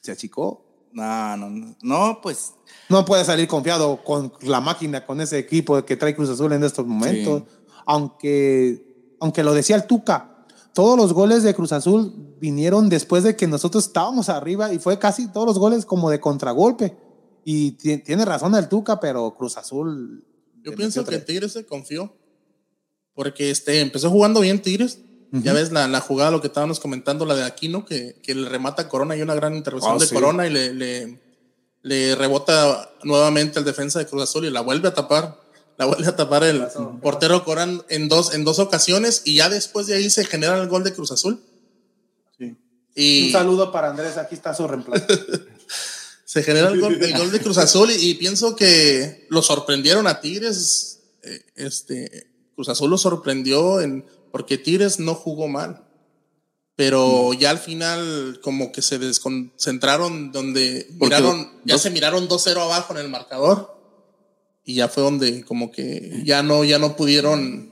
¿Se 0.01 0.11
achicó? 0.11 0.65
No, 0.93 1.37
no, 1.37 1.49
no. 1.49 1.75
No, 1.81 2.19
pues. 2.21 2.53
No 2.89 3.05
puede 3.05 3.23
salir 3.23 3.47
confiado 3.47 4.03
con 4.03 4.33
la 4.41 4.59
máquina, 4.59 5.05
con 5.05 5.21
ese 5.21 5.37
equipo 5.39 5.83
que 5.85 5.95
trae 5.95 6.15
Cruz 6.15 6.29
Azul 6.29 6.51
en 6.53 6.63
estos 6.63 6.85
momentos. 6.85 7.43
Aunque, 7.85 9.15
aunque 9.19 9.43
lo 9.43 9.53
decía 9.53 9.75
el 9.75 9.85
Tuca, 9.87 10.45
todos 10.73 10.97
los 10.97 11.13
goles 11.13 11.43
de 11.43 11.53
Cruz 11.53 11.71
Azul 11.71 12.35
vinieron 12.39 12.89
después 12.89 13.23
de 13.23 13.35
que 13.35 13.47
nosotros 13.47 13.85
estábamos 13.87 14.29
arriba 14.29 14.73
y 14.73 14.79
fue 14.79 14.99
casi 14.99 15.27
todos 15.31 15.47
los 15.47 15.59
goles 15.59 15.85
como 15.85 16.09
de 16.09 16.19
contragolpe. 16.19 16.97
Y 17.43 17.71
ti- 17.71 17.97
tiene 17.99 18.25
razón 18.25 18.53
el 18.55 18.67
Tuca, 18.69 18.99
pero 18.99 19.35
Cruz 19.35 19.57
Azul. 19.57 20.23
Yo 20.63 20.75
pienso 20.75 21.03
que. 21.05 21.17
Tigres 21.19 21.53
se 21.53 21.65
confió. 21.65 22.13
Porque 23.13 23.49
este, 23.51 23.79
empezó 23.81 24.09
jugando 24.09 24.39
bien 24.41 24.61
Tigres. 24.61 24.99
Ya 25.33 25.53
ves 25.53 25.71
la, 25.71 25.87
la 25.87 26.01
jugada, 26.01 26.29
lo 26.31 26.41
que 26.41 26.47
estábamos 26.47 26.79
comentando, 26.81 27.25
la 27.25 27.35
de 27.35 27.43
Aquino, 27.45 27.85
que, 27.85 28.15
que 28.21 28.35
le 28.35 28.49
remata 28.49 28.81
a 28.83 28.89
Corona 28.89 29.15
y 29.15 29.21
una 29.21 29.33
gran 29.33 29.55
intervención 29.55 29.95
Ah, 29.95 29.97
de 29.99 30.05
sí. 30.05 30.13
Corona 30.13 30.45
y 30.45 30.49
le, 30.49 30.73
le, 30.73 31.19
le 31.83 32.15
rebota 32.15 32.91
nuevamente 33.03 33.57
el 33.59 33.63
defensa 33.65 33.99
de 33.99 34.07
Cruz 34.07 34.23
Azul 34.23 34.45
y 34.45 34.49
la 34.51 34.59
vuelve 34.61 34.89
a 34.89 34.93
tapar. 34.93 35.39
La 35.77 35.85
vuelve 35.85 36.05
a 36.07 36.15
tapar 36.17 36.43
el 36.43 36.67
portero 37.01 37.43
Corán 37.45 37.81
en 37.87 38.09
dos, 38.09 38.33
en 38.33 38.43
dos 38.43 38.59
ocasiones 38.59 39.21
y 39.25 39.35
ya 39.37 39.47
después 39.49 39.87
de 39.87 39.95
ahí 39.95 40.09
se 40.09 40.25
genera 40.25 40.61
el 40.61 40.67
gol 40.67 40.83
de 40.83 40.93
Cruz 40.93 41.11
Azul. 41.11 41.41
Sí. 42.37 42.55
Y 42.93 43.27
Un 43.27 43.31
saludo 43.31 43.71
para 43.71 43.89
Andrés, 43.91 44.17
aquí 44.17 44.35
está 44.35 44.53
su 44.53 44.67
reemplazo. 44.67 45.05
se 46.25 46.43
genera 46.43 46.69
el 46.69 46.79
gol, 46.79 47.01
el 47.01 47.17
gol 47.17 47.31
de 47.31 47.39
Cruz 47.39 47.57
Azul 47.57 47.89
y, 47.89 48.09
y 48.09 48.15
pienso 48.15 48.55
que 48.55 49.25
lo 49.29 49.41
sorprendieron 49.41 50.07
a 50.07 50.19
Tigres. 50.19 50.99
eh, 51.23 51.41
Este, 51.55 52.27
Cruz 52.53 52.67
Azul 52.69 52.89
lo 52.89 52.97
sorprendió 52.97 53.79
en, 53.81 54.05
porque 54.31 54.57
Tigres 54.57 54.99
no 54.99 55.13
jugó 55.13 55.47
mal. 55.47 55.85
Pero 56.75 57.33
ya 57.33 57.51
al 57.51 57.59
final 57.59 58.39
como 58.41 58.71
que 58.71 58.81
se 58.81 58.97
desconcentraron 58.97 60.31
donde 60.31 60.87
Porque 60.97 61.15
miraron, 61.15 61.47
ya 61.65 61.75
dos- 61.75 61.81
se 61.81 61.91
miraron 61.91 62.27
2-0 62.27 62.59
abajo 62.59 62.93
en 62.93 62.99
el 63.01 63.09
marcador. 63.09 63.77
Y 64.63 64.75
ya 64.75 64.87
fue 64.87 65.03
donde 65.03 65.43
como 65.43 65.71
que 65.71 66.21
ya 66.23 66.43
no, 66.43 66.63
ya 66.63 66.79
no 66.79 66.95
pudieron 66.95 67.71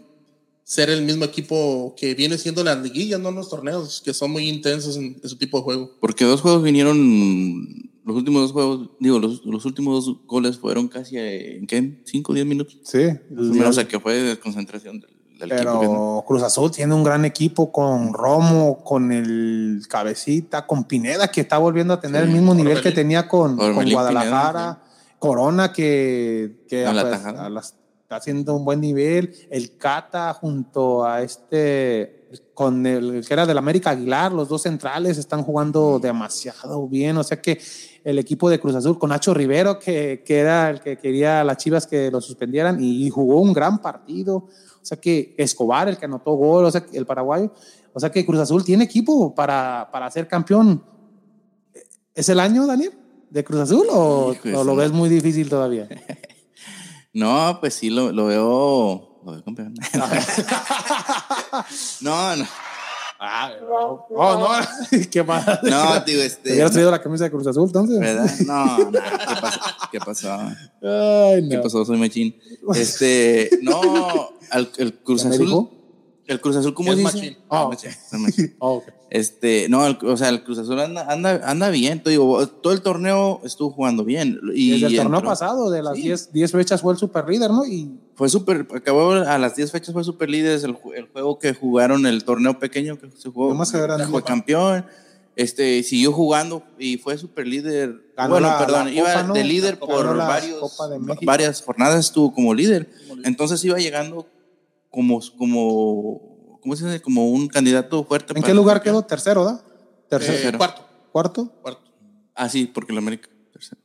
ser 0.64 0.92
el 0.92 1.02
mismo 1.04 1.26
equipo 1.26 1.96
que 1.98 2.14
viene 2.14 2.38
siendo 2.38 2.64
las 2.64 2.78
liguillas, 2.84 3.20
no 3.20 3.32
los 3.32 3.50
torneos, 3.50 4.02
que 4.06 4.14
son 4.14 4.32
muy 4.32 4.48
intensos 4.48 4.98
en, 4.98 5.20
su 5.24 5.38
tipo 5.38 5.58
de 5.58 5.64
juego. 5.64 5.98
Porque 6.00 6.26
dos 6.26 6.42
juegos 6.42 6.62
vinieron. 6.62 7.90
Los 8.06 8.16
últimos 8.16 8.42
dos 8.44 8.52
juegos, 8.52 8.90
digo, 9.00 9.20
los, 9.20 9.46
los 9.46 9.66
últimos 9.66 10.06
dos 10.06 10.18
goles 10.26 10.58
fueron 10.58 10.88
casi 10.88 11.18
eh, 11.18 11.58
en 11.58 11.68
qué? 11.68 12.02
¿Cinco 12.06 12.32
o 12.32 12.36
diez 12.36 12.46
minutos? 12.46 12.80
Sí, 12.84 13.00
o 13.38 13.74
sea, 13.74 13.88
que 13.88 14.00
fue 14.00 14.16
de 14.16 14.24
desconcentración 14.24 15.00
del, 15.00 15.12
del 15.40 15.52
equipo. 15.54 15.80
que- 15.80 15.88
Pero 15.88 16.24
Cruz 16.28 16.44
Azul 16.44 16.70
tiene 16.72 16.94
un 16.94 17.04
gran 17.04 17.26
equipo 17.26 17.72
con 17.72 18.14
Romo, 18.14 18.84
con 18.84 19.12
el 19.12 19.82
Cabecita, 19.90 20.68
con 20.68 20.84
Pineda, 20.84 21.30
que 21.30 21.42
está 21.42 21.58
volviendo 21.58 21.94
a 21.94 22.00
tener 22.00 22.24
el 22.24 22.30
mismo 22.30 22.54
nivel 22.54 22.82
que 22.82 22.92
tenía 22.92 23.28
con, 23.28 23.56
Guadalajara. 23.58 24.80
Corona, 25.18 25.74
que, 25.74 26.64
que 26.70 26.86
A 26.86 26.94
la 26.94 27.02
pues, 27.02 27.14
tajada. 27.14 27.46
a 27.46 27.50
las- 27.50 27.76
está 28.04 28.16
haciendo 28.16 28.56
un 28.56 28.64
buen 28.66 28.80
nivel. 28.82 29.36
El 29.52 29.76
Cata 29.78 30.34
junto 30.34 31.04
a 31.06 31.22
este, 31.22 32.28
con 32.54 32.86
el 32.88 33.24
que 33.28 33.34
era 33.34 33.46
del 33.46 33.58
América 33.58 33.92
Aguilar, 33.92 34.32
los 34.32 34.48
dos 34.50 34.62
centrales 34.64 35.18
están 35.18 35.44
jugando 35.44 36.00
demasiado 36.00 36.88
bien. 36.88 37.18
O 37.18 37.24
sea 37.24 37.40
que 37.42 37.60
el 38.04 38.18
equipo 38.18 38.50
de 38.50 38.60
Cruz 38.60 38.76
Azul 38.76 38.98
con 38.98 39.10
Nacho 39.10 39.34
Rivero, 39.34 39.78
que, 39.78 40.24
que 40.26 40.40
era 40.40 40.70
el 40.70 40.80
que 40.80 40.98
quería 40.98 41.42
a 41.42 41.44
las 41.44 41.58
Chivas 41.58 41.86
que 41.86 42.10
lo 42.10 42.22
suspendieran 42.22 42.82
y 42.82 43.10
jugó 43.10 43.42
un 43.42 43.52
gran 43.54 43.80
partido. 43.80 44.48
O 44.82 44.86
sea 44.86 45.00
que 45.00 45.36
Escobar, 45.38 45.90
el 45.90 45.98
que 45.98 46.06
anotó 46.06 46.34
gol, 46.34 46.66
o 46.66 46.72
sea, 46.72 46.86
el 46.94 47.06
paraguayo. 47.06 47.52
O 47.94 48.00
sea 48.00 48.12
que 48.12 48.26
Cruz 48.26 48.40
Azul 48.40 48.64
tiene 48.64 48.86
equipo 48.86 49.36
para, 49.36 49.90
para 49.92 50.10
ser 50.10 50.28
campeón. 50.28 50.84
¿Es 52.16 52.30
el 52.30 52.40
año, 52.40 52.66
Daniel? 52.66 52.94
¿De 53.30 53.44
Cruz 53.44 53.62
Azul 53.62 53.86
o, 53.92 54.34
Hijo 54.34 54.48
de 54.48 54.56
o 54.56 54.64
lo 54.64 54.76
ves 54.76 54.92
muy 54.92 55.10
difícil 55.10 55.50
todavía? 55.50 55.88
No, 57.12 57.58
pues 57.60 57.74
sí, 57.74 57.90
lo, 57.90 58.12
lo 58.12 58.28
veo. 58.28 59.20
Lo 59.26 59.32
veo 59.32 59.44
campeón. 59.44 59.74
no, 62.02 62.36
no. 62.36 62.46
Ah, 63.22 63.52
no, 63.62 64.06
no, 64.10 64.50
qué 65.12 65.24
mal. 65.24 65.60
No, 65.64 66.04
¿Te 66.04 66.26
este. 66.26 66.54
hubieras 66.54 66.72
traído 66.72 66.90
la 66.90 67.02
camisa 67.02 67.26
de 67.26 67.32
Cruz 67.32 67.46
Azul 67.48 67.66
entonces? 67.66 68.00
¿Verdad? 68.00 68.32
No, 68.46 68.78
no. 68.78 68.92
¿Qué 68.92 69.36
pasó? 69.42 69.60
¿Qué 69.92 70.00
pasó? 70.00 70.32
Ay, 70.82 71.42
no. 71.42 71.50
¿Qué 71.50 71.58
pasó? 71.58 71.84
Soy 71.84 71.98
machín. 71.98 72.34
Este, 72.76 73.50
no, 73.62 74.30
al- 74.52 74.72
el 74.78 74.94
Cruz 74.96 75.24
¿Ya 75.24 75.30
me 75.30 75.36
Azul. 75.36 75.46
dijo? 75.48 75.72
El 76.28 76.40
Cruz 76.42 76.56
Azul, 76.58 76.74
¿cómo 76.76 76.92
Es 76.92 76.98
dice? 76.98 77.12
machín. 77.18 77.38
Ah, 77.50 77.70
machín. 77.70 78.56
Oh, 78.60 78.74
ok. 78.76 78.84
Este, 79.10 79.68
no, 79.70 79.88
el- 79.88 79.98
o 80.06 80.16
sea, 80.16 80.30
el 80.30 80.44
Cruz 80.44 80.60
Azul 80.60 80.80
anda, 80.80 81.12
anda, 81.12 81.42
anda 81.44 81.70
bien. 81.70 82.04
Te 82.04 82.12
digo, 82.12 82.46
todo 82.48 82.72
el 82.74 82.82
torneo 82.82 83.42
estuvo 83.44 83.72
jugando 83.72 84.04
bien. 84.06 84.40
Y 84.54 84.72
Desde 84.80 84.88
el 84.88 84.96
torneo 84.98 85.20
entró- 85.20 85.30
pasado, 85.30 85.72
de 85.72 85.82
las 85.82 85.96
Sí. 85.96 86.04
10 86.04 86.32
10 86.32 86.52
fechas 86.52 86.82
fue 86.82 86.94
el 86.94 87.00
super 87.00 87.28
líder, 87.28 87.50
¿no? 87.50 87.66
Y 87.66 87.90
Fue 88.14 88.30
súper, 88.30 88.68
acabó 88.76 89.14
a 89.14 89.38
las 89.40 89.56
10 89.56 89.72
fechas, 89.72 89.94
fue 89.94 90.04
súper 90.04 90.30
líder. 90.30 90.60
El, 90.64 90.78
el 90.96 91.08
juego 91.08 91.40
que 91.40 91.54
jugaron, 91.56 92.06
el 92.06 92.24
torneo 92.24 92.60
pequeño 92.60 93.00
que 93.00 93.10
se 93.18 93.30
jugó, 93.30 93.56
fue 94.12 94.24
campeón. 94.24 94.86
Este, 95.36 95.82
siguió 95.84 96.12
jugando 96.12 96.64
y 96.78 96.98
fue 96.98 97.18
súper 97.18 97.48
líder. 97.48 98.12
Ganó 98.18 98.32
bueno, 98.32 98.48
la- 98.50 98.60
perdón, 98.60 98.86
la 98.88 98.92
iba 98.92 99.24
de 99.24 99.44
líder 99.44 99.80
por 99.80 100.16
varios, 100.18 100.78
varias 101.24 101.62
jornadas, 101.64 102.00
estuvo 102.06 102.34
como 102.34 102.54
líder. 102.54 102.90
Entonces 103.24 103.64
iba 103.64 103.78
llegando 103.80 104.28
como, 104.90 105.20
como, 105.38 106.60
¿cómo 106.62 106.76
se 106.76 106.86
dice? 106.86 107.02
Como 107.02 107.30
un 107.30 107.48
candidato 107.48 108.04
fuerte. 108.04 108.34
¿en 108.34 108.42
para 108.42 108.48
qué 108.48 108.54
lugar 108.54 108.82
quedó? 108.82 109.04
Tercero, 109.04 109.44
¿da? 109.46 109.62
Tercero. 110.10 110.56
Eh, 110.56 110.58
cuarto, 110.58 110.86
¿Cuarto? 111.12 111.46
cuarto. 111.62 111.92
Ah, 112.36 112.50
sí, 112.50 112.66
porque 112.66 112.92
el 112.92 112.98
América. 112.98 113.30
tercero. 113.52 113.82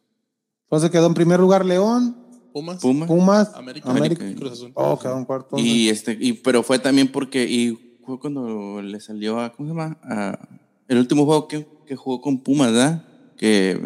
Entonces 0.65 0.91
quedó 0.91 1.07
en 1.07 1.15
primer 1.15 1.41
lugar 1.41 1.65
León, 1.65 2.17
Pumas, 2.53 2.81
Puma. 2.81 3.07
Pumas, 3.07 3.55
América, 3.55 3.91
América. 3.91 4.29
y 4.29 4.35
Cruz 4.35 4.53
Azul. 4.53 4.73
Oh, 4.75 4.99
quedó 4.99 5.19
en 5.19 5.25
cuarto. 5.25 5.59
Y 5.59 5.89
este, 5.89 6.17
y, 6.21 6.35
pero 6.35 6.63
fue 6.63 6.79
también 6.79 7.11
porque, 7.11 7.45
y 7.45 7.99
fue 8.05 8.19
cuando 8.21 8.81
le 8.81 9.01
salió 9.01 9.41
a, 9.41 9.53
¿cómo 9.53 9.69
se 9.69 9.75
llama? 9.75 9.99
A- 10.03 10.39
el 10.87 10.99
último 10.99 11.25
juego 11.25 11.49
que, 11.49 11.67
que 11.87 11.97
jugó 11.97 12.21
con 12.21 12.39
Pumas, 12.39 12.73
¿verdad? 12.73 13.05
Que, 13.37 13.79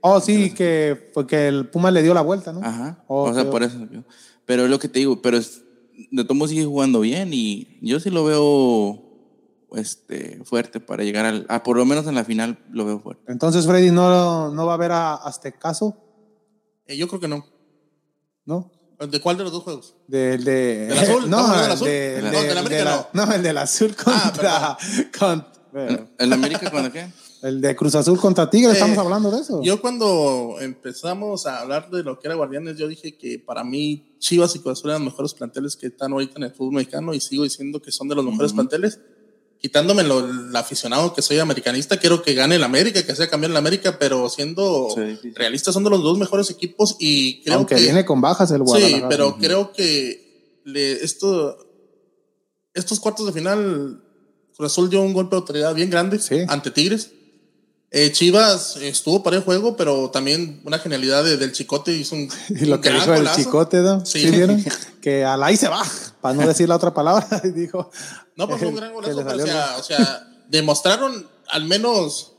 Oh, 0.00 0.20
sí, 0.20 0.52
que 0.52 1.10
fue 1.14 1.26
que 1.26 1.48
el 1.48 1.68
Pumas 1.68 1.92
le 1.92 2.02
dio 2.02 2.12
la 2.14 2.20
vuelta, 2.22 2.52
¿no? 2.52 2.60
ajá, 2.62 3.02
Oh, 3.08 3.24
o 3.24 3.34
sea, 3.34 3.48
por 3.50 3.62
eso. 3.62 3.78
Pero 4.44 4.64
es 4.64 4.70
lo 4.70 4.78
que 4.78 4.88
te 4.88 4.98
digo, 5.00 5.20
pero 5.22 5.36
es, 5.36 5.61
de 6.10 6.34
modos 6.34 6.50
sigue 6.50 6.64
jugando 6.64 7.00
bien 7.00 7.30
y 7.32 7.78
yo 7.82 8.00
sí 8.00 8.10
lo 8.10 8.24
veo 8.24 9.02
este, 9.74 10.40
fuerte 10.44 10.80
para 10.80 11.02
llegar 11.04 11.24
al, 11.24 11.46
a, 11.48 11.62
por 11.62 11.76
lo 11.76 11.84
menos 11.84 12.06
en 12.06 12.14
la 12.14 12.24
final 12.24 12.58
lo 12.70 12.84
veo 12.84 13.00
fuerte. 13.00 13.30
Entonces 13.32 13.66
Freddy 13.66 13.90
no, 13.90 14.50
no 14.52 14.66
va 14.66 14.74
a 14.74 14.78
ver 14.78 14.92
a 14.92 15.14
Aztecaso, 15.14 15.96
Eh, 16.86 16.96
yo 16.96 17.08
creo 17.08 17.20
que 17.20 17.28
no. 17.28 17.46
¿no? 18.44 18.70
¿De 19.08 19.20
cuál 19.20 19.36
de 19.36 19.42
los 19.44 19.52
dos 19.52 19.62
juegos? 19.64 19.96
Del 20.06 20.44
de, 20.44 20.86
¿Del 20.88 20.98
azul? 20.98 21.28
No, 21.30 21.38
¿Estamos 21.40 21.50
hablando 21.58 21.58
del 21.58 21.66
el 21.66 21.72
azul? 21.72 21.86
de- 21.88 22.20
No, 22.22 22.26
el 22.28 22.32
de- 22.42 22.48
del 22.48 22.58
América 22.58 22.78
de 22.78 22.84
la- 22.84 23.08
no, 23.12 23.32
el 23.32 23.42
del 23.42 23.58
azul 23.58 23.96
contra. 23.96 24.76
con- 25.18 25.46
¿El, 25.74 26.08
el 26.18 26.32
América 26.32 26.70
cuando 26.70 26.92
qué? 26.92 27.06
El 27.42 27.60
de 27.60 27.74
Cruz 27.76 27.94
Azul 27.94 28.18
contra 28.18 28.48
Tigre, 28.48 28.70
Eh, 28.70 28.72
estamos 28.74 28.96
hablando 28.98 29.30
de 29.30 29.40
eso. 29.40 29.60
Yo 29.62 29.80
cuando 29.80 30.56
empezamos 30.60 31.46
a 31.46 31.60
hablar 31.60 31.90
de 31.90 32.02
lo 32.02 32.18
que 32.18 32.28
era 32.28 32.34
Guardianes, 32.36 32.76
yo 32.78 32.88
dije 32.88 33.16
que 33.16 33.38
para 33.38 33.64
mí 33.64 34.14
Chivas 34.18 34.54
y 34.56 34.60
Cruz 34.60 34.78
Azul 34.78 34.90
eran 34.90 35.04
los 35.04 35.12
mejores 35.12 35.34
planteles 35.34 35.76
que 35.76 35.88
están 35.88 36.12
ahorita 36.12 36.34
en 36.36 36.44
el 36.44 36.52
fútbol 36.52 36.74
mexicano 36.74 37.12
y 37.14 37.20
sigo 37.20 37.44
diciendo 37.44 37.82
que 37.82 37.90
son 37.92 38.08
de 38.08 38.14
los 38.14 38.24
mejores 38.24 38.52
planteles. 38.52 39.00
Quitándome 39.60 40.02
lo, 40.02 40.18
el 40.28 40.56
aficionado 40.56 41.14
que 41.14 41.22
soy 41.22 41.38
americanista, 41.38 41.96
quiero 41.98 42.20
que 42.22 42.34
gane 42.34 42.56
el 42.56 42.64
América, 42.64 43.04
que 43.06 43.14
sea 43.14 43.30
campeón 43.30 43.52
el 43.52 43.56
América, 43.56 43.96
pero 43.98 44.28
siendo 44.28 44.88
Sí, 44.92 45.00
sí, 45.12 45.18
sí. 45.22 45.32
realistas 45.36 45.72
son 45.74 45.84
de 45.84 45.90
los 45.90 46.02
dos 46.02 46.18
mejores 46.18 46.50
equipos 46.50 46.96
y 46.98 47.42
creo 47.42 47.58
Aunque 47.58 47.76
que... 47.76 47.82
viene 47.82 48.04
con 48.04 48.20
bajas 48.20 48.50
el 48.50 48.58
Sí, 48.58 48.64
Guadalajara. 48.64 49.08
pero 49.08 49.36
creo 49.38 49.72
que 49.72 50.60
le, 50.64 50.92
esto, 51.04 51.56
estos 52.74 52.98
cuartos 52.98 53.26
de 53.26 53.32
final 53.32 54.02
Cruz 54.56 54.72
Azul 54.72 54.90
dio 54.90 55.00
un 55.00 55.12
golpe 55.12 55.36
de 55.36 55.40
autoridad 55.40 55.74
bien 55.74 55.90
grande 55.90 56.18
Sí. 56.18 56.38
ante 56.48 56.70
Tigres. 56.72 57.12
Eh, 57.94 58.10
Chivas 58.10 58.76
estuvo 58.76 59.22
para 59.22 59.36
el 59.36 59.42
juego, 59.42 59.76
pero 59.76 60.10
también 60.10 60.62
una 60.64 60.78
genialidad 60.78 61.22
de- 61.24 61.36
del 61.36 61.52
Chicote 61.52 61.92
hizo 61.92 62.14
un, 62.14 62.26
Y 62.48 62.64
lo 62.64 62.76
un 62.76 62.80
que 62.80 62.88
gran 62.88 63.00
dijo 63.00 63.14
el 63.14 63.30
chicote, 63.36 63.78
¿no? 63.82 64.04
Sí. 64.06 64.20
¿Sí 64.20 64.30
vieron? 64.30 64.64
que 65.02 65.24
al 65.24 65.42
ahí 65.42 65.58
se 65.58 65.68
va, 65.68 65.82
para 66.22 66.34
no 66.34 66.46
decir 66.46 66.68
la 66.68 66.76
otra 66.76 66.94
palabra. 66.94 67.28
y 67.44 67.50
dijo. 67.50 67.90
No, 68.34 68.48
pues 68.48 68.60
fue 68.60 68.68
un 68.68 68.76
gran 68.76 68.94
golazo, 68.94 69.22
pero, 69.24 69.42
o, 69.42 69.46
sea, 69.46 69.76
o 69.78 69.82
sea, 69.82 70.44
demostraron 70.48 71.28
al 71.50 71.66
menos 71.66 72.32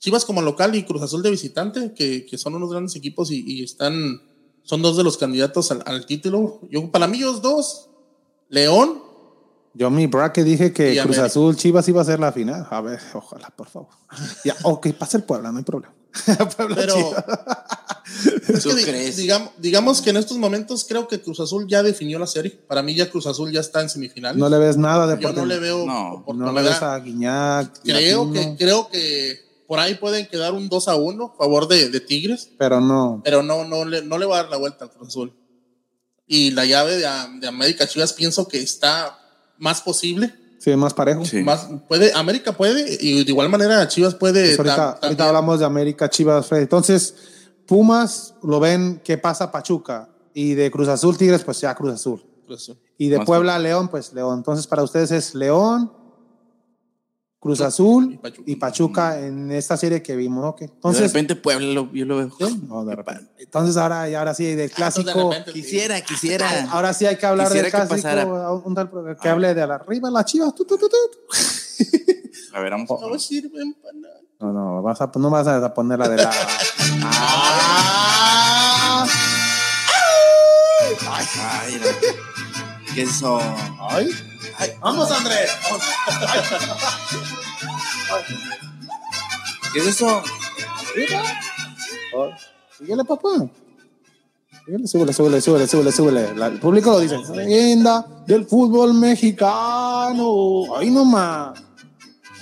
Chivas 0.00 0.26
como 0.26 0.42
local 0.42 0.74
y 0.74 0.84
Cruz 0.84 1.00
Azul 1.02 1.22
de 1.22 1.30
visitante, 1.30 1.94
que, 1.94 2.26
que 2.26 2.36
son 2.36 2.54
unos 2.54 2.70
grandes 2.70 2.94
equipos 2.94 3.30
y, 3.30 3.42
y 3.46 3.64
están, 3.64 4.20
son 4.64 4.82
dos 4.82 4.98
de 4.98 5.02
los 5.04 5.16
candidatos 5.16 5.70
al, 5.70 5.82
al 5.86 6.04
título. 6.04 6.60
Yo, 6.70 6.90
para 6.90 7.06
mí, 7.06 7.16
ellos 7.16 7.40
dos, 7.40 7.88
León, 8.50 9.02
Yo 9.74 9.90
mi 9.90 10.06
bracket 10.06 10.44
dije 10.44 10.72
que 10.72 10.92
Y 10.94 10.96
Cruz 10.96 11.18
América. 11.18 11.24
Azul 11.26 11.56
Chivas 11.56 11.88
iba 11.88 12.02
a 12.02 12.04
ser 12.04 12.20
la 12.20 12.32
final. 12.32 12.66
A 12.70 12.80
ver, 12.80 13.00
ojalá, 13.14 13.50
por 13.50 13.68
favor. 13.68 13.88
Ya, 14.44 14.56
ok, 14.62 14.88
pasa 14.92 15.18
el 15.18 15.24
Puebla, 15.24 15.52
no 15.52 15.58
hay 15.58 15.64
problema. 15.64 15.94
Puebla, 16.56 16.76
pero 16.76 16.96
es 18.48 18.62
¿Tú 18.62 18.74
que 18.74 18.82
crees? 18.84 19.16
digamos, 19.16 19.50
digamos 19.58 20.02
que 20.02 20.10
en 20.10 20.16
estos 20.16 20.38
momentos 20.38 20.84
creo 20.88 21.06
que 21.06 21.20
Cruz 21.20 21.40
Azul 21.40 21.66
ya 21.68 21.82
definió 21.82 22.18
la 22.18 22.26
serie. 22.26 22.58
Para 22.66 22.82
mí 22.82 22.94
ya 22.94 23.10
Cruz 23.10 23.26
Azul 23.26 23.52
ya 23.52 23.60
está 23.60 23.80
en 23.82 23.88
semifinales. 23.88 24.38
no 24.38 24.48
le 24.48 24.58
ves 24.58 24.76
nada 24.76 25.06
de 25.06 25.22
Yo 25.22 25.32
no 25.32 25.44
le 25.44 25.58
veo 25.58 25.84
No. 25.86 26.24
No 26.34 26.52
le 26.52 26.62
ves 26.62 26.82
a 26.82 26.98
Guiñac. 26.98 27.80
creo, 27.82 28.24
Latino, 28.24 28.56
que, 28.56 28.64
creo 28.64 28.88
que 28.88 29.48
por 29.66 29.78
ahí 29.78 29.96
pueden 29.96 30.26
quedar 30.26 30.54
un 30.54 30.68
2 30.68 30.88
a 30.88 30.96
1 30.96 31.24
a 31.34 31.36
favor 31.36 31.68
de, 31.68 31.90
de 31.90 32.00
Tigres. 32.00 32.50
Pero 32.58 32.80
no. 32.80 33.20
pero 33.22 33.42
no, 33.42 33.64
no, 33.64 33.84
le, 33.84 34.02
no 34.02 34.16
le 34.18 34.24
va 34.26 34.38
a 34.38 34.42
dar 34.42 34.50
la 34.50 34.56
vuelta 34.56 34.86
al 34.86 34.90
Cruz 34.90 35.08
Azul. 35.08 35.34
Y 36.26 36.50
la 36.52 36.64
llave 36.64 36.96
de, 36.96 37.06
de 37.40 37.46
América 37.48 37.86
Chivas 37.86 38.12
pienso 38.14 38.48
que 38.48 38.60
está 38.60 39.17
más 39.58 39.80
posible. 39.80 40.34
Sí, 40.58 40.74
más 40.74 40.92
parejo. 40.92 41.24
Sí. 41.24 41.42
Más, 41.42 41.68
puede, 41.88 42.12
América 42.14 42.52
puede, 42.52 42.98
y 43.00 43.22
de 43.24 43.30
igual 43.30 43.48
manera 43.48 43.86
Chivas 43.86 44.14
puede. 44.14 44.56
Pues 44.56 44.58
ahorita, 44.58 44.98
tam- 45.00 45.04
ahorita 45.04 45.28
hablamos 45.28 45.60
de 45.60 45.64
América, 45.66 46.10
Chivas, 46.10 46.46
Fred. 46.46 46.62
Entonces, 46.62 47.14
Pumas 47.66 48.34
lo 48.42 48.58
ven 48.60 49.00
que 49.04 49.18
pasa 49.18 49.50
Pachuca. 49.52 50.08
Y 50.34 50.54
de 50.54 50.70
Cruz 50.70 50.88
Azul, 50.88 51.16
Tigres, 51.16 51.42
pues 51.44 51.60
ya 51.60 51.74
Cruz 51.74 51.92
Azul. 51.94 52.24
Cruz 52.46 52.62
Azul. 52.62 52.78
Y 52.96 53.08
de 53.08 53.18
Más 53.18 53.26
Puebla, 53.26 53.58
León, 53.58 53.88
pues 53.88 54.12
León. 54.12 54.38
Entonces, 54.38 54.66
para 54.66 54.82
ustedes 54.82 55.10
es 55.10 55.34
León, 55.34 55.92
Cruz 57.40 57.60
Azul 57.60 58.14
Y 58.14 58.16
Pachuca. 58.18 58.50
y 58.50 58.56
Pachuca 58.56 59.18
en 59.20 59.52
esta 59.52 59.76
serie 59.76 60.02
que 60.02 60.16
vimos. 60.16 60.44
Ok. 60.44 60.58
de 60.60 60.64
Entonces, 60.66 61.02
repente 61.12 61.36
Puebla 61.36 61.66
lo- 61.72 61.92
yo 61.92 62.04
lo 62.04 62.16
veo. 62.16 62.30
no, 62.66 62.84
de 62.84 62.96
repente. 62.96 63.30
Entonces 63.38 63.76
ahora, 63.76 64.02
ahora 64.18 64.34
sí, 64.34 64.44
del 64.56 64.70
Ah, 64.72 64.74
clásico. 64.74 65.06
de 65.08 65.14
repente, 65.14 65.52
Quisiera, 65.52 66.00
quisiera. 66.00 66.68
Ahora 66.70 66.92
sí 66.92 67.06
hay 67.06 67.16
que 67.16 67.26
hablar 67.26 67.48
del 67.48 67.64
que 67.66 67.70
clásico. 67.70 67.94
pasara. 67.94 68.26
un 68.26 68.74
tal- 68.74 68.90
que 69.22 69.28
hable 69.28 69.54
de 69.54 69.66
la 69.66 69.76
arriba, 69.76 70.10
las 70.10 70.24
chivas. 70.24 70.52
tu, 70.54 70.64
tu, 70.64 70.76
tu, 70.76 70.88
tu. 70.88 70.96
A 72.54 72.60
ver, 72.60 72.70
vamos. 72.72 72.88
No 73.00 73.18
sirven 73.18 73.74
para 73.74 73.94
nada. 73.94 74.14
No, 74.40 74.52
no, 74.52 74.82
vas 74.82 75.00
a, 75.00 75.10
no 75.16 75.30
vas 75.30 75.46
a 75.46 75.74
poner 75.74 75.98
la 75.98 76.08
de 76.08 76.16
la. 76.16 76.30
Ah. 77.10 79.06
Ay, 81.60 81.80
no. 81.80 81.86
¿Qué 82.94 83.02
es 83.02 83.10
eso? 83.10 83.40
Ay. 83.90 84.10
Vamos, 84.80 85.10
Andrés. 85.10 85.50
¿Qué 89.72 89.78
es 89.80 89.86
eso? 89.86 90.22
Síguele, 92.78 93.04
papá. 93.04 93.28
Síguele, 94.64 94.86
súbele, 94.86 95.12
súbele, 95.12 95.40
súbele, 95.40 95.66
súbele, 95.66 95.92
súbele. 95.92 96.34
La- 96.34 96.46
el 96.46 96.58
público 96.58 96.90
lo 96.90 97.00
dice. 97.00 97.16
Leyenda 97.34 98.06
del 98.26 98.46
fútbol 98.46 98.94
mexicano. 98.94 100.74
Ahí 100.76 100.90
nomás. 100.90 101.58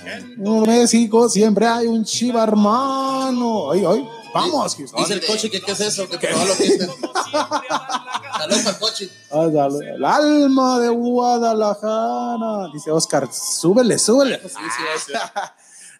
En 0.05 0.61
México 0.61 1.27
siempre 1.29 1.67
hay 1.67 1.87
un 1.87 2.03
chiva 2.05 2.43
hermano. 2.43 3.71
Ay, 3.71 3.83
ay. 3.85 4.07
Vamos, 4.41 4.75
Houston. 4.75 4.99
Dice 5.01 5.13
el 5.13 5.25
coche 5.25 5.49
que 5.49 5.61
qué 5.61 5.71
es 5.71 5.79
eso, 5.81 6.07
que 6.09 6.17
por 6.17 6.29
favor 6.29 6.47
lo 6.47 6.55
quiten. 6.57 6.89
Saludos 6.89 8.59
para 8.63 8.69
el 8.69 8.77
coche. 8.79 9.09
Ah, 9.31 9.47
dale. 9.51 9.89
El 9.95 10.05
alma 10.05 10.79
de 10.79 10.89
Guadalajara. 10.89 12.69
Dice 12.73 12.91
Oscar, 12.91 13.27
súbele, 13.33 13.97
súbele. 13.99 14.39
Sí, 14.43 14.49
sí, 14.49 14.83
sí. 15.07 15.13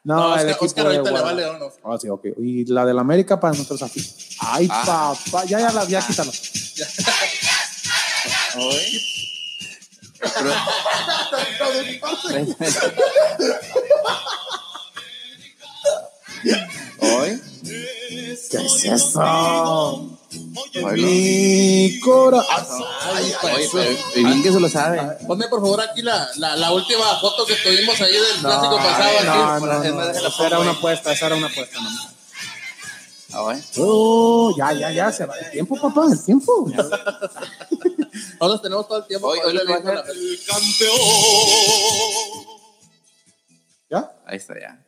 No, 0.04 0.16
No, 0.16 0.26
el 0.28 0.32
Oscar, 0.34 0.50
equipo 0.50 0.66
Oscar 0.66 0.88
de 0.90 0.98
ahorita 0.98 1.10
le 1.12 1.14
va 1.14 1.20
a 1.20 1.22
Guadalajara. 1.34 1.60
León. 1.60 1.74
¿no? 1.84 1.92
Ah, 1.94 1.98
sí, 2.00 2.08
ok. 2.10 2.26
Y 2.40 2.66
la 2.66 2.86
del 2.86 3.00
América 3.00 3.40
para 3.40 3.54
nosotros 3.58 3.82
aquí. 3.84 4.02
Ay, 4.40 4.68
Ah. 4.72 5.14
papá. 5.26 5.46
Ya, 5.46 5.60
ya, 5.60 5.72
la, 5.72 5.84
ya 5.86 6.06
quítalo. 6.06 6.32
¿Qué 18.50 18.58
es 18.66 18.84
eso? 18.86 20.10
Mi 20.94 22.00
corazón. 22.00 22.84
Ay, 23.04 23.34
bien 24.16 24.44
que 24.44 24.52
se 24.52 24.60
lo 24.60 24.68
sabe. 24.70 25.00
Ponme 25.26 25.48
por 25.48 25.62
favor 25.62 25.82
aquí 25.82 26.02
la, 26.02 26.28
la, 26.38 26.56
la 26.56 26.72
última 26.72 27.18
foto 27.20 27.46
que 27.46 27.56
tuvimos 27.56 28.00
ahí 28.02 28.14
del 28.14 28.24
clásico 28.42 28.76
pasado. 28.76 29.24
no, 29.24 29.32
aquí. 29.54 29.66
no, 29.66 29.84
no, 29.84 29.96
no, 29.96 30.10
Esa 30.28 30.48
era 30.48 30.60
una 30.60 30.72
apuesta, 30.72 31.12
esa 31.14 31.28
era 31.28 31.36
una 31.36 31.48
apuesta. 31.48 31.80
nomás. 31.82 32.08
Hoy. 33.36 33.62
Oh, 33.80 34.54
ya, 34.58 34.72
ya, 34.74 34.92
ya, 34.92 35.12
se 35.12 35.26
va 35.26 35.38
el 35.38 35.52
tiempo, 35.52 35.76
papá, 35.80 36.06
el 36.12 36.24
tiempo. 36.24 36.70
Nosotros 38.40 38.62
tenemos 38.62 38.88
todo 38.88 39.00
el 39.00 39.06
tiempo. 39.08 39.28
Hoy- 39.28 39.40
hoy 39.46 39.58
hacer- 39.58 39.84
con 39.84 39.96
la- 39.96 40.04
¿Ya? 43.90 44.12
Ahí 44.26 44.38
está 44.38 44.54
ya. 44.60 44.84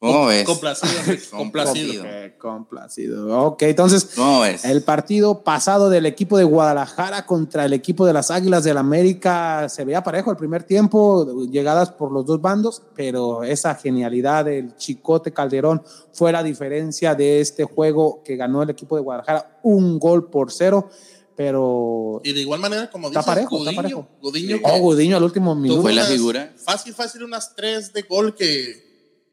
¿Cómo 0.00 0.26
ves? 0.26 0.44
Complacido, 0.46 0.92
complacido. 1.30 2.02
Ok, 2.04 2.38
complacido. 2.38 3.40
Ok, 3.46 3.62
entonces, 3.62 4.10
¿Cómo 4.14 4.40
ves? 4.42 4.64
el 4.64 4.82
partido 4.84 5.42
pasado 5.42 5.90
del 5.90 6.06
equipo 6.06 6.38
de 6.38 6.44
Guadalajara 6.44 7.26
contra 7.26 7.64
el 7.64 7.72
equipo 7.72 8.06
de 8.06 8.12
las 8.12 8.30
Águilas 8.30 8.62
del 8.62 8.76
América 8.78 9.68
se 9.68 9.84
veía 9.84 10.04
parejo 10.04 10.30
el 10.30 10.36
primer 10.36 10.62
tiempo, 10.62 11.26
llegadas 11.50 11.90
por 11.90 12.12
los 12.12 12.24
dos 12.26 12.40
bandos, 12.40 12.82
pero 12.94 13.42
esa 13.42 13.74
genialidad 13.74 14.44
del 14.44 14.76
Chicote 14.76 15.32
Calderón 15.32 15.82
fue 16.12 16.30
la 16.30 16.44
diferencia 16.44 17.16
de 17.16 17.40
este 17.40 17.64
juego 17.64 18.22
que 18.24 18.36
ganó 18.36 18.62
el 18.62 18.70
equipo 18.70 18.94
de 18.94 19.02
Guadalajara, 19.02 19.58
un 19.64 19.98
gol 19.98 20.30
por 20.30 20.52
cero, 20.52 20.88
pero 21.34 22.20
Y 22.22 22.32
de 22.34 22.40
igual 22.40 22.60
manera, 22.60 22.88
como 22.90 23.08
Está 23.08 23.20
dices, 23.20 23.34
parejo, 23.34 23.58
está 23.58 23.70
Gudiño, 23.70 23.82
parejo. 23.82 24.08
Gudiño 24.22 24.56
Oh, 24.62 24.78
Gudiño 24.78 25.16
al 25.16 25.24
último 25.24 25.56
minuto. 25.56 25.82
fue 25.82 25.92
la 25.92 26.04
figura. 26.04 26.52
Fácil, 26.56 26.94
fácil, 26.94 27.24
unas 27.24 27.54
tres 27.56 27.92
de 27.92 28.02
gol 28.02 28.34
que 28.36 28.87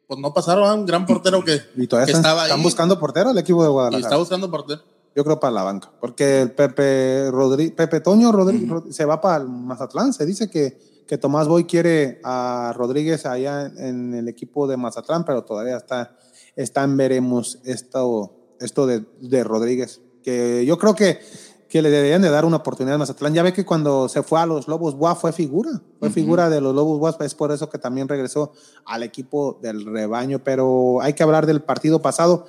pues 0.08 0.20
no 0.20 0.34
pasaron 0.34 0.68
a 0.68 0.74
un 0.74 0.86
gran 0.86 1.06
portero 1.06 1.44
que, 1.44 1.62
Y 1.76 1.88
todavía 1.88 2.06
que 2.06 2.12
están, 2.12 2.22
estaba 2.22 2.44
están 2.44 2.60
ahí 2.60 2.64
buscando 2.64 3.00
portero 3.00 3.32
el 3.32 3.38
equipo 3.38 3.64
de 3.64 3.70
y 3.70 3.72
Guadalajara. 3.72 4.08
está 4.08 4.18
buscando 4.18 4.50
portero. 4.50 4.82
Yo 5.16 5.24
creo 5.24 5.40
para 5.40 5.54
la 5.54 5.64
banca, 5.64 5.92
porque 6.02 6.42
el 6.42 6.52
Pepe 6.52 7.32
Rodríguez, 7.32 7.74
Pepe 7.74 8.02
Toño 8.02 8.34
Rodríguez 8.34 8.70
se 8.94 9.06
va 9.06 9.22
para 9.22 9.44
el 9.44 9.50
Mazatlán. 9.50 10.12
Se 10.12 10.26
dice 10.26 10.50
que, 10.50 10.78
que 11.08 11.18
Tomás 11.18 11.48
Boy 11.48 11.64
quiere 11.64 12.20
a 12.24 12.74
Rodríguez 12.76 13.26
allá 13.26 13.66
en, 13.66 13.78
en 13.80 14.14
el 14.14 14.28
equipo 14.28 14.68
de 14.68 14.76
Mazatlán, 14.76 15.24
pero 15.24 15.44
todavía 15.46 15.78
está, 15.78 16.18
está 16.58 16.84
en 16.84 16.98
veremos 16.98 17.60
esto, 17.64 18.36
esto 18.60 18.86
de, 18.88 19.06
de 19.22 19.44
Rodríguez. 19.46 20.02
Que 20.22 20.66
yo 20.66 20.78
creo 20.78 20.96
que, 20.96 21.20
que 21.76 21.82
le 21.82 21.90
deberían 21.90 22.22
de 22.22 22.30
dar 22.30 22.46
una 22.46 22.56
oportunidad 22.56 22.96
a 22.96 23.00
Mazatlán. 23.00 23.34
Ya 23.34 23.44
ve 23.44 23.52
que 23.52 23.66
cuando 23.66 24.08
se 24.08 24.24
fue 24.24 24.40
a 24.40 24.46
los 24.46 24.70
Lobos 24.70 24.96
Buap 24.96 25.18
fue 25.20 25.34
figura, 25.34 25.82
fue 26.00 26.10
figura 26.10 26.50
de 26.50 26.62
los 26.62 26.74
Lobos 26.74 27.00
Buap, 27.00 27.22
es 27.24 27.36
por 27.36 27.52
eso 27.52 27.68
que 27.70 27.78
también 27.78 28.08
regresó 28.08 28.54
al 28.86 29.04
equipo 29.04 29.60
del 29.62 29.84
rebaño. 29.86 30.42
Pero 30.42 31.02
hay 31.02 31.12
que 31.12 31.22
hablar 31.24 31.46
del 31.46 31.62
partido 31.62 32.02
pasado. 32.02 32.46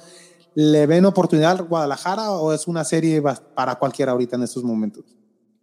¿Le 0.55 0.87
ven 0.87 1.05
oportunidad 1.07 1.51
al 1.59 1.65
Guadalajara 1.65 2.31
o 2.31 2.53
es 2.53 2.69
una 2.69 2.85
serie 2.85 3.21
para 3.57 3.75
cualquiera 3.81 4.13
ahorita 4.13 4.37
en 4.37 4.45
estos 4.45 4.63
momentos? 4.63 5.03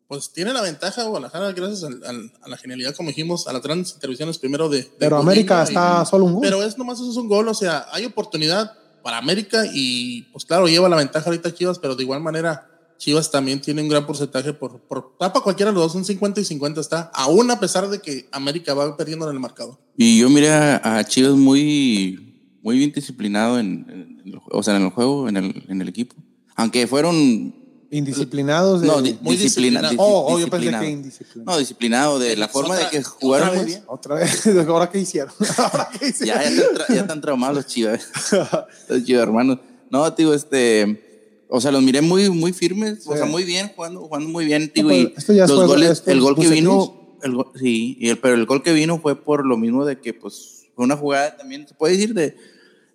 Pues 0.09 0.33
tiene 0.33 0.51
la 0.51 0.61
ventaja 0.61 1.05
Guadalajara 1.05 1.53
gracias 1.53 1.85
al- 1.85 2.03
al- 2.03 2.33
a 2.41 2.49
la 2.49 2.57
genialidad, 2.57 2.93
como 2.97 3.07
dijimos, 3.11 3.47
a 3.47 3.53
las 3.53 3.61
grandes 3.61 3.93
intervenciones 3.93 4.39
primero 4.39 4.67
de. 4.67 4.79
de 4.79 4.91
Pero 4.99 5.15
América 5.19 5.61
y- 5.61 5.69
está 5.69 6.03
solo 6.03 6.25
un 6.25 6.33
gol. 6.33 6.41
Pero 6.41 6.61
es 6.63 6.77
nomás 6.77 6.99
eso 6.99 7.09
es 7.11 7.15
un 7.15 7.29
gol, 7.29 7.47
o 7.47 7.53
sea, 7.53 7.85
hay 7.93 8.03
oportunidad 8.03 8.73
para 9.01 9.19
América 9.19 9.63
y 9.73 10.23
pues 10.33 10.43
claro, 10.43 10.67
lleva 10.67 10.89
la 10.89 10.97
ventaja 10.97 11.27
ahorita 11.29 11.53
Chivas, 11.53 11.79
pero 11.79 11.95
de 11.95 12.03
igual 12.03 12.19
manera 12.19 12.69
Chivas 13.03 13.29
también 13.29 13.59
tiene 13.59 13.81
un 13.81 13.89
gran 13.89 14.05
porcentaje 14.07 14.53
por, 14.53 14.79
por 14.79 15.17
tapa 15.17 15.41
cualquiera 15.41 15.71
de 15.71 15.75
los 15.75 15.87
dos, 15.87 15.95
un 15.95 16.05
50 16.05 16.39
y 16.39 16.45
50 16.45 16.79
está, 16.79 17.11
aún 17.13 17.51
a 17.51 17.59
pesar 17.59 17.89
de 17.89 17.99
que 17.99 18.29
América 18.31 18.73
va 18.73 18.95
perdiendo 18.95 19.27
en 19.27 19.33
el 19.33 19.39
marcador. 19.41 19.77
Y 19.97 20.19
yo 20.19 20.29
miré 20.29 20.49
a, 20.51 20.99
a 20.99 21.03
Chivas 21.03 21.33
muy, 21.33 22.57
muy 22.61 22.77
bien 22.77 22.93
disciplinado 22.93 23.59
en, 23.59 23.85
en 23.89 24.21
el, 24.33 24.39
o 24.49 24.63
sea, 24.63 24.77
en 24.77 24.83
el 24.83 24.89
juego, 24.91 25.27
en 25.27 25.35
el, 25.35 25.65
en 25.67 25.81
el 25.81 25.89
equipo. 25.89 26.15
Aunque 26.55 26.87
fueron 26.87 27.61
Indisciplinados. 27.91 28.81
de- 28.81 28.87
no, 28.87 29.01
di- 29.01 29.17
muy 29.21 29.35
disciplina- 29.35 29.81
oh, 29.97 30.25
oh, 30.33 30.39
yo 30.39 30.45
pensé 30.49 30.67
disciplinado. 30.69 30.83
que 30.83 30.89
indisciplinado. 30.91 31.51
No, 31.51 31.57
disciplinado 31.59 32.19
de 32.19 32.35
la 32.37 32.47
forma 32.47 32.73
Otra- 32.75 32.85
de 32.85 32.91
que 32.97 33.03
jugaron 33.03 33.47
otra 33.49 33.57
muy 33.61 33.65
vez. 33.65 33.75
bien. 33.75 33.85
Otra 33.87 34.15
vez, 34.15 34.47
¿ahora 34.67 34.89
qué 34.89 34.99
hicieron? 34.99 35.33
¿Ahora 35.57 35.89
qué 35.99 36.07
hicieron? 36.07 36.41
Ya, 36.41 36.49
ya, 36.49 36.55
están, 36.55 36.75
tra- 36.75 36.87
ya 36.95 37.01
están 37.01 37.21
traumados 37.21 37.55
los 37.57 37.67
chivas. 37.67 38.01
los 38.89 39.03
chivas 39.03 39.23
hermanos. 39.23 39.59
No, 39.91 40.11
tío, 40.13 40.33
este. 40.33 41.12
O 41.55 41.61
sea, 41.61 41.71
los 41.71 41.83
miré 41.83 42.01
muy, 42.01 42.31
muy 42.31 42.51
firmes, 42.51 43.05
o 43.05 43.15
sea, 43.15 43.25
muy 43.25 43.43
bien, 43.43 43.71
jugando, 43.75 43.99
jugando 44.01 44.27
muy 44.27 44.43
bien, 44.43 44.71
tío. 44.73 44.85
pues, 44.85 44.97
y 44.97 45.13
esto 45.15 45.33
ya 45.33 45.43
es 45.43 45.49
los 45.51 45.67
goles, 45.67 45.91
esto 45.91 46.09
el 46.09 46.19
gol 46.19 46.35
que 46.35 46.47
vino, 46.47 47.17
el 47.21 47.35
gol- 47.35 47.51
sí, 47.59 47.95
y 47.99 48.09
el, 48.09 48.17
pero 48.17 48.33
el 48.33 48.47
gol 48.47 48.63
que 48.63 48.73
vino 48.73 48.97
fue 48.99 49.15
por 49.23 49.45
lo 49.45 49.55
mismo 49.55 49.85
de 49.85 49.99
que, 49.99 50.15
pues, 50.15 50.65
fue 50.75 50.83
una 50.83 50.97
jugada 50.97 51.37
también, 51.37 51.67
se 51.67 51.75
puede 51.75 51.93
decir 51.93 52.15
de, 52.15 52.35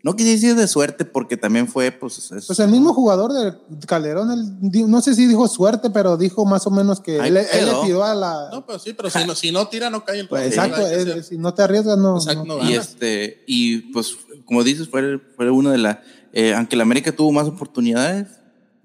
no 0.02 0.16
quise 0.16 0.30
decir 0.30 0.56
de 0.56 0.66
suerte, 0.66 1.04
porque 1.04 1.36
también 1.36 1.68
fue, 1.68 1.92
pues, 1.92 2.32
es- 2.32 2.46
Pues 2.48 2.58
el 2.58 2.68
mismo 2.68 2.92
jugador 2.94 3.32
de 3.32 3.52
Calderón, 3.86 4.58
no 4.60 5.00
sé 5.02 5.14
si 5.14 5.26
dijo 5.26 5.46
suerte, 5.46 5.90
pero 5.90 6.16
dijo 6.16 6.44
más 6.44 6.66
o 6.66 6.72
menos 6.72 6.98
que 7.00 7.14
él, 7.18 7.36
él 7.36 7.64
le 7.64 7.74
tiró 7.84 8.02
a 8.02 8.16
la. 8.16 8.48
No, 8.50 8.66
pero 8.66 8.80
sí, 8.80 8.92
pero 8.92 9.08
si 9.08 9.24
no, 9.24 9.36
si 9.36 9.52
no 9.52 9.68
tira, 9.68 9.88
no 9.88 10.04
cae 10.04 10.18
el 10.18 10.26
Pues, 10.28 10.48
exacto, 10.48 10.84
es- 10.84 11.06
es- 11.06 11.26
si 11.28 11.38
no 11.38 11.54
te 11.54 11.62
arriesgas, 11.62 11.96
no. 11.96 12.16
Exacto, 12.16 12.44
no. 12.44 12.58
no 12.60 12.68
y 12.68 12.74
este, 12.74 13.44
y 13.46 13.92
pues, 13.92 14.16
como 14.44 14.64
dices, 14.64 14.88
fue, 14.88 15.20
fue 15.36 15.48
uno 15.48 15.70
de 15.70 15.78
las, 15.78 15.98
eh, 16.32 16.54
aunque 16.54 16.74
el 16.74 16.80
América 16.80 17.12
tuvo 17.12 17.30
más 17.30 17.46
oportunidades 17.46 18.26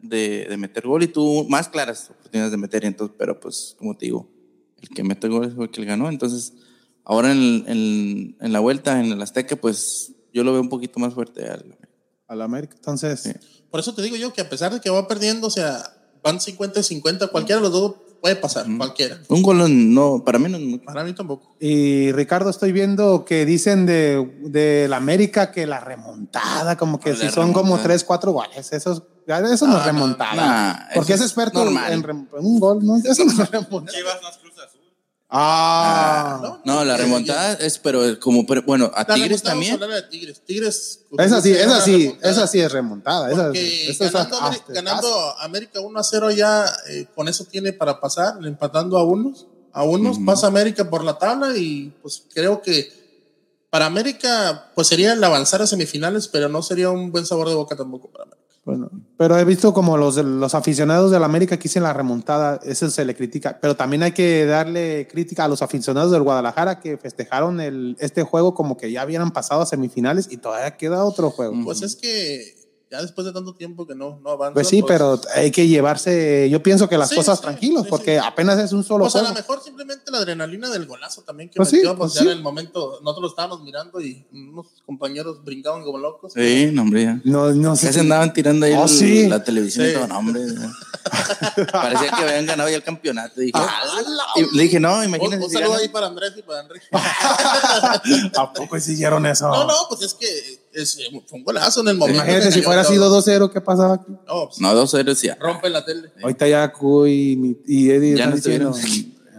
de, 0.04 0.46
de 0.50 0.58
meter 0.58 0.86
gol 0.88 1.02
y 1.04 1.08
tuvo 1.08 1.48
más 1.50 1.70
claras 1.70 2.10
oportunidades 2.10 2.52
de 2.52 2.58
meter, 2.58 2.86
entonces, 2.86 3.16
pero 3.18 3.40
pues, 3.40 3.76
como 3.80 3.96
te 3.98 4.06
digo, 4.06 4.30
el 4.82 4.90
que 4.90 5.04
mete 5.04 5.28
gol 5.28 5.52
fue 5.56 5.66
el 5.66 5.72
que 5.72 5.86
ganó, 5.86 6.10
entonces, 6.10 6.54
ahora 7.06 7.32
en, 7.32 7.64
en, 7.68 8.38
en 8.40 8.54
la 8.54 8.60
vuelta, 8.60 9.00
en 9.00 9.12
el 9.12 9.22
Azteca, 9.22 9.56
pues, 9.56 10.12
yo 10.34 10.44
lo 10.44 10.52
veo 10.52 10.62
un 10.62 10.70
poquito 10.70 11.00
más 11.00 11.14
fuerte 11.14 11.46
al 11.46 11.62
América. 11.62 11.90
A 12.28 12.36
la 12.36 12.46
América. 12.46 12.76
Entonces, 12.76 13.20
Sí. 13.22 13.32
Por 13.72 13.80
eso 13.80 13.96
te 13.96 14.04
digo 14.04 14.16
yo 14.16 14.32
que 14.34 14.42
a 14.42 14.50
pesar 14.50 14.72
de 14.72 14.80
que 14.80 14.90
va 14.92 15.08
perdiendo, 15.08 15.48
o 15.48 15.50
sea, 15.50 15.84
van 16.24 16.40
50 16.40 16.80
y 16.80 16.84
50, 16.84 17.28
cualquiera 17.30 17.60
de 17.60 17.64
los 17.68 17.72
dos 17.74 17.96
puede 18.22 18.36
pasar, 18.36 18.66
cualquiera. 18.78 19.20
Un 19.30 19.42
gol 19.42 19.94
no, 19.94 20.24
para 20.24 20.38
mí 20.40 20.48
no 20.50 20.58
es 20.58 20.64
mucho. 20.64 20.86
Para 20.86 21.04
mí 21.04 21.14
tampoco. 21.14 21.56
y 21.60 22.12
Ricardo, 22.12 22.50
estoy 22.52 22.72
viendo 22.72 23.26
que 23.26 23.46
dicen 23.48 23.86
de, 23.88 24.32
de 24.42 24.88
la 24.88 24.98
América 24.98 25.52
que 25.52 25.66
la 25.66 25.80
remontada, 25.80 26.78
como 26.78 27.00
que 27.00 27.12
Ah, 27.12 27.16
si 27.16 27.26
la 27.26 27.32
son 27.32 27.48
como 27.52 27.64
remontada. 27.78 27.84
tres, 27.90 28.04
cuatro 28.04 28.32
goles. 28.32 28.72
Eso, 28.72 28.92
es- 28.94 29.00
ya 29.00 29.04
eso 29.28 29.38
no 29.42 29.54
es 29.54 29.62
Ah, 29.62 29.68
no, 29.68 29.84
remontada. 29.84 30.90
porque 30.96 31.14
es 31.14 31.20
eso 31.20 31.26
es 31.26 31.32
experto 31.32 31.64
normal. 31.64 31.92
en, 31.94 32.04
rem- 32.04 32.28
en 32.38 32.46
un 32.46 32.60
gol, 32.60 32.86
¿no? 32.86 32.98
Eso 32.98 33.26
no 33.26 33.44
es 33.44 33.50
remontada. 33.52 33.98
Chivas 33.98 34.22
no 34.22 34.30
es 34.30 34.38
Cruz 34.38 34.54
Azul. 34.60 34.82
Ah, 35.36 36.60
No, 36.64 36.84
la 36.86 36.96
remontada 36.96 37.54
es, 37.54 37.80
pero 37.80 38.20
como, 38.20 38.46
pero, 38.46 38.62
bueno, 38.64 38.92
a 38.94 39.04
La 39.08 39.16
Tigres 39.16 39.42
también. 39.42 39.80
de 39.80 40.02
Tigres. 40.04 40.42
Tigres. 40.46 41.00
esa 41.18 41.42
sí, 41.42 41.52
es 41.52 41.58
esa 41.60 41.68
una 41.72 41.82
sí, 41.82 41.92
remontada. 42.06 42.32
esa 42.32 42.48
sí 42.48 42.60
es 42.60 42.72
remontada. 42.72 43.32
Esa, 43.32 43.44
Porque 43.46 43.90
esa 43.90 44.06
es 44.06 44.12
ganando, 44.14 44.38
Ameri- 44.40 44.50
hasta- 44.60 44.74
ganando 44.74 45.40
América 45.40 45.80
1 45.82 46.00
a 46.00 46.04
0 46.04 46.32
ya 46.32 46.66
eh, 46.90 47.08
con 47.16 47.28
eso 47.28 47.46
tiene 47.46 47.74
para 47.74 48.00
pasar, 48.00 48.36
empatando 48.46 48.98
a 48.98 49.04
unos, 49.04 49.48
a 49.72 49.84
unos, 49.84 50.20
pasa 50.24 50.46
América 50.48 50.88
por 50.90 51.04
la 51.04 51.18
tabla 51.18 51.58
y 51.58 51.92
pues 52.02 52.24
creo 52.34 52.62
que 52.62 53.02
para 53.72 53.88
América 53.88 54.72
pues 54.76 54.88
sería 54.88 55.14
el 55.14 55.24
avanzar 55.24 55.64
a 55.64 55.68
semifinales, 55.68 56.28
pero 56.28 56.48
no 56.48 56.62
sería 56.62 56.92
un 56.92 57.12
buen 57.12 57.26
sabor 57.26 57.50
de 57.50 57.56
boca 57.56 57.76
tampoco 57.76 58.08
para 58.12 58.26
América. 58.26 58.43
Bueno, 58.66 58.90
pero 59.18 59.38
he 59.38 59.44
visto 59.44 59.74
como 59.74 59.98
los, 59.98 60.16
los 60.16 60.56
aficionados 60.56 61.12
del 61.12 61.26
América 61.26 61.58
que 61.58 61.68
hicieron 61.68 61.88
la 61.88 61.94
remontada, 61.94 62.62
eso 62.64 62.90
se 62.90 63.04
le 63.04 63.14
critica. 63.14 63.60
Pero 63.62 63.76
también 63.76 64.04
hay 64.04 64.14
que 64.14 64.46
darle 64.46 65.06
crítica 65.12 65.44
a 65.44 65.48
los 65.50 65.62
aficionados 65.62 66.12
del 66.12 66.22
Guadalajara 66.22 66.80
que 66.80 66.98
festejaron 66.98 67.60
el, 67.60 67.98
este 68.00 68.24
juego 68.24 68.54
como 68.54 68.78
que 68.78 68.90
ya 68.90 69.02
habían 69.02 69.32
pasado 69.32 69.62
a 69.62 69.66
semifinales 69.66 70.32
y 70.32 70.38
todavía 70.38 70.78
queda 70.78 71.04
otro 71.04 71.30
juego. 71.30 71.54
Pues 71.66 71.82
es 71.82 71.98
que 71.98 72.63
ya 72.94 73.02
después 73.02 73.26
de 73.26 73.34
tanto 73.34 73.56
tiempo 73.56 73.88
que 73.88 73.96
no, 73.96 74.20
no 74.24 74.30
avanza. 74.30 74.54
Pues 74.54 74.68
sí, 74.68 74.84
pero 74.88 75.20
hay 75.36 75.50
que 75.50 75.68
llevarse, 75.68 76.48
yo 76.52 76.62
pienso 76.62 76.88
que 76.88 76.96
las 76.98 77.10
Sí, 77.10 77.16
cosas 77.16 77.40
sí, 77.40 77.44
tranquilos, 77.44 77.84
sí, 77.86 77.90
porque 77.90 78.20
sí. 78.20 78.24
apenas 78.24 78.60
es 78.60 78.72
un 78.72 78.84
solo 78.84 79.06
Pues 79.06 79.16
a 79.16 79.24
lo 79.24 79.34
mejor 79.34 79.64
simplemente 79.64 80.12
la 80.12 80.20
adrenalina 80.20 80.70
del 80.70 80.86
golazo 80.86 81.24
también 81.24 81.50
que 81.50 81.58
Pues 81.58 81.70
sí, 81.70 81.78
metió, 81.78 81.98
pues 81.98 82.14
pues 82.14 82.24
ya 82.24 82.32
en 82.32 82.38
el 82.38 82.44
momento 82.44 83.00
nosotros 83.02 83.22
lo 83.24 83.28
estábamos 83.30 83.62
mirando 83.64 84.00
y 84.00 84.26
unos 84.32 84.68
compañeros 84.86 85.44
brincaban 85.44 85.84
como 85.84 85.98
locos. 85.98 86.34
Sí, 86.34 86.70
no, 86.72 86.84
hombre, 86.84 87.04
ya. 87.04 87.22
No, 87.24 87.52
no 87.52 87.76
sé. 87.76 87.88
Ya 87.88 87.94
se 87.94 88.00
andaban 88.02 88.32
tirando 88.32 88.66
ahí 88.68 88.74
Oh, 88.74 88.84
el- 88.84 88.90
sí. 88.90 89.28
la 89.28 89.44
televisión 89.44 89.90
y 89.90 89.94
todo, 89.94 90.08
no, 90.08 90.20
hombre. 90.20 90.42
Parecía 91.72 92.12
que 92.12 92.24
habían 92.24 92.46
ganado 92.46 92.70
ya 92.70 92.76
el 92.76 92.84
campeonato. 92.84 93.42
Y 93.42 93.46
dije, 93.48 93.60
y 94.36 94.56
le 94.56 94.64
dije, 94.64 94.80
no, 94.80 95.04
imagínate. 95.04 95.44
un 95.46 95.50
saludo 95.52 95.76
ahí 95.76 95.90
para 95.90 96.08
Andrés 96.08 96.34
y 96.38 96.42
para 96.44 96.60
Andrés. 96.60 96.84
¿A 98.38 98.54
poco 98.54 98.80
siguieron 98.80 99.26
eso? 99.26 99.48
No, 99.48 99.66
no, 99.66 99.74
pues 99.90 100.02
es 100.04 100.14
que 100.14 100.28
es, 100.74 100.98
fue 101.28 101.38
un 101.40 101.44
golazo 101.44 101.82
en 101.82 101.88
el 101.90 101.98
momento. 101.98 102.22
Imagínate 102.24 102.52
si 102.52 102.62
fuera 102.62 102.84
sido 102.84 103.10
2-0, 103.22 103.52
¿qué 103.52 103.62
pasaba 103.62 103.96
aquí? 103.96 104.12
No, 104.28 104.46
pues, 104.48 104.60
No, 104.60 104.74
dos 104.74 104.92
ceros 104.92 105.22
ya. 105.22 105.36
rompe 105.40 105.70
la 105.70 105.84
tele. 105.86 106.12
Ahorita 106.22 106.48
ya 106.48 106.72
Cuy 106.72 107.58
y, 107.66 107.86
y 107.86 107.90
Eddie 107.92 108.16
Ya 108.18 108.26
están 108.26 108.30
no 108.30 108.36
diciendo 108.36 108.70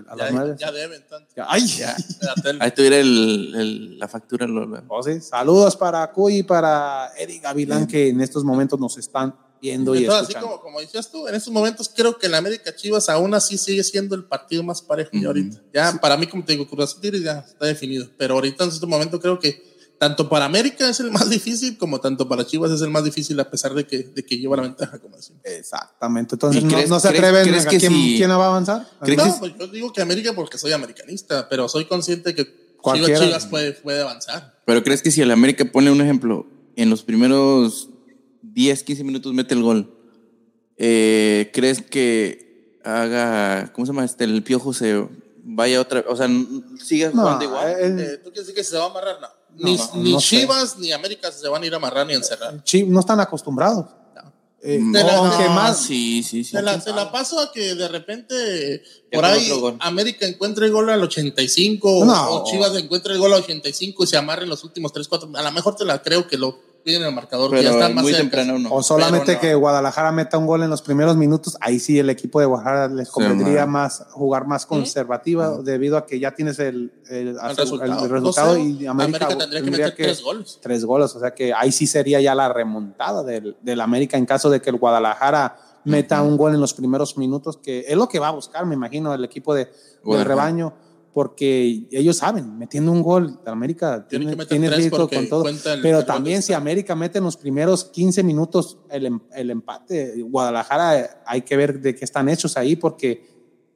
a 0.08 0.16
las 0.16 0.32
Ya, 0.60 0.66
ya 0.66 0.72
deben 0.72 1.02
tanto. 1.08 1.28
¡Ay! 1.48 1.66
Ya. 1.66 1.96
La. 2.44 2.64
Ahí 2.64 2.70
tuviera 2.72 2.98
el, 2.98 3.52
el- 3.56 3.98
la 3.98 4.06
factura. 4.08 4.46
Lo, 4.46 4.64
lo- 4.66 4.82
Oh, 4.88 5.02
sí. 5.02 5.20
Saludos 5.20 5.76
para 5.76 6.10
Cuy 6.12 6.38
y 6.38 6.42
para 6.42 7.10
Eddie 7.18 7.40
Gavilán 7.40 7.86
que 7.86 8.08
en 8.08 8.20
estos 8.20 8.44
momentos 8.44 8.78
nos 8.78 8.96
están 8.98 9.34
viendo 9.60 9.94
y 9.94 10.00
Entonces, 10.00 10.22
así 10.24 10.32
escuchando. 10.32 10.48
como, 10.58 10.60
como 10.62 10.80
decías 10.80 11.10
tú, 11.10 11.26
en 11.26 11.34
estos 11.34 11.52
momentos 11.52 11.90
creo 11.94 12.18
que 12.18 12.26
el 12.26 12.34
América 12.34 12.74
Chivas 12.76 13.08
aún 13.08 13.32
así 13.34 13.56
sigue 13.56 13.82
siendo 13.82 14.14
el 14.14 14.24
partido 14.24 14.62
más 14.62 14.82
parejo 14.82 15.10
ya 15.14 15.28
ahorita. 15.28 15.62
Ya 15.72 15.98
para 16.00 16.16
mí, 16.18 16.26
como 16.26 16.44
te 16.44 16.52
digo, 16.52 16.68
Cruz 16.68 16.84
Azul 16.84 17.22
ya 17.22 17.38
está 17.48 17.64
definido. 17.66 18.06
Pero 18.18 18.34
ahorita 18.34 18.64
en 18.64 18.70
este 18.70 18.86
momento 18.86 19.18
creo 19.18 19.38
que 19.38 19.73
tanto 20.04 20.28
para 20.28 20.44
América 20.44 20.86
es 20.90 21.00
el 21.00 21.10
más 21.10 21.30
difícil 21.30 21.78
como 21.78 21.98
tanto 21.98 22.28
para 22.28 22.44
Chivas 22.46 22.70
es 22.70 22.82
el 22.82 22.90
más 22.90 23.04
difícil 23.04 23.40
a 23.40 23.48
pesar 23.50 23.72
de 23.72 23.86
que, 23.86 24.00
de 24.00 24.22
que 24.22 24.36
lleva 24.36 24.56
la 24.56 24.64
ventaja, 24.64 24.98
como 24.98 25.16
decimos. 25.16 25.40
Exactamente. 25.44 26.34
Entonces, 26.34 26.62
¿Y 26.62 26.66
no, 26.66 26.72
crees- 26.74 26.90
no 26.90 27.00
se 27.00 27.08
crees- 27.08 27.18
atreven 27.24 27.48
crees 27.48 27.66
a 27.66 27.70
que 27.70 27.78
quién, 27.78 27.92
si- 27.92 28.14
quién 28.18 28.30
va 28.30 28.44
a 28.44 28.46
avanzar. 28.48 28.86
¿Crees 29.00 29.16
No, 29.18 29.24
que- 29.32 29.38
pues 29.40 29.52
yo 29.58 29.66
digo 29.68 29.92
que 29.94 30.02
América 30.02 30.34
porque 30.34 30.58
soy 30.58 30.72
americanista, 30.72 31.48
pero 31.48 31.68
soy 31.68 31.86
consciente 31.86 32.34
que 32.34 32.44
Chivas, 32.44 32.76
Cualquiera. 32.82 33.18
Chivas 33.24 33.46
puede, 33.46 33.72
puede 33.72 34.02
avanzar. 34.02 34.60
Pero 34.66 34.82
crees 34.84 35.00
que 35.00 35.10
si 35.10 35.22
el 35.22 35.30
América 35.30 35.64
pone 35.64 35.90
un 35.90 36.02
ejemplo, 36.02 36.46
en 36.76 36.90
los 36.90 37.02
primeros 37.02 37.88
10, 38.42 38.82
15 38.82 39.04
minutos 39.04 39.32
mete 39.32 39.54
el 39.54 39.62
gol, 39.62 39.90
eh, 40.76 41.50
¿crees 41.54 41.80
que 41.80 42.78
haga, 42.84 43.72
¿cómo 43.72 43.86
se 43.86 43.92
llama? 43.92 44.04
Este, 44.04 44.24
el 44.24 44.42
piojo 44.42 44.74
se 44.74 45.06
vaya 45.44 45.80
otra, 45.80 46.04
o 46.08 46.16
sea, 46.16 46.28
siga 46.82 47.10
No, 47.14 47.22
jugando 47.22 47.44
igual? 47.44 47.70
el- 47.80 48.00
Eh, 48.00 48.16
¿Tú 48.18 48.24
quieres 48.30 48.46
decir 48.48 48.54
que 48.54 48.64
se 48.64 48.76
va 48.76 48.84
a 48.84 48.90
amarrar? 48.90 49.16
No. 49.20 49.28
Ni, 49.56 49.76
no, 49.76 49.90
ni 49.94 50.12
no 50.12 50.20
sé. 50.20 50.40
Chivas 50.40 50.78
ni 50.78 50.92
América 50.92 51.30
se 51.32 51.48
van 51.48 51.62
a 51.62 51.66
ir 51.66 51.72
a 51.74 51.76
amarrar 51.76 52.06
ni 52.06 52.14
a 52.14 52.16
encerrar. 52.16 52.62
No 52.86 53.00
están 53.00 53.20
acostumbrados. 53.20 53.86
Eh, 54.66 54.78
De 54.80 55.04
la- 55.04 55.16
no, 55.16 55.50
más, 55.50 55.78
Sí, 55.78 56.22
sí, 56.22 56.42
sí. 56.42 56.52
Se 56.52 56.62
la, 56.62 56.80
se 56.80 56.90
la 56.92 57.12
paso 57.12 57.38
a 57.38 57.52
que 57.52 57.74
de 57.74 57.86
repente 57.86 58.82
por 59.12 59.22
ahí. 59.26 59.50
América 59.80 60.26
encuentre 60.26 60.64
el 60.66 60.72
gol 60.72 60.88
al 60.88 61.02
85 61.02 62.02
No. 62.06 62.30
o 62.30 62.44
Chivas 62.50 62.74
encuentre 62.76 63.12
el 63.12 63.18
gol 63.18 63.34
al 63.34 63.42
85 63.42 64.04
y 64.04 64.06
se 64.06 64.16
amarren 64.16 64.48
los 64.48 64.64
últimos 64.64 64.90
3, 64.92 65.06
4. 65.06 65.28
A 65.34 65.42
lo 65.42 65.52
mejor 65.52 65.76
te 65.76 65.84
la 65.84 66.00
creo 66.02 66.26
que 66.26 66.38
lo 66.38 66.58
en 66.92 67.02
el 67.02 67.14
marcador, 67.14 67.50
que 67.50 67.56
ya 67.62 67.70
Pero 67.70 67.74
están 67.80 67.94
más 67.94 68.02
muy 68.04 68.12
cerca. 68.12 68.22
temprano 68.30 68.58
no. 68.58 68.74
o 68.74 68.82
solamente 68.82 69.26
pero 69.26 69.36
no. 69.36 69.40
que 69.40 69.54
Guadalajara 69.54 70.12
meta 70.12 70.36
un 70.36 70.46
gol 70.46 70.62
en 70.62 70.70
los 70.70 70.82
primeros 70.82 71.16
minutos, 71.16 71.56
ahí 71.60 71.78
sí 71.78 71.98
el 71.98 72.10
equipo 72.10 72.40
de 72.40 72.46
Guadalajara 72.46 72.88
les 72.88 73.08
convendría 73.10 73.64
más 73.64 74.04
jugar 74.10 74.46
más 74.46 74.66
conservativa 74.66 75.56
debido 75.62 75.96
a 75.96 76.04
que 76.06 76.20
ya 76.20 76.32
tienes 76.32 76.58
el, 76.58 76.92
el, 77.08 77.28
El 77.28 77.28
el 77.28 77.56
resultado. 77.56 78.08
resultado 78.08 78.48
No 78.48 78.54
sé, 78.54 78.60
y 78.62 78.86
América, 78.86 79.28
tendría 79.28 79.62
que 79.62 79.70
meter 79.70 79.94
tres 79.96 80.22
goles. 80.22 80.58
tres 80.60 80.84
goles, 80.84 81.14
o 81.16 81.20
sea 81.20 81.34
que 81.34 81.54
ahí 81.54 81.72
sí 81.72 81.86
sería 81.86 82.20
ya 82.20 82.34
la 82.34 82.50
remontada 82.52 83.22
del, 83.22 83.56
del 83.62 83.80
América 83.80 84.16
en 84.18 84.26
caso 84.26 84.50
de 84.50 84.60
que 84.60 84.68
el 84.70 84.76
Guadalajara 84.76 85.56
meta 85.84 86.22
un 86.22 86.36
gol 86.36 86.54
en 86.54 86.60
los 86.60 86.72
primeros 86.74 87.16
minutos, 87.18 87.58
que 87.58 87.84
es 87.88 87.96
lo 87.96 88.08
que 88.08 88.18
va 88.18 88.28
a 88.28 88.32
buscar, 88.32 88.64
me 88.66 88.74
imagino, 88.74 89.12
el 89.12 89.22
equipo 89.24 89.54
de, 89.54 89.70
del 90.04 90.24
rebaño, 90.24 90.72
porque 91.14 91.86
ellos 91.92 92.16
saben, 92.16 92.58
metiendo 92.58 92.90
un 92.90 93.00
gol, 93.00 93.38
el 93.46 93.52
América 93.52 94.04
Tiene 94.08 94.24
tiene, 94.24 94.32
que 94.32 94.36
meter 94.36 94.48
tiene 94.48 94.66
tres 94.66 94.78
riesgo 94.78 94.96
porque 94.98 95.16
con 95.16 95.28
todo, 95.28 95.48
el- 95.48 95.58
pero 95.80 96.04
también 96.04 96.42
si 96.42 96.52
América 96.52 96.94
mete 96.96 97.18
en 97.18 97.24
los 97.24 97.36
primeros 97.36 97.84
15 97.84 98.22
minutos 98.24 98.78
el, 98.90 99.06
em- 99.06 99.20
el 99.32 99.50
empate, 99.50 100.20
Guadalajara 100.22 101.22
hay 101.24 101.42
que 101.42 101.56
ver 101.56 101.80
de 101.80 101.94
qué 101.94 102.04
están 102.04 102.28
hechos 102.28 102.56
ahí, 102.56 102.74
porque, 102.74 103.24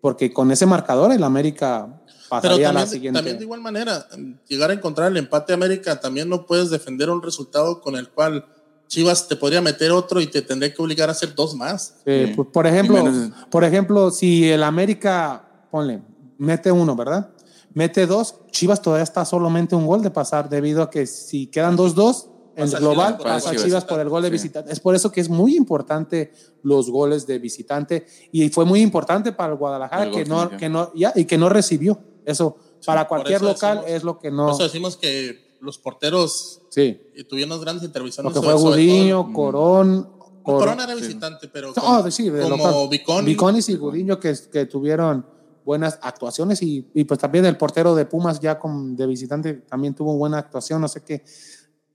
porque 0.00 0.32
con 0.32 0.50
ese 0.50 0.66
marcador 0.66 1.12
el 1.12 1.22
América 1.22 2.02
Pero 2.28 2.28
pasaría 2.28 2.70
a 2.70 2.72
la 2.72 2.86
siguiente. 2.86 3.16
también 3.18 3.38
de 3.38 3.44
igual 3.44 3.60
manera, 3.60 4.06
llegar 4.48 4.70
a 4.70 4.74
encontrar 4.74 5.10
el 5.12 5.16
empate 5.16 5.52
a 5.52 5.54
América, 5.54 6.00
también 6.00 6.28
no 6.28 6.44
puedes 6.44 6.70
defender 6.70 7.08
un 7.08 7.22
resultado 7.22 7.80
con 7.80 7.94
el 7.96 8.08
cual 8.08 8.44
Chivas 8.88 9.28
te 9.28 9.36
podría 9.36 9.60
meter 9.60 9.92
otro 9.92 10.20
y 10.20 10.26
te 10.26 10.42
tendría 10.42 10.74
que 10.74 10.82
obligar 10.82 11.08
a 11.08 11.12
hacer 11.12 11.34
dos 11.36 11.54
más. 11.54 11.98
Eh, 12.04 12.26
Sí. 12.28 12.32
pues, 12.34 12.48
por 12.52 12.66
ejemplo, 12.66 13.04
por 13.50 13.62
ejemplo, 13.62 14.10
si 14.10 14.48
el 14.50 14.62
América, 14.64 15.44
ponle, 15.70 16.00
mete 16.38 16.72
uno, 16.72 16.96
¿verdad? 16.96 17.30
Mete 17.74 18.06
dos, 18.06 18.36
Chivas 18.50 18.80
todavía 18.80 19.04
está 19.04 19.24
solamente 19.24 19.76
un 19.76 19.86
gol 19.86 20.02
de 20.02 20.10
pasar, 20.10 20.48
debido 20.48 20.82
a 20.82 20.90
que 20.90 21.06
si 21.06 21.48
quedan 21.48 21.76
2-2 21.76 22.30
en 22.56 22.64
Pasa 22.64 22.78
global, 22.80 23.18
pasa 23.18 23.50
Chivas. 23.50 23.64
Chivas 23.64 23.84
por 23.84 24.00
el 24.00 24.08
gol 24.08 24.22
de 24.22 24.28
Sí. 24.28 24.32
visitante. 24.32 24.72
Es 24.72 24.80
por 24.80 24.94
eso 24.94 25.12
que 25.12 25.20
es 25.20 25.28
muy 25.28 25.54
importante 25.56 26.32
los 26.62 26.90
goles 26.90 27.26
de 27.26 27.38
visitante 27.38 28.06
y 28.32 28.48
fue 28.48 28.64
muy 28.64 28.80
importante 28.80 29.32
para 29.32 29.52
el 29.52 29.58
Guadalajara 29.58 30.04
El 30.04 30.10
que 30.12 30.24
no, 30.24 30.50
que 30.56 30.68
no, 30.68 30.90
ya, 30.94 31.12
y 31.14 31.24
que 31.26 31.38
no 31.38 31.48
recibió. 31.48 32.00
Eso, 32.24 32.56
para 32.84 33.06
cualquier 33.06 33.36
eso 33.36 33.44
local 33.44 33.78
decimos- 33.78 33.96
es 33.96 34.02
lo 34.04 34.18
que 34.18 34.30
no. 34.30 34.50
eso 34.50 34.62
decimos 34.62 34.96
que 34.96 35.56
los 35.60 35.78
porteros 35.78 36.62
Sí, 36.70 37.00
tuvieron 37.28 37.52
unas 37.52 37.62
grandes 37.64 37.84
intervenciones. 37.84 38.32
porque 38.32 38.44
fue 38.46 38.54
Gudiño, 38.60 39.22
todo- 39.24 39.32
Corón. 39.34 40.10
Corón- 40.42 40.58
Corona 40.60 40.84
era 40.84 40.94
visitante, 40.94 41.48
pero 41.48 41.74
como, 41.74 42.02
de- 42.02 42.10
sí, 42.10 42.30
de 42.30 42.42
como 42.42 42.56
local. 42.56 42.88
Viconi, 42.90 43.26
Viconis 43.26 43.68
y 43.68 43.76
Gudiño 43.76 44.18
que, 44.18 44.34
que 44.50 44.64
tuvieron 44.66 45.24
buenas 45.68 45.98
actuaciones 46.00 46.62
y, 46.62 46.88
y 46.94 47.04
pues 47.04 47.20
también 47.20 47.44
el 47.44 47.58
portero 47.58 47.94
de 47.94 48.06
Pumas 48.06 48.40
ya 48.40 48.58
con, 48.58 48.96
de 48.96 49.06
visitante 49.06 49.52
también 49.52 49.94
tuvo 49.94 50.16
buena 50.16 50.38
actuación, 50.38 50.80
no 50.80 50.88
sé 50.88 51.02
qué. 51.02 51.22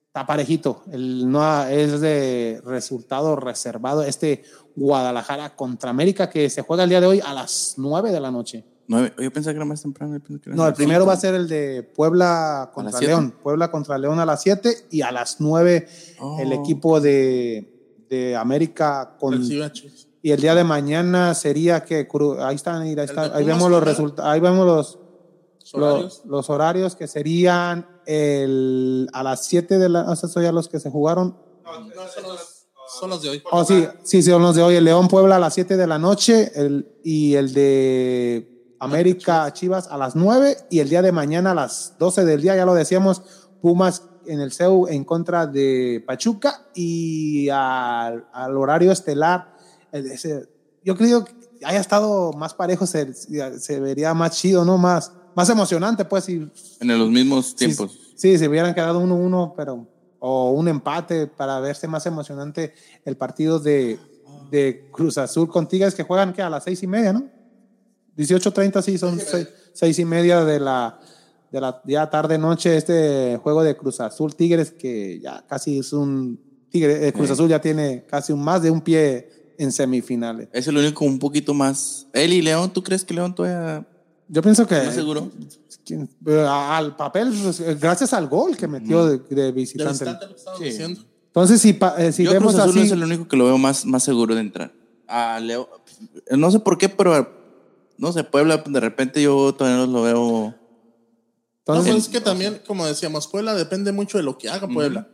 Está 0.08 0.28
parejito, 0.28 0.84
el, 0.92 1.28
no 1.28 1.42
ha- 1.42 1.72
es 1.74 2.00
de 2.00 2.62
resultado 2.64 3.36
reservado 3.36 4.04
este 4.04 4.44
Guadalajara 4.76 5.56
contra 5.56 5.90
América 5.90 6.30
que 6.30 6.52
se 6.52 6.62
juega 6.62 6.84
el 6.84 6.90
día 6.92 7.02
de 7.02 7.08
hoy 7.08 7.20
a 7.26 7.34
las 7.34 7.74
9 7.78 8.12
de 8.12 8.20
la 8.20 8.30
noche. 8.30 8.64
Nueve. 8.88 9.12
Yo 9.18 9.32
pensaba 9.34 9.54
que 9.54 9.58
era 9.58 9.66
más 9.66 9.82
temprano. 9.82 10.14
yo 10.18 10.20
pensé 10.22 10.40
que 10.44 10.50
era 10.50 10.56
No, 10.58 10.68
el 10.68 10.74
primero 10.76 11.00
cinco. 11.00 11.08
va 11.08 11.14
a 11.14 11.18
ser 11.18 11.34
el 11.34 11.48
de 11.48 11.82
Puebla 11.96 12.70
contra? 12.74 13.00
León. 13.00 13.34
Puebla 13.42 13.72
contra 13.72 13.98
León 13.98 14.20
a 14.20 14.26
las 14.26 14.44
7 14.44 14.88
y 14.92 15.02
a 15.02 15.12
las 15.12 15.40
9 15.42 15.88
Oh. 16.20 16.38
el 16.40 16.52
equipo 16.54 17.00
de, 17.02 18.06
de 18.10 18.36
América 18.36 19.16
con... 19.20 19.34
Y 20.26 20.32
el 20.32 20.40
día 20.40 20.56
de 20.56 20.64
mañana 20.64 21.34
sería 21.34 21.84
que 21.84 22.08
ahí 22.40 22.56
están, 22.56 22.82
ahí, 22.82 22.96
están, 22.98 23.46
vemos 23.46 23.70
los 23.70 23.84
resultados, 23.84 24.32
ahí 24.32 24.40
vemos 24.40 24.66
los, 24.66 25.00
Los 25.60 25.74
horarios. 25.74 26.04
los, 26.04 26.26
los 26.26 26.50
horarios 26.50 26.96
que 26.96 27.08
serían 27.08 28.00
el, 28.06 29.10
a 29.12 29.22
las 29.22 29.46
7 29.46 29.78
de 29.78 29.90
la, 29.90 30.10
o 30.10 30.16
sea, 30.16 30.30
son 30.30 30.44
ya 30.44 30.54
los 30.54 30.70
que 30.70 30.80
se 30.80 30.90
jugaron. 30.90 31.38
No, 31.66 32.08
son 32.08 32.24
los, 32.24 32.68
son 32.88 33.10
los 33.10 33.22
de 33.22 33.32
hoy. 33.32 33.44
Oh, 33.52 33.66
sí, 33.66 33.86
sí, 34.04 34.22
sí, 34.22 34.32
son 34.32 34.42
los 34.42 34.56
de 34.56 34.64
hoy. 34.64 34.76
El 34.78 34.86
León 34.86 35.10
Puebla 35.10 35.36
a 35.36 35.40
las 35.40 35.56
7 35.56 35.76
de 35.76 35.88
la 35.88 36.00
noche 36.00 36.54
el, 36.56 36.88
y 37.04 37.36
el 37.36 37.54
de 37.54 38.76
América 38.80 39.52
Chivas 39.52 39.90
a 39.90 39.98
las 39.98 40.16
9 40.16 40.56
y 40.70 40.80
el 40.80 40.88
día 40.88 41.02
de 41.02 41.12
mañana 41.12 41.52
a 41.52 41.56
las 41.56 41.96
12 42.00 42.24
del 42.24 42.42
día, 42.42 42.56
ya 42.56 42.66
lo 42.66 42.76
decíamos, 42.76 43.24
Pumas 43.62 44.04
en 44.26 44.40
el 44.40 44.54
CEU 44.54 44.88
en 44.88 45.04
contra 45.04 45.48
de 45.48 46.02
Pachuca 46.08 46.68
y 46.74 47.50
al, 47.50 48.26
al 48.32 48.56
horario 48.56 48.94
estelar. 48.94 49.53
El- 49.94 50.12
ese- 50.12 50.50
yo 50.84 50.98
creo 50.98 51.24
que 51.24 51.32
haya 51.64 51.80
estado 51.80 52.34
más 52.34 52.54
parejo, 52.54 52.86
se, 52.86 53.14
se 53.14 53.80
vería 53.80 54.14
más 54.14 54.32
chido, 54.38 54.66
¿no? 54.66 54.78
Más, 54.78 55.14
más 55.36 55.50
emocionante, 55.50 56.04
pues, 56.04 56.26
si, 56.26 56.50
En 56.82 56.88
los 57.00 57.10
mismos 57.10 57.48
Sí, 57.52 57.56
tiempos. 57.56 57.98
Sí, 58.16 58.38
se 58.38 58.48
hubieran 58.50 58.74
quedado 58.74 59.00
1-1, 59.00 59.54
pero 59.56 59.88
o 60.20 60.52
un 60.52 60.68
empate 60.68 61.28
para 61.28 61.60
verse 61.60 61.88
más 61.88 62.06
emocionante 62.06 62.74
el 63.06 63.18
partido 63.18 63.60
de, 63.60 63.98
de 64.52 64.88
Cruz 64.92 65.18
Azul 65.18 65.48
con 65.50 65.68
Tigres 65.68 65.96
que 65.96 66.04
juegan 66.04 66.32
que 66.34 66.42
a 66.42 66.50
las 66.50 66.64
seis 66.66 66.82
y 66.84 66.88
media, 66.88 67.12
¿no? 67.14 67.24
18.30 68.18 68.82
sí, 68.82 68.98
son 68.98 69.20
seis, 69.20 69.48
seis 69.74 69.98
y 70.00 70.06
media 70.06 70.46
de 70.46 70.60
la, 70.60 71.00
de 71.52 71.60
la 71.62 71.82
ya 71.86 72.10
tarde 72.10 72.38
noche 72.38 72.78
este 72.78 73.38
juego 73.42 73.64
de 73.64 73.76
Cruz 73.76 74.00
Azul 74.00 74.36
Tigres 74.36 74.72
que 74.72 75.20
ya 75.20 75.44
casi 75.48 75.80
es 75.80 75.92
un 75.94 76.40
Tigre, 76.70 77.08
eh, 77.08 77.14
Cruz 77.14 77.28
Sí. 77.28 77.34
Azul 77.34 77.50
ya 77.50 77.60
tiene 77.62 78.06
casi 78.08 78.32
un 78.34 78.44
más 78.44 78.62
de 78.62 78.72
un 78.72 78.82
pie 78.82 79.30
en 79.64 79.72
semifinales. 79.72 80.48
Es 80.52 80.68
el 80.68 80.78
único 80.78 81.06
un 81.06 81.20
poquito 81.20 81.54
más. 81.54 82.08
Él 82.14 82.34
y 82.34 82.42
León, 82.42 82.72
¿tú 82.72 82.84
crees 82.84 83.04
que 83.04 83.14
León 83.14 83.34
todavía 83.34 83.86
Yo 84.28 84.42
pienso 84.42 84.66
que 84.68 84.76
más 84.76 84.94
seguro? 84.96 85.32
¿quién? 85.86 86.10
Al 86.48 86.96
papel 86.96 87.34
pues, 87.44 87.60
eh, 87.60 87.76
gracias 87.80 88.14
al 88.14 88.28
gol 88.28 88.56
que 88.56 88.68
metió 88.68 89.06
de, 89.06 89.18
de 89.18 89.36
De 89.44 89.52
visitante. 89.52 90.06
Sí. 90.58 90.64
diciendo. 90.66 91.02
Entonces, 91.28 91.60
si, 91.62 91.74
pa- 91.74 91.96
eh, 91.98 92.12
si 92.12 92.24
Yo 92.24 92.32
vemos 92.32 92.54
Cruz 92.54 92.64
Azul 92.64 92.78
así, 92.78 92.86
es 92.88 92.92
el 92.92 93.04
único 93.04 93.28
que 93.28 93.36
lo 93.36 93.46
veo 93.46 93.58
más, 93.58 93.86
más 93.86 94.04
seguro 94.04 94.36
de 94.36 94.42
entrar. 94.42 94.72
A 95.08 95.40
León, 95.40 95.66
no 96.32 96.52
sé 96.52 96.60
por 96.60 96.78
qué, 96.78 96.90
pero 96.90 97.28
no 97.98 98.12
sé, 98.14 98.24
Puebla 98.24 98.58
de 98.66 98.80
repente 98.80 99.22
yo 99.22 99.54
todavía 99.54 99.86
no 99.86 99.92
lo 99.92 100.04
veo. 100.04 100.56
No, 101.66 101.76
entonces, 101.76 101.94
pues 101.94 102.04
es 102.06 102.10
que 102.10 102.22
también, 102.22 102.62
como 102.68 102.86
decíamos, 102.86 103.28
Puebla 103.28 103.54
depende 103.56 103.92
mucho 103.92 104.18
de 104.18 104.24
lo 104.24 104.38
que 104.38 104.50
haga 104.50 104.68
Puebla. 104.68 105.08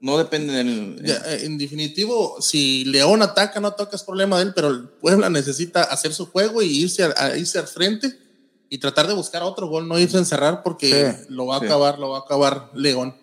No 0.00 0.16
depende 0.16 0.52
del. 0.54 1.02
Ya, 1.04 1.16
eh, 1.26 1.44
en 1.44 1.58
definitivo, 1.58 2.36
si 2.40 2.84
León 2.86 3.20
ataca, 3.22 3.60
no 3.60 3.68
ataca, 3.68 3.96
es 3.96 4.02
problema 4.02 4.38
de 4.38 4.44
él, 4.44 4.52
pero 4.54 4.68
el 4.68 4.88
Puebla 4.88 5.28
necesita 5.28 5.82
hacer 5.82 6.14
su 6.14 6.26
juego 6.26 6.62
y 6.62 6.68
irse, 6.84 7.04
a, 7.04 7.12
a 7.16 7.36
irse 7.36 7.58
al 7.58 7.66
frente 7.66 8.16
y 8.70 8.78
tratar 8.78 9.06
de 9.08 9.14
buscar 9.14 9.42
otro 9.42 9.66
gol, 9.68 9.86
no 9.88 9.98
irse 9.98 10.16
a 10.16 10.20
encerrar 10.20 10.62
porque 10.62 11.12
Sí, 11.18 11.26
lo 11.28 11.46
va 11.46 11.56
a 11.56 11.60
sí. 11.60 11.66
acabar, 11.66 11.98
lo 11.98 12.08
va 12.10 12.18
a 12.18 12.20
acabar 12.20 12.70
León. 12.74 13.14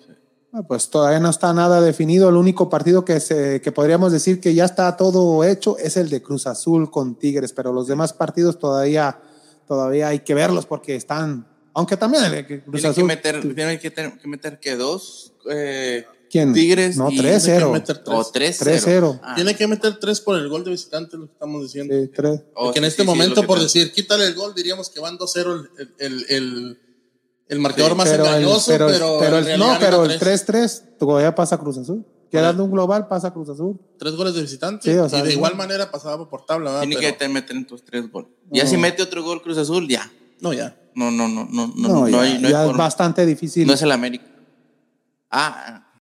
ah, 0.54 0.62
pues 0.68 0.90
todavía 0.90 1.20
no 1.20 1.30
está 1.32 1.52
nada 1.52 1.82
definido. 1.82 2.30
El 2.30 2.36
único 2.36 2.70
partido 2.70 3.04
que, 3.04 3.20
se, 3.22 3.60
que 3.62 3.72
podríamos 3.72 4.12
decir 4.12 4.40
que 4.40 4.54
ya 4.54 4.66
está 4.66 4.96
todo 4.98 5.44
hecho 5.46 5.78
es 5.80 5.98
el 5.98 6.10
de 6.10 6.22
Cruz 6.22 6.46
Azul 6.46 6.92
con 6.92 7.16
Tigres, 7.18 7.54
pero 7.54 7.74
los 7.74 7.88
demás 7.88 8.14
partidos 8.14 8.60
todavía, 8.60 9.20
todavía 9.68 10.10
hay 10.10 10.20
que 10.20 10.36
verlos 10.36 10.68
porque 10.68 10.96
están, 10.96 11.48
aunque 11.74 11.98
también 11.98 12.26
el 12.26 12.32
de 12.34 12.46
Cruz 12.46 12.64
Tiene 12.66 12.82
que 12.82 12.88
Azul. 12.90 13.04
meter, 13.06 13.56
tiene 13.56 13.80
que, 13.80 13.90
tener- 13.90 14.20
que 14.20 14.28
meter 14.28 14.60
que 14.60 14.76
dos. 14.76 15.34
Eh, 15.50 16.06
¿Quién? 16.30 16.54
Tigres 16.54 16.98
No, 16.98 17.10
y- 17.10 17.18
3-0. 17.18 17.44
Tiene 17.44 17.60
que 17.60 17.66
meter 17.72 17.98
tres. 18.04 18.18
o 18.18 18.32
3-0. 18.32 18.60
3-0. 18.60 19.20
Ah, 19.24 19.36
Tiene 19.36 19.56
que 19.56 19.68
meter 19.68 19.98
tres 20.00 20.20
por 20.22 20.36
el 20.38 20.50
gol 20.50 20.64
de 20.64 20.72
visitante, 20.72 21.16
lo 21.18 21.26
que 21.28 21.34
estamos 21.34 21.62
diciendo. 21.64 21.94
Sí, 21.94 22.12
tres. 22.14 22.42
oh, 22.54 22.66
Porque 22.66 22.80
en 22.80 22.86
sí, 22.86 22.90
este 22.90 23.04
sí, 23.04 23.08
momento, 23.08 23.44
por 23.44 23.60
decir, 23.60 23.92
quítale 23.92 24.26
el 24.26 24.36
gol, 24.36 24.54
diríamos 24.56 24.90
que 24.90 25.00
van 25.00 25.18
2-0 25.18 25.70
el, 25.78 25.94
el, 26.00 26.26
el, 26.30 26.80
el 27.48 27.60
marcador 27.60 27.96
más 27.96 28.10
Pero, 28.10 28.24
el, 28.26 28.30
engañoso, 28.30 28.72
pero, 28.72 28.88
pero, 28.88 29.18
pero 29.20 29.38
en 29.40 29.48
el- 29.48 29.60
no, 29.60 29.78
pero 29.80 30.04
el 30.06 30.20
tres. 30.20 30.46
3-3 30.48 30.98
todavía 31.00 31.34
pasa 31.34 31.58
Cruz 31.58 31.78
Azul. 31.78 32.06
Quedando 32.30 32.66
un 32.66 32.72
global 32.72 33.08
pasa 33.08 33.32
Cruz 33.32 33.48
Azul. 33.48 33.80
Tres 33.98 34.14
goles 34.16 34.34
de 34.34 34.42
visitante. 34.42 34.92
Sí, 34.92 34.98
o 34.98 35.08
sea, 35.08 35.20
y 35.20 35.22
de 35.22 35.28
no- 35.30 35.34
igual 35.36 35.56
manera 35.56 35.90
pasaba 35.90 36.30
por 36.30 36.46
tabla, 36.46 36.72
¿verdad? 36.72 36.82
Tiene 36.82 36.98
Pero- 36.98 37.08
que 37.14 37.18
te- 37.20 37.30
meter 37.30 37.56
en 37.56 37.66
tus 37.66 37.86
tres 37.86 38.12
goles. 38.12 38.30
Ya 38.52 38.66
No. 38.66 38.70
si 38.70 38.76
mete 38.76 39.02
otro 39.02 39.24
gol 39.24 39.42
Cruz 39.42 39.58
Azul, 39.58 39.88
ya. 39.88 40.12
No, 40.42 40.52
ya. 40.52 40.78
No, 40.94 41.10
no, 41.10 41.28
no, 41.30 41.48
no, 41.50 41.68
no, 41.68 41.74
No, 41.76 41.88
no, 42.02 42.10
ya, 42.10 42.22
hay, 42.22 42.38
no 42.40 42.48
hay 42.48 42.52
ya 42.54 42.62
es 42.64 42.68
forma. 42.68 42.84
bastante 42.84 43.26
difícil. 43.26 43.66
No 43.66 43.74
es 43.74 43.82
el 43.82 43.92
América. 43.94 44.26
Ah, 45.32 45.87